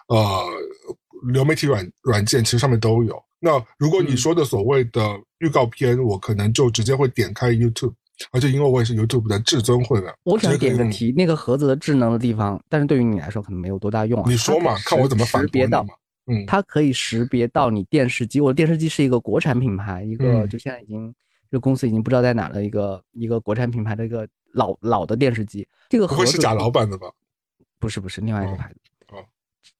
[0.08, 0.44] 呃
[1.32, 3.22] 流媒体软软件，其实上面都有。
[3.40, 7.92] 那如果你说的所谓的预告片，我可能就直接会点开 YouTube，
[8.32, 14.30] 而且因为我也是 YouTube 的至尊会员，我想点个题，那个盒子的智能的地方，但是对于你来说可能没有多大用啊。
[14.30, 15.82] 你说嘛，看我怎么反驳到。
[15.84, 15.92] 嘛。
[16.26, 18.40] 嗯，它可以识别到你电视机。
[18.40, 21.14] 我的电视机是一个国产品牌，一个就现在已经
[21.50, 25.66] 这个公司已经不知道在哪了一个一个国产品牌的一个老老的电视机。
[25.88, 27.08] 这个盒子是贾老板的吧？
[27.78, 28.76] 不是不是，另外一个牌子。
[29.08, 29.22] 哦，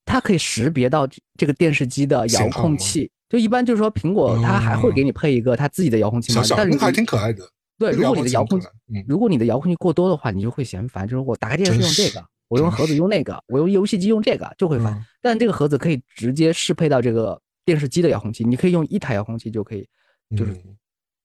[0.05, 1.09] 它可以识别到
[1.39, 3.11] 这个电视机的遥控器。
[3.31, 6.43] 就一般就是说，苹果它还会给你配一个它自己的遥控器嘛？
[6.57, 7.43] 但是还挺可爱的。
[7.79, 8.69] 对，如果你的遥控器，
[9.09, 11.09] 如果你的遥控器过多的话，你就会嫌烦。
[11.09, 12.25] 就是我打开电视用这个。
[12.55, 15.05] 我用盒子用那个，我用游戏机用这个就会烦。
[15.21, 19.89] 但这个盒子可以直接适配到这个电视机的遥控器，你可以用一台遥控器就可以，
[20.37, 20.57] 就是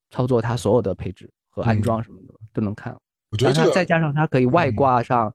[0.10, 2.97] 操作它所有的配置和安装什么的都能看。
[3.30, 5.31] 我觉得这个再加上它可以外挂上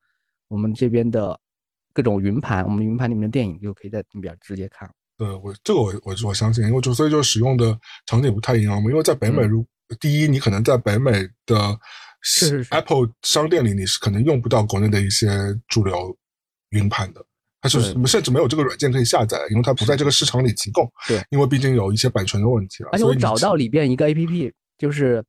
[0.49, 1.39] 我们这边的
[1.93, 4.91] 各种云盘，我们云盘里面的电影就可以在那边直接看。
[5.17, 8.91] 对我这个我我我相信，因为就所以就使用的场景不太一样嘛。
[8.91, 9.65] 因为在北美，如
[10.01, 11.13] 第一，你可能在北美
[11.47, 11.79] 的
[12.71, 15.29] Apple 商店里，你是可能用不到国内的一些
[15.69, 16.17] 主流
[16.71, 17.25] 云盘的，
[17.61, 20.91] 它是甚至没有这个软件可以下载，因为它不在这个市场里提供。
[21.07, 22.91] 对，因为毕竟有一些版权的问题了。
[22.93, 25.23] 而且我找到里边一个 APP，就是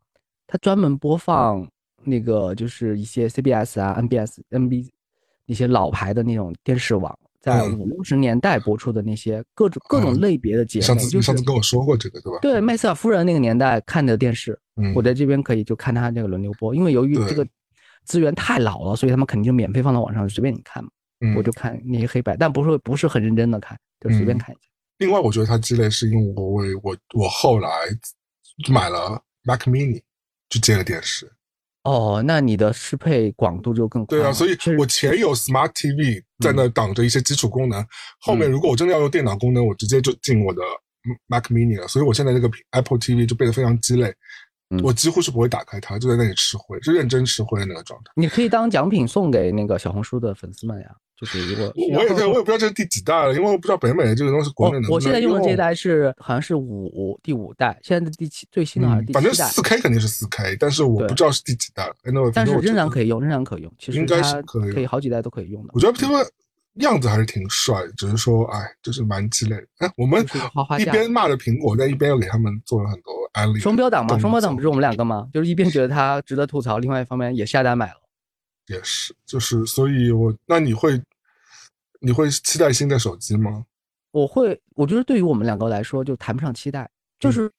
[0.48, 1.70] 它专门播放
[2.04, 4.90] 那个就是一些 CBS 啊、NBS、NB
[5.46, 7.18] 一些老牌的那种电视网。
[7.46, 12.40] 在五六十年代播出的那些各种各种类别的节目，上次上次跟我说过这个对吧？
[12.42, 14.60] 对，麦瑟尔夫人那个年代看的电视，
[14.96, 17.48] 我在这边可以就看他这个轮流播，因为由于这个
[18.04, 20.90] 资源太老了，所以他们肯定就免费放到网上，随便你看嘛。
[21.36, 24.70] 我就看那些黑白，但不是不是很认真的看，就随便看一下。
[24.98, 27.70] 另外，我觉得它积累是因为我为我我后来
[28.72, 30.02] 买了 Mac Mini
[30.50, 31.32] 就接了电视。
[31.86, 37.86] 哦，那你的适配广度就更对啊，所以我前有 Smart TV 在那挡着一些基础功能，
[38.20, 40.62] 后面如果我真的要用电脑功能，我直接就进我的
[41.28, 41.88] Mac Mini 了。
[41.88, 44.12] 所以我现在这个 Apple TV 就变得非常鸡肋，
[44.84, 48.12] 我几乎是不会打开它，就在那里吃灰，就认真吃灰的那个状态。
[48.16, 50.96] 你可以当奖品送给那个小红书的粉丝们呀。
[51.18, 54.94] 就是如果我也对，我也不知道这是第几代了，因为我不知道北美这个东西国内的。
[54.94, 59.22] 我现在用的这一代是好像是五第五代，现在的第七最新的还是第七代？
[59.22, 61.90] 反正四 K 肯定是四 K，但是我不知道是第几代。
[62.34, 63.74] 但是仍然可以用，仍然可以用。
[63.80, 65.70] 其实应该是可以，可以好几代都可以用的。
[65.74, 66.28] 我觉得 TV
[66.80, 69.56] 样子还是挺帅，只是说哎，就是蛮鸡肋。
[69.78, 70.22] 哎，我们
[70.78, 73.14] 一边骂着苹果，但一边又给他们做了很多
[73.60, 75.28] 双标党嘛，双标党不是我们两个吗？
[75.34, 78.02] 就是一边觉得它值得吐槽，另外一方面也下单买了。
[78.68, 81.02] 也是，就是所以，我那你会。
[82.02, 83.66] 你会期待新的手机吗？
[84.12, 86.88] 我会，我觉得对于我们两个来说，就谈不上期待，
[87.18, 87.52] 就是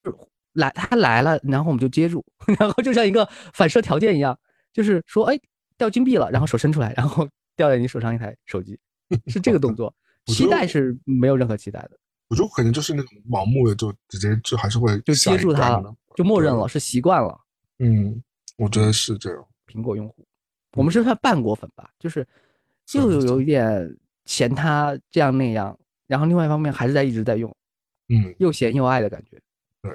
[0.53, 2.25] 来他来了，然后我们就接住，
[2.61, 4.39] 然后就像一个反射条件一样，
[4.73, 5.37] 就是说，哎，
[5.77, 7.27] 掉金币了，然后手伸出来，然后
[7.57, 8.79] 掉在你手上一台手机，
[9.27, 9.93] 是这个动作。
[10.27, 11.99] 期待是没有任何期待的。
[12.29, 17.39] 我觉得可能就是那种盲目的，就直接就还是会就接住它了，就默认了，是习惯了。
[17.79, 18.23] 嗯，
[18.57, 19.47] 我觉得是这样。
[19.67, 20.27] 苹果用户，
[20.73, 22.27] 我们是算半果粉吧，就是
[22.93, 23.97] 又有有一点。
[24.27, 25.79] 嫌它这样那样，
[26.09, 27.49] 然后另外一方面还是在一直在用，
[28.09, 29.41] 嗯，又嫌又爱的感觉。
[29.81, 29.93] 对，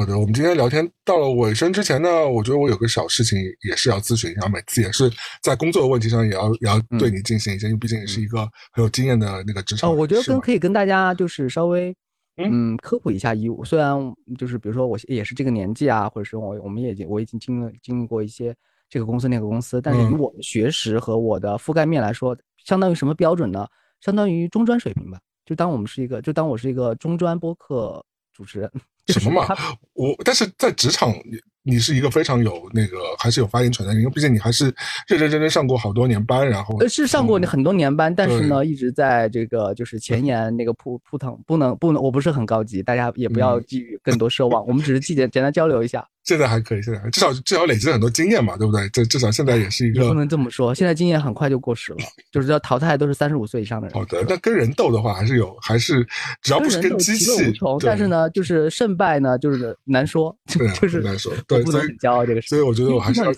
[0.00, 5.12] 好的，我们今天聊天到了尾声之前呢，我觉得我有个小事情也是要咨询一下，每次也是
[5.42, 9.90] 在工作的问题上也要也要对你进行一些，因为毕竟也是一个很有经验的那个职场。
[9.90, 11.94] 哦，我觉得跟可以跟大家就是稍微
[12.38, 13.94] 嗯科普一下义务，虽然
[14.38, 18.56] 就是比如说我也是这个年纪啊，或者是我我们也已经我已经经历经历过一些
[18.88, 22.34] 这个公司那个公司，但是以我的学识和我的覆盖面来说。
[22.64, 23.66] 相当于什么标准呢？
[24.00, 25.18] 相当于中专水平吧。
[25.44, 28.02] 就当我们是一个，就当我是一个中专播客
[28.40, 28.70] 主持人。
[29.08, 29.54] 什么嘛？
[29.92, 31.14] 我但是在职场。
[31.62, 34.74] 你是一个非常有那个，还是有发言权的，因为毕竟你还是
[35.06, 46.02] 认认真真上过好多年班，然后是上过很多年班，但是呢，一直在这个就是前沿那个扑扑腾，不能不能，我不是很高级，大家也不要寄予更多奢望，我们只是记简简单交流一下。
[46.30, 48.88] 现在还可以，现在至少至少累积了很多经验嘛，对不对？
[48.90, 51.98] 这至少现在也是一个不能这么说，现在经验很快就过时了，
[52.30, 53.94] 就是要淘汰都是三十五岁以上的人。
[53.94, 56.06] 好的，那跟人斗的话，还是有，还是
[56.40, 60.36] 只要不是跟机器，但是呢，就是胜败呢，就是难说，
[60.80, 62.48] 就是难说，对，不能很骄傲这个事。
[62.48, 63.32] 所以我觉得我还是要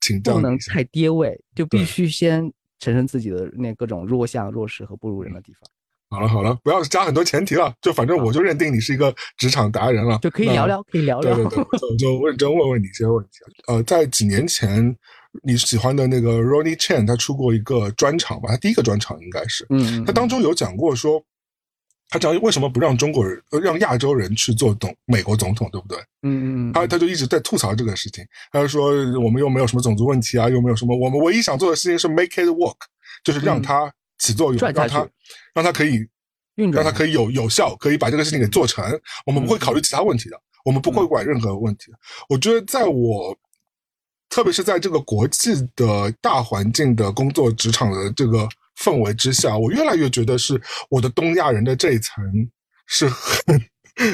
[0.00, 5.68] 请不能太跌位，就必须先承认自己的那各种弱项、弱势和不如人的地方。
[6.10, 11.34] 好了好了，不要加很多前提了，就反正我就认定你是一个职场达人了，就可以聊聊，可以聊聊。
[11.34, 13.30] 对对对，我就认真问问你一些问题。
[13.66, 14.96] 呃，在几年前，
[15.42, 18.48] 你喜欢的那个 Ronnie Chan 他出过一个专场吧？
[18.48, 21.22] 他第一个专场应该是，嗯，他当中有讲过说。
[22.10, 25.98] 他讲为什么不让中国人、让亚洲人去做总美国总统，对不对？
[26.22, 26.72] 嗯嗯嗯。
[26.72, 28.24] 他他就一直在吐槽这个事情。
[28.50, 32.76] 他就说我们又没有什么种族问题啊，又没有什么，我们唯一想做的事情是 make it work，
[33.22, 35.08] 就是让他起作用，让它
[35.54, 36.06] 让它可以
[36.56, 38.84] 运转让它可以有有效，可以把这个事情给做成。
[39.26, 41.92] 我们不会考虑其他问题的，我们不会管任何问题。
[42.28, 43.36] 我觉得在我，
[44.28, 48.48] 特别是在这个国际的大环境的工作职场的这个。
[48.78, 52.24] 氛围之下，我越来越觉得是我的东亚人的这一层
[52.86, 53.60] 是很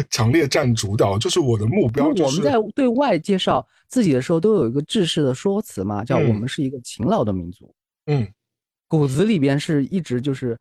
[0.08, 2.06] 强烈占主导，就是我的目标。
[2.06, 7.74] 我们在对外介绍自己的时候，都有一个制式的说辞嘛，叫我们是一个勤劳的民族。
[8.06, 8.26] 嗯，
[8.98, 10.58] 骨子里边是一直就是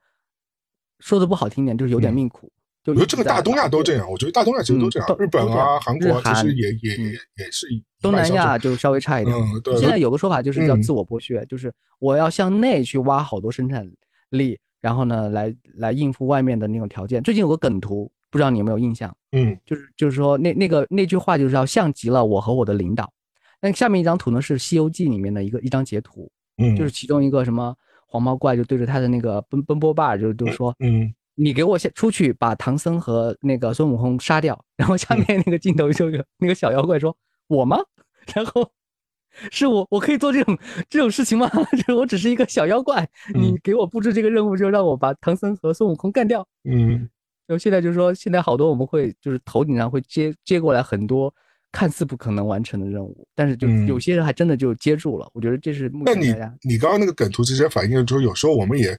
[1.00, 2.52] 说的不好听点，就是有点命苦。
[2.86, 7.66] 我觉得这个大东亚都这样，我觉得大东亚其实都这样，日本啊、韩国其实也也也也是。
[8.02, 9.34] 东南亚就稍微差一点。
[9.34, 9.78] 嗯，对。
[9.78, 13.90] 现在有个说法就是叫自我剥削，就是我要向内去挖好多生产
[14.32, 17.24] 力，然后呢，来来应付外面的那种条件。
[17.24, 19.16] 最近有个梗图，不知道你有没有印象？
[19.32, 23.10] 嗯，就是就是说那那个那句话就是要像极了我和我的领导。
[23.62, 27.74] 那下面一张图呢是《西游记》里面的一个一张截图，嗯，就是其中一个什么
[28.14, 34.64] 黄毛怪就对着他的那个奔奔波霸就就说，嗯，你给我先出去把唐僧和那个孙悟空杀掉。
[34.78, 37.18] 然后下面那个镜头就有那个小妖怪说，
[37.48, 37.80] 我吗？
[38.36, 38.70] 然后
[39.50, 40.56] 是我我可以做这种
[40.88, 41.50] 这种事情吗？
[41.74, 46.48] 就是我只是一个小妖怪，你给我布置这个任务就让我把唐僧和孙悟空干掉。
[46.66, 47.10] 嗯，
[47.48, 51.34] 然后现在就是说现在好多我们会就是头顶上会接接过来很多。
[51.74, 55.28] 看似不可能完成的任务，但是就有些人还真的就接住了。
[55.34, 56.36] 我觉得这是目前那你
[56.74, 58.96] 你刚刚那个梗图直接反映了，就是有时候我们也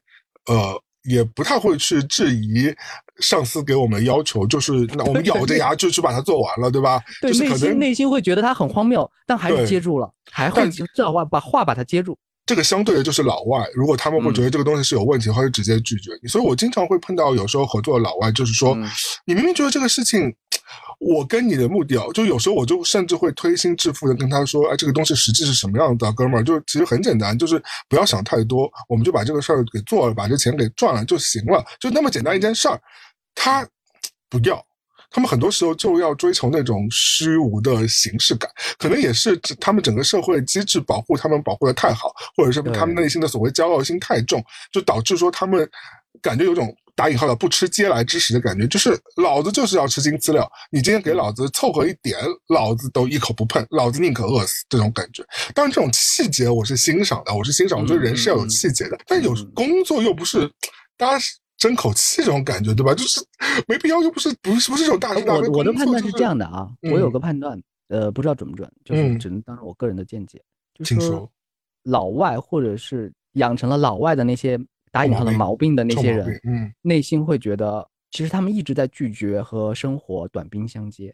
[0.47, 2.75] 呃也不太会去质疑
[3.21, 7.01] 上司给我们要求，就是那我们咬着牙就去把它做完了，对吧？
[7.23, 12.19] 对，内心内心会觉得它很荒谬，但还是接住了，还会至少把把话把它接住。
[12.45, 16.29] 这个相对的就是老外，如果他们会觉得这个东西是有问题的话，就直接拒绝你。
[16.29, 18.77] 所以我经常会碰到有时候合作的老外，就是说
[19.25, 20.35] 你明明觉得这个事情。
[21.01, 32.81] 我跟你的目的啊，就有时候我就甚至会推心置腹的跟他说，哎，这个东西实际是什么样的，哥们儿，就其实很简单，就是不要想太多，我们就把这个事儿给做了，把这钱给赚了就行了，就那么简单一件事儿。
[33.35, 33.67] 他
[34.31, 34.65] 不要，
[35.11, 44.43] 他们很多时候就要追求那种虚无的形式感，可能也是他们整个社会机制保护他们保护的太好，或者是他们内心的所谓骄傲心太重，
[44.73, 45.69] 就导致说他们
[46.23, 46.75] 感觉有种。
[46.97, 52.17] 打引号的不吃嗟来之食的感觉，就是老子就是要吃金饲料，你今天给老子凑合一点，
[52.49, 55.25] 老子都一口不碰，老子宁可饿死这种感觉。
[55.55, 58.99] 当然，这种气节我是欣赏的，我是欣赏，我觉得人是要有气节的。
[59.07, 60.49] 但有工作又不是
[60.97, 61.25] 大家
[61.59, 62.95] 争口气这种感觉，对吧？
[62.95, 63.21] 就是
[63.67, 65.49] 没必要，又不是不是不是这种大是大非。
[65.49, 70.41] 我我的判断是这样的啊，我有个判断，呃，不知道准不准，就是只能当成我个人的见解。
[70.85, 71.29] 请说，
[71.83, 74.57] 老外或者是养成了老外的那些。
[74.95, 81.13] 打引号的毛病的那些人，嗯，内心会觉得，其实他们一直在拒绝和生活短兵相接。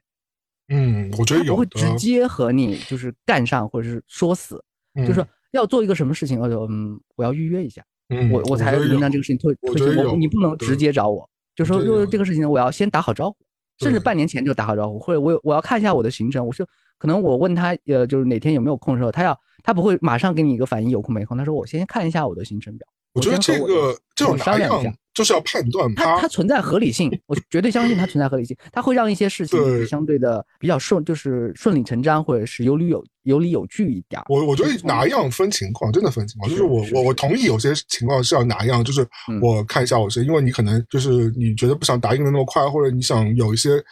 [0.68, 4.62] 嗯，我觉得有不会直接和你就是干上，或者是说死，
[5.06, 7.82] 就是要做一个什么事情，我就嗯，我要预约一下，
[8.30, 10.04] 我我才能让这个事情推推进。
[10.04, 11.26] 我你不能直接找我，
[11.56, 13.36] 就说就是这个事情，我要先打好招呼，
[13.78, 16.66] 甚至半年前就打好招呼，或者我我要看一下我的行程，我是
[16.98, 19.34] 可能我问他呃，就是哪天有没有空的时候，他要
[19.64, 22.86] 他不会马上给你一个反应有空没空，他说我先看一下我的行程表。
[23.12, 24.82] 我觉得这个这种商量
[25.12, 34.22] 就是要判断它它存在合理性，我绝对相信它存在合理性，它会让一些事情相对的比较顺，就是顺理成章，或者是有理有有理有据一点。
[34.28, 36.48] 我我觉得哪样分情况，真的分情况。
[36.48, 39.06] 就是我我我同意有些情况是要哪样，就是
[39.42, 43.82] 我看一下我是因为你可能就是你觉得不想答应的那么快，或者你想有一些。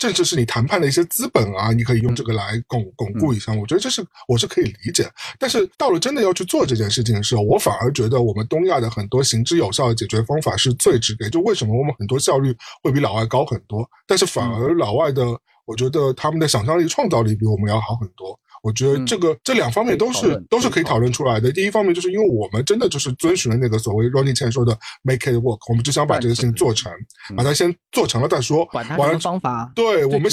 [0.00, 3.52] 甚至是你谈判的一些资本啊，你可以用这个来巩巩固一下。
[3.52, 5.08] 我觉得这是我是可以理解。
[5.38, 11.30] 但是到了真的要去做这件事情的时候，我反而觉得我们东亚的很多行之有效的解决方法是最直接。
[11.30, 15.24] 就为什么我们很多效率会比老外高很多，但是反而老外的，
[15.64, 18.38] 我觉得他们的想象力、创造力比我们要好很多。
[18.66, 21.52] 我觉得这个这两方面都是都是可以讨论出来的。
[21.52, 26.90] 第一方面就是因为我们真的就是遵循了那个所谓 Ronnie Chan 说的 “make it work”，我们只想把这个事情做成，
[27.36, 28.68] 把它先做成了再说。
[28.72, 30.28] 完了方法，对我们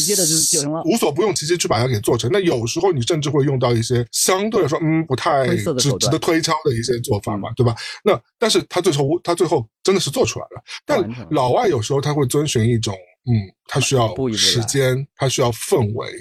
[0.85, 2.27] 无所不用其极去把它给做成。
[2.33, 7.75] 那有时候你甚至会用到一些相对来说嗯不太值值得推敲的一些做法嘛，对吧？
[8.03, 10.63] 那但是他最后他最后真的是做出来了。
[10.87, 12.95] 但老外有时候他会遵循一种。
[13.25, 13.31] 嗯，
[13.67, 16.11] 它需要时间，它需要氛围，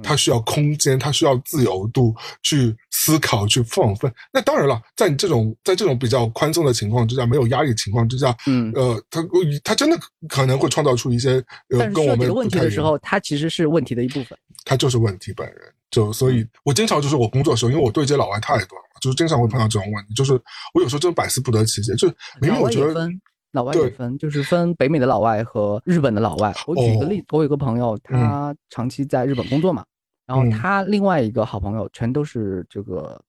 [0.00, 2.14] 它需要空间，它需要自由度
[2.44, 4.08] 去思考、去放飞。
[4.32, 9.20] 那当然了，在你这种在这种比较宽松的情况之下，没有压力情况之下，嗯，呃，他
[9.64, 9.98] 他真的
[10.28, 14.38] 可能会创造出一些呃跟我们问题的时候，他其实是问题的一部分。
[14.64, 15.56] 他就是问题本人，
[15.90, 20.34] 就所以，我经常就是我工作的时候，因为我对接老外太多了，就是经常会碰到这种问题，就是
[20.74, 22.06] 我有时候真百思不得其解，就
[22.40, 23.10] 明明我觉得。
[23.52, 26.52] 老外也分，就是分北美的老外和日本的老外。
[26.66, 29.84] 我举个例，我有个朋友，他长期在日本工作嘛，
[30.26, 33.20] 然后他另外一个好朋友全都是这个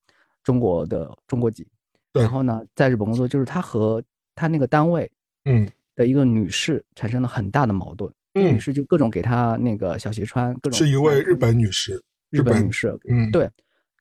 [0.41, 1.67] 中国的中国籍，
[2.13, 4.01] 然后呢，在日本工作，就是他和
[4.33, 5.11] 他那个单位，
[5.43, 13.49] 嗯，的一个女士产生了很大的矛盾，女士就各种给他那个小鞋穿，各种是一位日本女士，日本女士，嗯，对，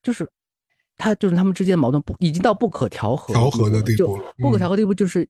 [0.05, 0.24] 就是
[0.97, 5.28] 他就是他们之间的矛盾不已经到不可调和调和的地步了，不可调和地步就是。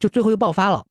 [0.00, 0.84] 就最后又爆发了，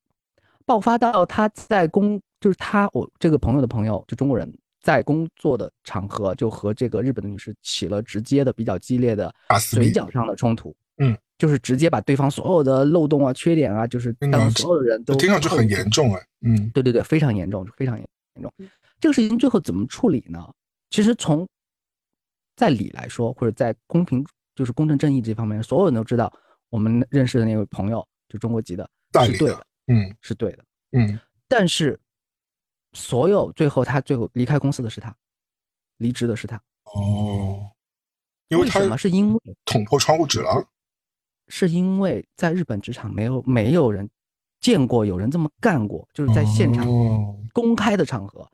[0.64, 4.50] 爆发到他在工，就是他我这个朋友的朋友，就中国人
[4.80, 9.30] 在工作的场合，就和这个日本的女士起了直接的比较激烈的
[9.70, 10.74] 嘴角上的冲突。
[10.98, 16.22] 嗯，就是直接把对方所有的漏洞啊、缺点啊，就是当所有的人都听上去很严重哎。
[16.42, 18.52] 嗯，对对对，非常严重，非常严严重。
[19.00, 20.46] 这个事情最后怎么处理呢？
[20.90, 21.48] 其实从
[22.54, 24.24] 在理来说，或者在公平，
[24.54, 26.32] 就是公正正义这方面，所有人都知道，
[26.68, 28.88] 我们认识的那位朋友就中国籍的。
[29.12, 31.18] 是对的，嗯，是对的，嗯，
[31.48, 31.98] 但是
[32.92, 35.14] 所有最后他最后离开公司的是他，
[35.98, 36.56] 离职的是他。
[36.84, 37.70] 哦，
[38.48, 38.96] 因为什么？
[38.96, 40.68] 是因为捅破窗户纸了？
[41.48, 44.08] 是因为在日本职场没有没有人
[44.60, 46.86] 见过有人这么干过，就是在现场
[47.52, 48.48] 公开的场合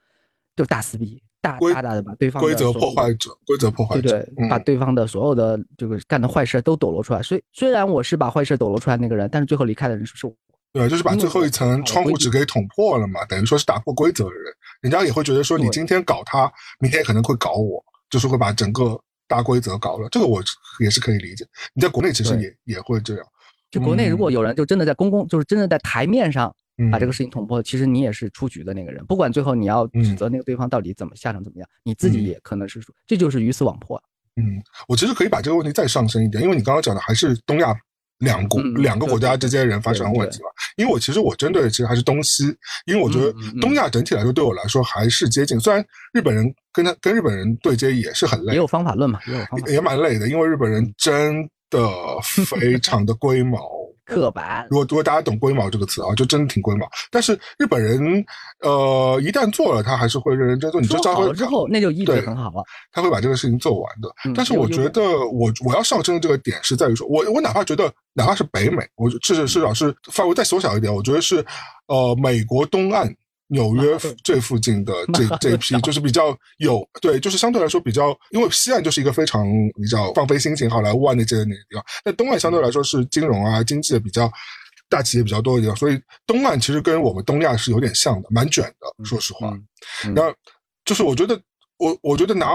[0.55, 1.23] 就大撕逼。
[1.43, 7.23] 大大大的把对方规则破坏者，规则破坏者，对对，把对方的所有的这个干的坏事都抖露出来。
[7.23, 10.35] 虽虽然我是把坏事抖露出来那个人，但是最后离开的人是我。
[10.77, 20.09] 对，就是把最后一层窗户纸给捅破了嘛，等于说是打破规则的人，人家也会觉得说你今天搞他，明天可能会搞我，就是会把整个大规则搞了。
[20.11, 20.43] 这个我
[20.81, 21.47] 也是可以理解。
[21.75, 23.27] 你在国内其实也也会这样。
[23.71, 26.55] 就国内如果有人就真的在公共，就是真的在台面上。
[26.93, 29.03] 把这个事情捅破，其实你也是出局的那个人。
[29.07, 33.97] 不管最后你要指责那个对方到底怎么下场怎么样，你自己也可能是，这就是鱼死网破。
[34.39, 37.75] 嗯，我其实可以把这个问题再上升一点，因为你刚刚讲的还是东亚
[38.19, 40.49] 两国两个国家之间人发生问题嘛。
[40.77, 42.45] 因为我其实我针对的其实还是东西，
[42.87, 45.59] 因为我觉得东亚整体来说对我来说还是接近。
[45.61, 51.81] 虽然日本人跟他跟日本人对接也是很累，也有方法论嘛，也有方法，也蛮累的，因为日本人真的
[52.47, 53.59] 非常的龟毛。
[54.07, 54.67] 刻板。
[54.71, 56.89] 如果如果大家懂“龟毛”这个词啊，就真的挺龟毛。
[57.11, 58.25] 但是日本人，
[58.63, 60.97] 呃，一旦做了，他还是会认认真真做。
[60.97, 62.65] 你做好了之后，那就一直很好了。
[62.93, 64.09] 他会把这个事情做完的。
[64.35, 71.45] 但是我觉得，我我要上升的这个点是在于说，我我哪怕觉得，哪怕是北美，我至少至少是范围再缩小一点，我觉得是，
[71.89, 73.13] 呃，美国东岸。
[73.49, 79.47] 纽约 这附近的这这一批就是比较有对，就是相对来说比较，因为西岸就是一个非常
[79.81, 84.31] 比较放飞心情、好莱坞啊那些的那个地方，那东岸相对来说是金融啊、经济的比较
[84.89, 89.57] 大企业比较多的地方，所以东岸其实跟我们东亚是有点像的，蛮卷的，说实话。
[90.15, 90.33] 那
[90.85, 91.41] 就是我觉得，
[91.79, 92.47] 我我觉得拿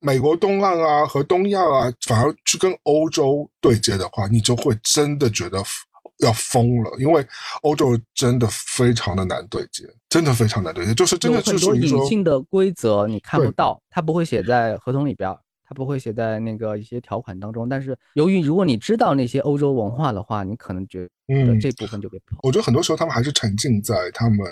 [0.00, 5.62] 美国东岸啊和东亚啊，反而去跟欧洲对接的话，你就会真的觉得。
[6.22, 7.26] 要疯了，因为
[7.62, 15.34] 欧洲真的非常的难对接，真的非常难对接，就是真的是很多隐性的规则你看不到，它不会写在合同里边，
[15.64, 17.68] 它不会写在那个一些条款当中。
[17.68, 22.38] 但是由于如果你知道那些欧洲文化的话，你可能觉得这部分就被破。
[22.42, 24.46] 我觉得很多时候他们还是沉浸在他们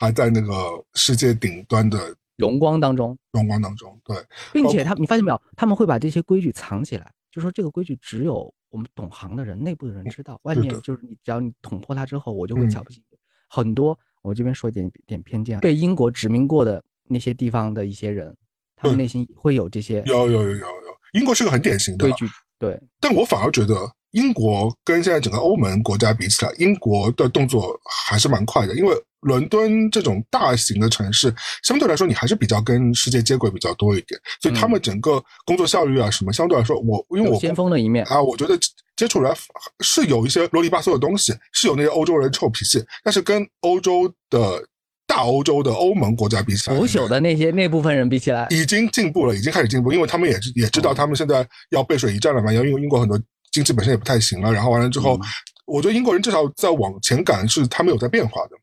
[0.00, 0.54] 还在那个
[0.94, 3.96] 世界顶端的荣光当中，荣光当中。
[4.04, 4.16] 对，
[4.52, 8.52] 并且他你发现没有，他们会把这些规矩藏起来，就说这个规矩只有。
[8.72, 13.18] 我们懂行的人，内部的人知道，外面就是你，只要你捅破它之后，我就会瞧不起你。
[13.48, 18.34] 很多，我这边说一点点偏见，被英国殖民过的那些地方的一些人，
[18.74, 20.02] 他们内心会有这些。
[20.06, 20.66] 有有有有有，
[21.12, 22.26] 英国是个很典型的规矩，
[22.58, 22.80] 对。
[22.98, 23.74] 但我反而觉得。
[24.12, 28.74] 英国跟现在整个欧盟国家比起来，英国的动作还是蛮快的。
[28.74, 38.58] 因为伦敦这种大型的城市，相对来说你还是比较跟世界接轨比较多一点，所以他们整个工作效率啊什么，相对来说，我因为我先锋的一面啊，我觉得
[38.96, 39.34] 接触来
[39.80, 44.62] 是有一些啰里吧嗦的东西，是有那些欧洲人臭脾气，但是跟欧洲的
[45.06, 53.18] 大欧洲的欧盟国家比起来，腐朽的那些那部分人比起来，已经进步了，已经开始进步，因为他们也也知道他们现在要背水一战了嘛，因为英国很多。
[53.52, 55.20] 经济本身也不太行了，然后完了之后，
[55.66, 58.56] 我觉得英国人至少在往前赶，是他们有在变化的，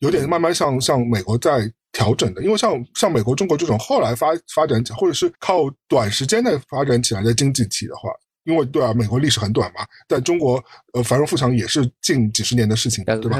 [0.00, 2.42] 有点慢慢像像美国在调整的。
[2.42, 8.10] 因为像像美国、中国这种后来发发展起或者是靠短时间内发展起来的经济体的话，
[8.44, 10.62] 因为对啊，美国历史很短嘛，在中国
[10.92, 13.38] 呃繁荣富强也是近几十年的事情，对吧？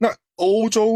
[0.00, 0.92] 那欧洲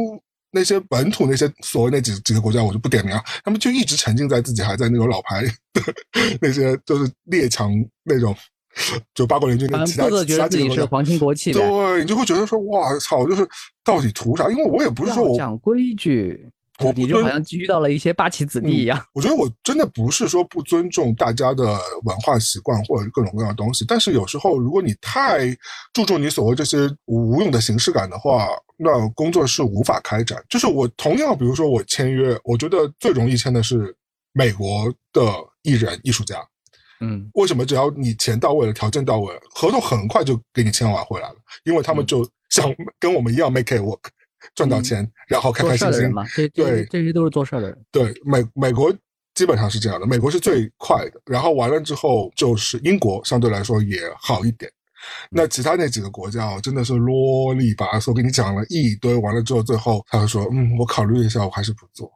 [0.51, 5.45] 那些本土那些所谓那几几个国家，我就不点名了，他们就一直沉浸在自己还在那种老牌
[6.41, 7.70] 那些就是列强
[8.03, 8.35] 那种。
[9.15, 13.47] 就八国联军跟其他其他几个皇亲国戚，对你就会觉得说，哇操，就是
[13.85, 14.49] 到底图啥？
[14.51, 16.49] 因为我也不是说我讲规矩，
[16.81, 19.05] 我你就好像遇到了一些八旗子弟一样。
[19.12, 21.65] 我觉得我真的不是说不尊重大家的
[22.05, 25.55] 文化习惯或者各种各样的东西，但是有时候如果你太
[25.93, 30.43] 注重你所谓这些无用的形式感的话，那工作是无法开展。
[30.49, 33.94] 就是我同样，比如说我签约，我觉得最容易签的是
[34.32, 35.23] 美国的
[35.62, 36.36] 艺人、艺术家。
[37.03, 41.37] 嗯，为什么只要你钱到位了，条件到位了，合同很快就给你签完回来了？
[41.65, 44.05] 因为他们就想跟我们一样 make it work，
[44.55, 46.24] 赚到钱，然后开开心心嘛。
[46.55, 47.79] 对，这些都是做事的人。
[47.91, 48.95] 对，美美国
[49.35, 51.20] 基本上是这样的，美国是最快的。
[51.27, 54.70] 然后完了之后，就是英国相对来说也好一点。
[55.29, 62.09] 那其他那几个国家哦，真的是啰里吧嗦，给你讲了一堆，完了之后，最后他就说，嗯，我考虑一下，我还是不做。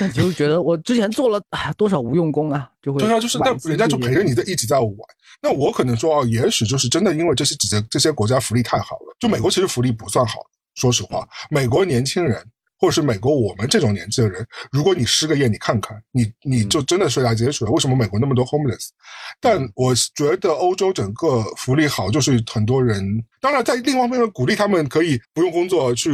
[0.00, 4.94] 那你就觉得我之前做了啊多少无用功啊，就会对啊，就是那人家就陪着你在一直在玩。
[5.40, 9.16] 那我可能说啊，也许就是真的，因为这些几些这些国家福利太好了。
[9.18, 10.40] 就美国其实福利不算好，
[10.74, 12.44] 说实话，美国年轻人
[12.78, 17.70] 或者是美国我们这种年纪的人，如果你失个业，你看看，你你就真的睡大街去了。
[17.70, 18.88] 为什么美国那么多 homeless？
[19.40, 23.02] 但我觉得欧洲整个福利好，就是很多人。
[23.40, 26.10] 当然，在另外一方面鼓励他们可以不用工作去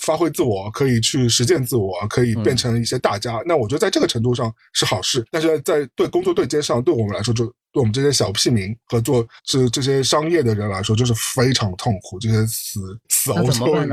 [0.00, 3.40] 发挥自我，可以去实践自我，可以变成一些大家。
[3.46, 5.24] 那我觉得在这个程度上是好事。
[5.30, 12.18] 但是在对工作对接上，对我们来说，就对我们这些小屁民和做是这些商业的人来说，就是非常痛苦。
[12.18, 13.88] 这些死死欧洲人。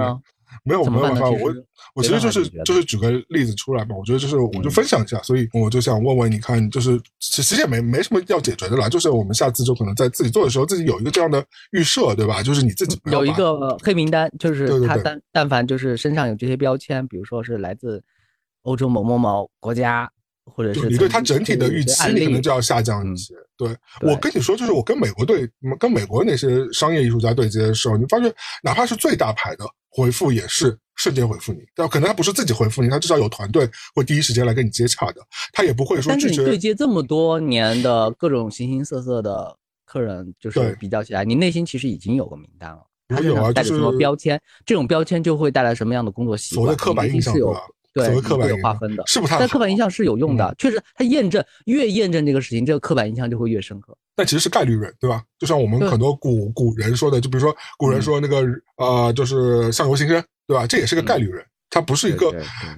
[0.64, 1.54] 没有没有办法，我
[1.96, 12.44] 我其实就是就是举个例子出来嘛，我觉得就是我就分享一下，所以我就想问问你看，就是其实也没没什么要解决的啦，就是我们下次就可能在自己做的时候，自己有一个这样的预设，对吧？
[12.44, 18.04] 就是你自己有一个黑名单，就是他但但凡就是身上有这些标签，比如说是来自
[18.64, 20.10] 欧洲某某某国家，
[20.46, 23.34] 或者是你对他整体的预期，你可能就要下降一些。
[23.58, 23.70] 对
[24.02, 25.50] 我跟你说，就是我跟美国对
[25.80, 28.34] 跟美国那些商业艺术家对接的时候，你发现
[28.64, 29.66] 哪怕是最大牌的。
[29.92, 36.46] 回复也是瞬间回复你，但可能他不是自己回复你，他至少有团队会第一时间来跟你接洽的，他也不会说拒绝。
[36.46, 39.56] 对接这么多年的各种形形色色的
[39.86, 42.82] 客人，就是比较起来，你内心其实已经有个名单了。
[43.10, 44.42] 他有啊，带着什么标签？
[44.66, 46.66] 这种标签就会带来什么样的工作习惯？
[46.66, 47.54] 所谓刻板印象是有。
[47.94, 49.36] 对，所谓刻板有划分的，是不是？
[49.38, 53.96] 但刻板印象是有用的，确实，它验证越验证这个事情，这个刻板印象就会越深刻。
[54.16, 55.24] 但其实是概率论，对吧？
[55.40, 58.46] 就像我们很多古古人说的，就比如说古人说那个
[58.78, 60.68] 呃，就是相由心生，对吧？
[60.68, 62.32] 这也是个概率论，它不是一个，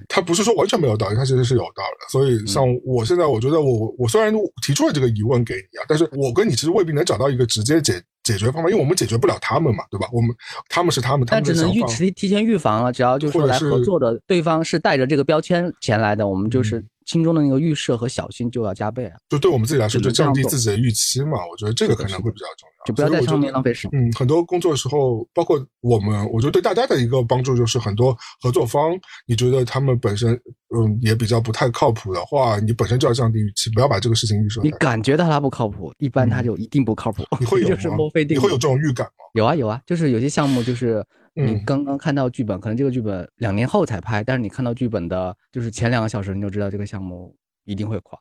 [0.08, 2.08] 它不是说完全没有道理，它其实是有道理的。
[2.08, 8.02] 所以像我现在，我觉得我我虽然提出了这个疑问给你啊，但是我跟你其实未必能找到一个直接解。
[8.24, 10.08] 解决方法，因为我们解决不了他们嘛，对吧？
[10.10, 10.34] 我们
[10.70, 12.90] 他们是他们，但只能预提提前预防了。
[12.90, 19.16] 只要就是来合作的对方是带着这个标签前来的，我们就是心中的那个预设和小心就要加倍啊。
[19.28, 21.38] 就对我们自己来说，就降低自己的预期嘛。
[21.50, 24.00] 我觉得这个可能会比较重要，就不要在上面浪费时间。
[24.00, 30.32] 嗯，很多工作的时候，包括我们，我觉得对大家的一个帮助就是，很多合作方，你觉得他们本身
[30.74, 34.60] 嗯也比较不太靠谱的话，你本身就要降低预期，不要把这个事情预设。
[34.62, 37.22] 你感觉到他不靠谱，一般他就一定不靠谱。
[37.38, 37.96] 你会 有吗？
[38.28, 39.24] 你会有这种预感吗？
[39.34, 41.04] 有啊有啊，就是有些项目，就是
[41.34, 48.16] 你刚刚看到剧本，可能这个剧本两年后才拍，但是你看到剧本的，就是前两个小时你就知道这个项目一定会垮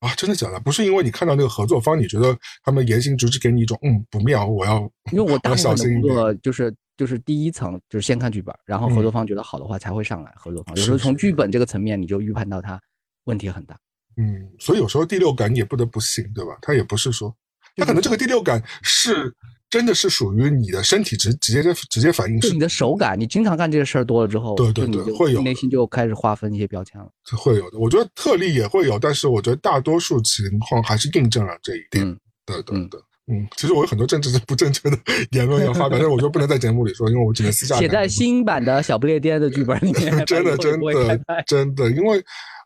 [0.00, 0.12] 啊！
[0.16, 0.58] 真的假的？
[0.58, 4.80] 不是因为你看到那个合作方，你觉得他们言行举止给你一种嗯不妙，我要
[5.12, 10.74] 因为我 大部分的工作就是就是第一层就是先看剧本，然后合作方觉得好的话才会上来合作方。
[10.74, 12.80] 有时候从剧本这个层面你就预判到他
[13.26, 13.78] 问题很大。
[14.16, 16.58] 嗯，所以有时候第六感也不得不信，对吧？
[16.62, 17.32] 他也不是说
[17.76, 19.32] 他可能这个第六感是。
[19.76, 27.78] 真的是属于你的身体直直接直接反应是你的手感，你经常干这些事儿多了之后，对对对，会有内心就开始划分一些标签了，会有的。
[27.78, 32.02] 我觉得特例也会有，但是我觉得大多数情况还是印证了这一点。
[32.46, 34.98] 对对对，嗯，其实我有很多政治不正确的
[35.32, 40.10] 言论要发表，但是我就不能在节目里说，因为我只能私下写在 新版的小不列颠的剧本里面。
[40.24, 42.18] 真的真的真的，因为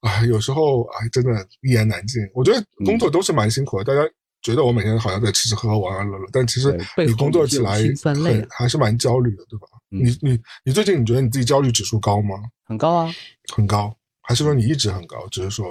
[0.02, 1.32] 啊，有时候啊，真的
[1.62, 2.22] 一言难尽。
[2.34, 4.08] 我觉得工作都是蛮辛苦的，大家。
[4.42, 9.66] 觉得我每天好像在吃吃喝喝玩玩乐乐，但其实你工作起来很还是蛮焦虑的，对吧？
[9.88, 12.36] 你你你最近你觉得你自己焦虑指数高吗？
[12.64, 13.14] 很高啊，
[13.54, 15.26] 很高，还是说你一直很高？
[15.30, 15.66] 只是说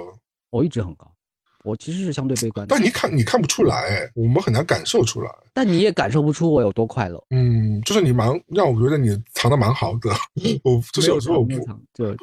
[0.50, 1.09] 我一直很高。
[1.62, 5.30] 我其实是相对悲观，但你看你看不出来，我们很难感受出来。
[5.52, 7.22] 但你也感受不出我有多快乐。
[7.30, 10.10] 嗯，就是你蛮让我觉得你藏的蛮好的。
[10.64, 11.54] 我就是有时候我不，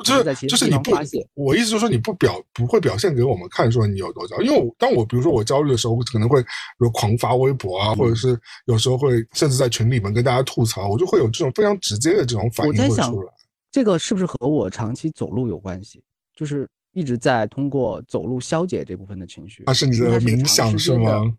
[0.04, 0.92] 就是就是你不，
[1.36, 6.44] 我意思就是说你不表不会表现给我们看说你有多焦，因为当我比如说我焦虑的时候，我可能会
[6.78, 13.32] 如狂发微博啊，或者是有时候会甚至在群里面跟大家吐槽，我就会有这种非常直接的这种反应会出来。
[13.72, 16.02] 这个是不是和我长期走路有关系？
[16.36, 16.68] 就是。
[16.98, 21.32] 一直在通过走路消解这部分的情绪，它是你的冥想是吗？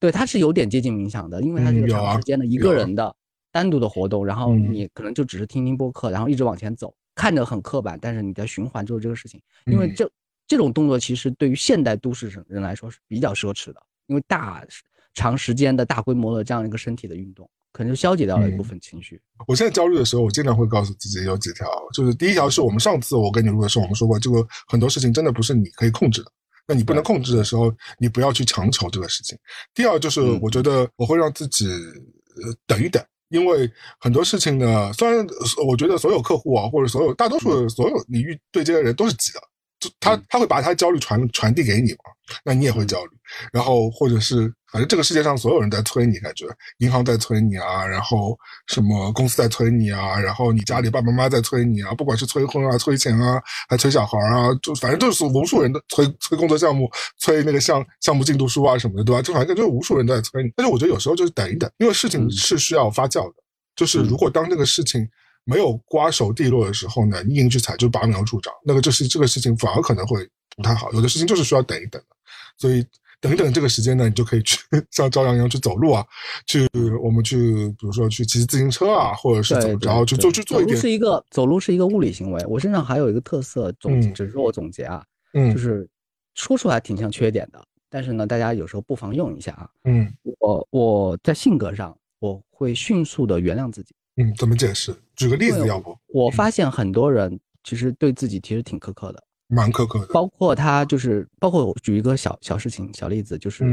[0.00, 3.14] 对，它是有点接近冥想的，因为它是个长时间的一个人的
[3.52, 9.40] 单独的活动，然后你可能就只是听听播客，然后一直往前走，看着很刻板，但是你在循环做这个事情。
[9.66, 10.10] 因为这
[10.48, 14.66] 这种动作其实对于现代都市人来说是比较奢侈的，因为大
[15.14, 17.48] 长时间的大规模的这样一个身体的运动。
[17.74, 19.20] 可能就消解掉了一部分情绪。
[19.48, 26.30] 我现在焦虑的时候，我经常会告诉自己有几条，就是第一条是我们上次我跟你录的时候，我们说过，这个很多事情真的不是你可以控制的。
[26.68, 29.36] 那你不能控制的时候，你不要去强求这个事情。
[29.74, 33.68] 第二就是，我觉得我会让自己呃等一等，因为
[33.98, 35.26] 很多事情呢，虽然
[35.66, 39.40] 我觉得所有客户啊，或者所有大多数的所有你遇对接的人都是急的。
[39.80, 41.98] 就他他会把他的焦虑传传递给你嘛？
[42.44, 43.10] 那你也会焦虑，
[43.52, 46.46] 然后或者是反正这个世界上所有人在催你，感觉
[46.78, 48.36] 银行在催你啊，然后
[48.66, 56.90] 什么公司在催你啊，然后你家里爸爸妈妈在催你啊，不管是催婚啊、催钱啊，还催小孩啊，就反正就是无数人的催催工作项目、
[57.20, 59.22] 催那个项项目进度书啊什么的，对吧？
[59.22, 60.50] 就反正就是无数人都在催你。
[60.56, 63.34] 但是我觉得有时候就是等一等，因为事情是需要发酵的，
[63.76, 65.08] 就是如果当这个事情。
[65.46, 70.26] 没有瓜熟蒂落的时候呢，你硬去踩就拔苗助长，那个就是这个事情反而可能会
[70.56, 70.90] 不太好。
[70.92, 72.16] 有的事情就是需要等一等的，
[72.56, 72.82] 所以
[73.20, 74.58] 等等这个时间呢，你就可以去
[74.90, 76.04] 像朝阳一样去走路啊，
[76.46, 76.68] 去
[77.02, 80.76] 我们去比如说去骑自行车啊，或者是怎么着去做去做一点。
[80.76, 82.44] 是一个走路是一个物理行为。
[82.46, 85.88] 我身上还有一个特色，总只是我总结啊，嗯，就是
[86.34, 89.68] 说出来挺像缺点的，但是呢，大家有时候不妨用一下啊。
[89.84, 93.94] 嗯，我我在性格上我会迅速的原谅自己。
[94.16, 94.94] 嗯，怎么解释？
[95.16, 95.96] 举个例子，要不？
[96.08, 99.22] 我发现很多人其实对自己其实挺苛刻的，
[99.54, 100.06] 蛮苛刻的。
[100.12, 103.64] 包括他，就是包括我举一个小小事情、小例子，就是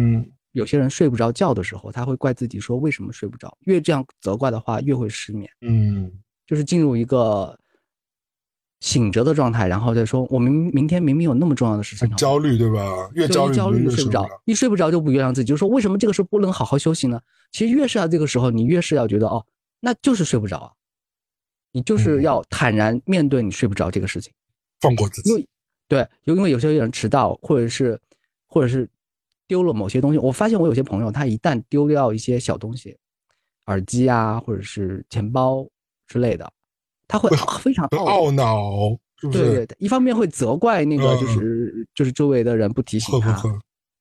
[0.54, 3.58] 有些人睡不着觉的时候，他会怪自己说为什么睡不着。
[3.62, 5.50] 越这样责怪的话，越会失眠。
[5.62, 6.12] 嗯，
[6.46, 7.58] 就是进入一个
[8.80, 13.10] 醒着的状态，然后再说，我明明天明明有那么重要的事情，焦虑对吧？
[13.14, 17.20] 越焦虑焦虑睡不着，一睡不着就不原谅自己，就说为什么这个时候不能好好休息呢？
[17.52, 19.46] 其实越是要这个时候，你越是要觉得哦。
[19.80, 20.72] 那就是睡不着啊，
[21.72, 24.32] 你就是要坦然面对你睡不着这个事情，
[24.80, 25.30] 放过自己。
[25.30, 25.48] 因为
[25.92, 28.00] 对，就因为有些人迟到，或者是
[28.48, 28.90] 或者是
[29.46, 30.18] 丢了某些东西。
[30.18, 32.96] 我发现我有些朋友，他一旦丢掉一些小东西，
[33.66, 35.68] 耳机啊，或者是钱包
[36.08, 36.50] 之类的，
[37.10, 38.98] 他会非常懊恼，
[39.34, 43.44] 对对，一方面会责怪那个就是就是周围的人不提醒他，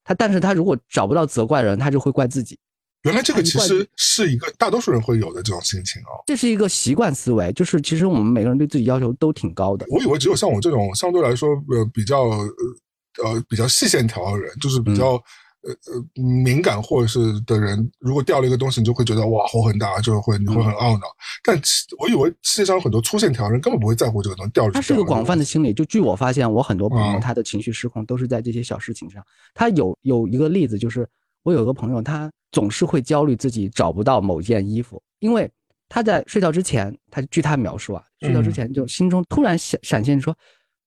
[0.05, 2.57] 他但是他如果找不到责怪人，他就会怪自己。
[3.03, 9.87] 原来这个其实是一个大多数人会有的这种心情哦，这是一个习惯思维，就是其实我们每个人对自己要求都挺高的。
[9.89, 12.45] 我以为只有像我这种相对来说呃比较呃
[13.23, 15.13] 呃比较细线条的人，就是比较
[15.63, 21.07] 呃呃敏感或者是的人，如果掉了一个东西，你就会觉得哇火很大，就会你会很懊恼。
[21.43, 21.59] 但
[21.97, 24.69] 我以为世界上有很多粗线条人根本不会在乎这个东西掉。
[24.69, 29.25] 它是个广泛的心理，就据我发现，我很多朋友他的情绪失控都是在这些小事情上。
[29.55, 31.09] 他有有一个例子就是。
[31.43, 35.49] 我有个朋友，他总是会焦虑自己找不到某件衣服，因为
[35.89, 40.35] 他在睡觉之前，他据他描述啊，睡觉之前就心中突然闪闪现说，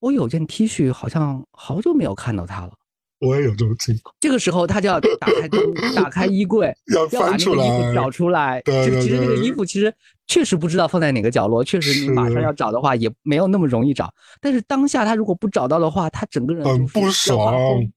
[0.01, 2.73] 我有件 T 恤，好像好久没有看到它了。
[3.20, 4.15] 我也有这种情况。
[4.20, 5.49] 这个时候，他就要打开
[5.95, 8.61] 打开衣柜， 要翻出来找出来。
[8.62, 9.95] 对其实那个衣服其实
[10.27, 14.12] 确实不知道放在哪个角落，确实你马上要找的话也没有那么容易找。
[14.41, 17.55] 但是当下他如果不找到的话，他整个人很不爽，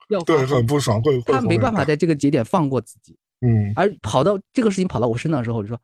[0.09, 3.17] 要对，很不爽，会他没办法在这个节点放过自己。
[3.41, 5.79] 嗯，而跑到这个事情跑到我身上的时候，我就说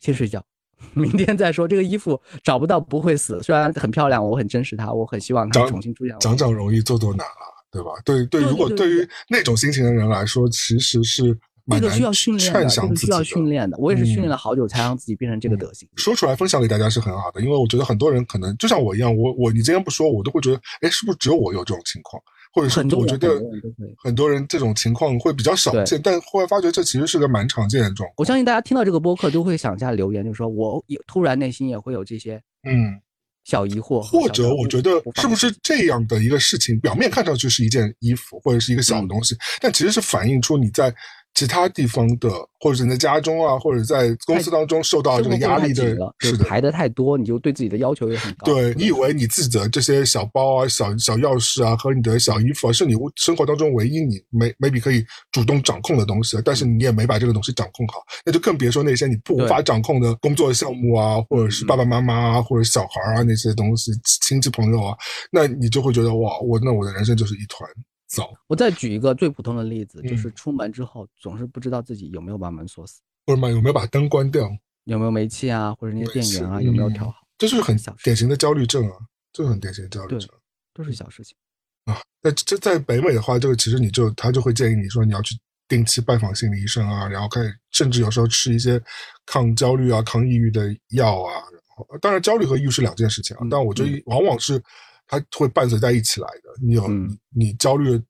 [0.00, 0.42] 先睡觉，
[0.94, 1.68] 明天再说。
[1.68, 6.18] 这个衣服找不到不会死，虽然很漂亮，我很珍视它，我很希望它重新出现。
[6.18, 7.49] 长长容易，做做难啊。
[7.70, 7.90] 对吧？
[8.04, 11.38] 对对，如果对于那种心情的人来说，其实是
[11.70, 13.76] 这个需要训练的，需要训练的。
[13.78, 15.88] 我也是训练了好久，才让自己变成这个德行。
[15.96, 22.20] 说出来分享给大家是很好的，因为我觉得很多人可能就像我一样，我我你今天不说，我都会觉得，哎，是不是只有我有这种情况？
[22.52, 23.40] 或者是我觉得
[24.02, 28.14] 很多人这种情况会比较少见，但后来发觉这其实是个蛮常见的状况。
[28.16, 33.00] 我相信大家听到这个播客都会想下留言，就说我也突然内心也会有这些，嗯。
[33.50, 40.94] 小疑惑，或者我觉得是不是这样的一个事情，表面看上去是一件衣服或者是一个小东西，但其实是反映出你在。
[41.34, 42.28] 其他地方的，
[42.58, 45.84] 或者是你在家中啊，或者在公司当中受到这个压力的，
[46.18, 48.52] 是的，排的太多，你就对自己的要求也很高。
[48.52, 63.92] 对你以为你自己的这些小包啊、小小钥匙啊和你的小衣服啊，是你生活当中唯一你没 maybe 可以主动掌控的东西，但是你也没把这个东西掌控好，那就更别说那些你不无法掌控的工作项目啊，或者是爸爸妈妈啊，或者小孩啊那些东西，
[64.26, 64.96] 亲戚朋友啊，
[65.30, 67.68] 那你就会觉得哇，我那我的人生就是一团。
[68.10, 74.50] 走，我再举一个最普通的例子，就是出门之后总是不知道自己有没有把门锁死，或者有没有把灯关掉，
[74.82, 78.96] 有没有煤气啊，或者那些电源啊有没有调好，这就是很典型的焦虑症啊，
[79.32, 80.28] 这是很典型的焦虑症，
[80.74, 81.36] 都是小事情
[81.84, 82.02] 啊。
[82.20, 85.38] 那这在北美的话，这个其实你就他就会建议你说你要去
[85.68, 88.82] 定期拜访心理医生啊，然后开始甚至有时候吃一些
[89.24, 91.34] 抗焦虑啊、抗抑郁的药啊。
[91.52, 94.60] 然后当然焦虑和抑郁是两件事情啊，但我觉得往往是。
[95.10, 96.54] 它会伴随在一起来的。
[96.62, 96.88] 你有
[97.34, 98.00] 你焦虑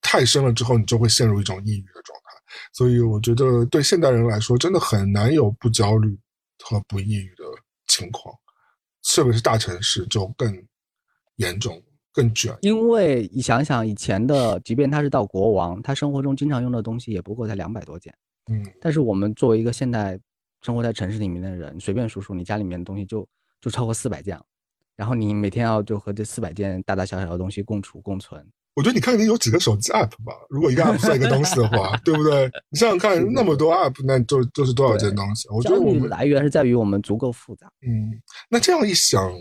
[0.00, 2.30] 太深了之后，你就会陷入一种抑郁的状态。
[2.72, 6.18] 所以我觉得对现代人来说，真的很难有不焦虑
[6.64, 7.44] 和不抑郁的
[7.86, 8.34] 情况，
[9.04, 10.52] 特别是大城市就更
[11.36, 11.80] 严重、
[12.12, 12.52] 更卷。
[12.62, 18.12] 因为你想想以前的，即便他是到国王，他生活中经常用的东西也不过才两百多件。
[18.50, 20.18] 嗯，但是我们作为一个现代
[20.62, 23.24] 生活在城市里面的人，随便数数，你家里面的东西就
[23.60, 24.44] 就超过四百件了。
[25.00, 28.38] 然后你每天要就和这四百件大大小小的东西共处共存。
[28.74, 32.50] 我觉得你看你有几个手机 app 吧，如果一个 app 算一个东西的话，对不对？
[32.68, 35.48] 你想想看，那么多 app，那就就是多少件东西？
[35.48, 37.66] 我觉得我们来源是在于我们足够复杂。
[37.80, 38.12] 嗯，
[38.50, 39.32] 那这样一想，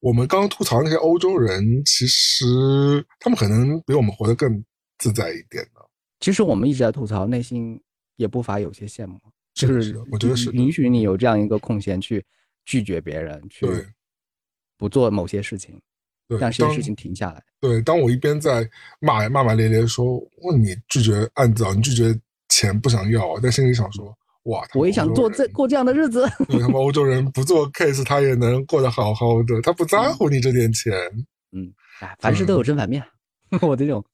[0.00, 4.62] 我们刚刚吐槽那些欧洲人，其实他们可能比我们活得更
[4.98, 5.80] 自在一点呢。
[6.20, 7.80] 其实我们一直在吐槽，内心
[8.16, 9.18] 也不乏有些羡慕，
[9.54, 12.22] 就是我觉得是允许你有这样一个空闲去。
[12.68, 13.64] 拒绝别人，去
[14.78, 15.80] 不做某些事情，
[16.28, 17.42] 让这些事情停下来。
[17.60, 18.68] 对，当我一边在
[19.00, 26.26] 骂骂骂咧咧说问你拒绝案子啊，你拒绝钱不想要，在心里想说哇，我也想做这过这样的日子。
[26.48, 30.92] 他们欧洲人不做 case，他也能过得好好的，他不在乎你这点钱。
[31.52, 33.02] 嗯，哎，凡事都有正反面。
[33.62, 34.04] 我这种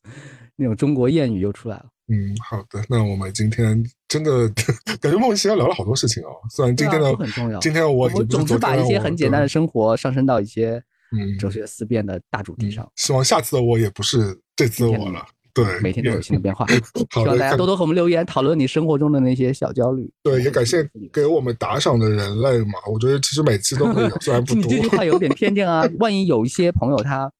[0.56, 1.86] 那种中国谚语又出来了。
[2.08, 4.48] 嗯，好的，那我们今天真的
[5.00, 6.28] 感觉莫名其妙聊了好多事情哦。
[6.50, 12.86] 虽然今天的很重要，今天我我总是把一些很简单的生活上升到一些嗯哲学思辨的大主题上。
[12.96, 15.24] 希望下次的我也不是这次的我了。
[15.54, 16.66] 对，每天都有新的变化。
[17.12, 20.10] 希望大家多多和我们留言，讨论你生活中的那些小焦虑。
[20.22, 22.72] 对，也感谢 给我们打赏的人类嘛。
[22.90, 24.62] 我觉得其实每期都会有，虽然不多。
[24.62, 25.86] 你这句话有点偏见啊！
[25.98, 27.30] 万一有一些朋友他。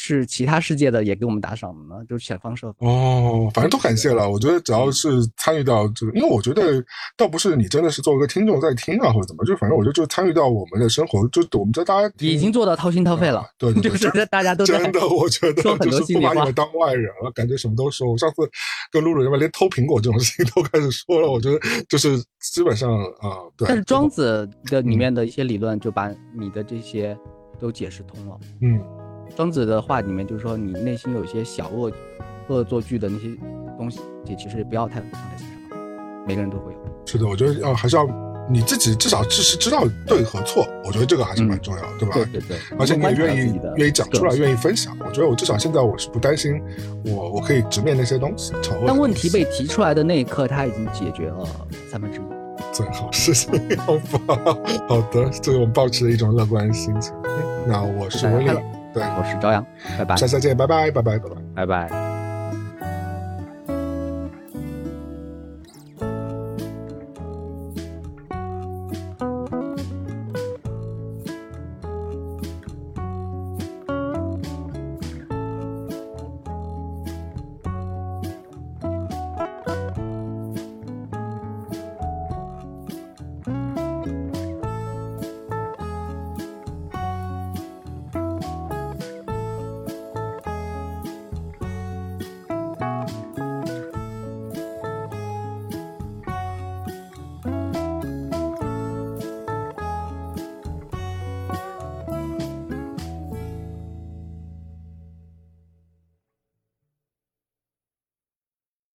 [0.00, 4.30] 是其他世界的也给我们打赏的呢，就是选方社哦，反正都感谢了。
[4.30, 6.80] 我觉得只要是参与到这个，因为我觉得
[7.16, 13.44] 倒不是你真的是作为一个听众在听啊，或者怎么，就反正我觉得就参与到我们的生活，就我们这大家已经做到掏心掏肺了。
[13.58, 18.08] 对， 就是大家都真的，我觉得就是不把你们当外人了，感觉什么都说。
[18.08, 18.48] 我上次
[18.92, 21.58] 跟露露他们连偷苹果这种事情都开始说了，我觉得
[21.88, 22.88] 就是基本上
[23.18, 23.66] 啊，对。
[23.66, 26.08] 但是庄子的里面的一些理论就把
[26.38, 27.18] 你的这些
[27.58, 28.38] 都解释通了。
[28.60, 28.80] 嗯。
[29.36, 31.92] 庄子的话里面就是说，你内心有一些小恶
[32.48, 33.28] 恶作剧的那些
[33.76, 34.00] 东西，
[34.36, 35.78] 其实不要太放在心上。
[36.26, 36.78] 每个人都会有。
[37.06, 38.06] 是的，我觉得要还是要
[38.50, 42.14] 你自己至少知是知道对和错，我觉得这个还是蛮重要，对吧？
[42.14, 42.56] 对对对。
[42.78, 44.96] 而且你也愿意愿意讲出来，愿意分享。
[45.00, 46.60] 我觉得我至少现在我是不担心，
[47.04, 48.52] 我我可以直面那些东西。
[48.86, 51.46] 但问题被提出来的那一刻，他已经解决了
[51.90, 52.22] 三分之一。
[52.72, 53.86] 最好是这样
[54.26, 54.36] 吧。
[54.88, 57.14] 好的，这是我们保持的一种乐观心情。
[57.66, 58.50] 那我是威利。
[58.94, 59.64] 我是朝阳，
[59.98, 60.16] 拜拜。
[60.16, 62.07] 下次再见，拜拜，拜拜，拜拜，拜拜。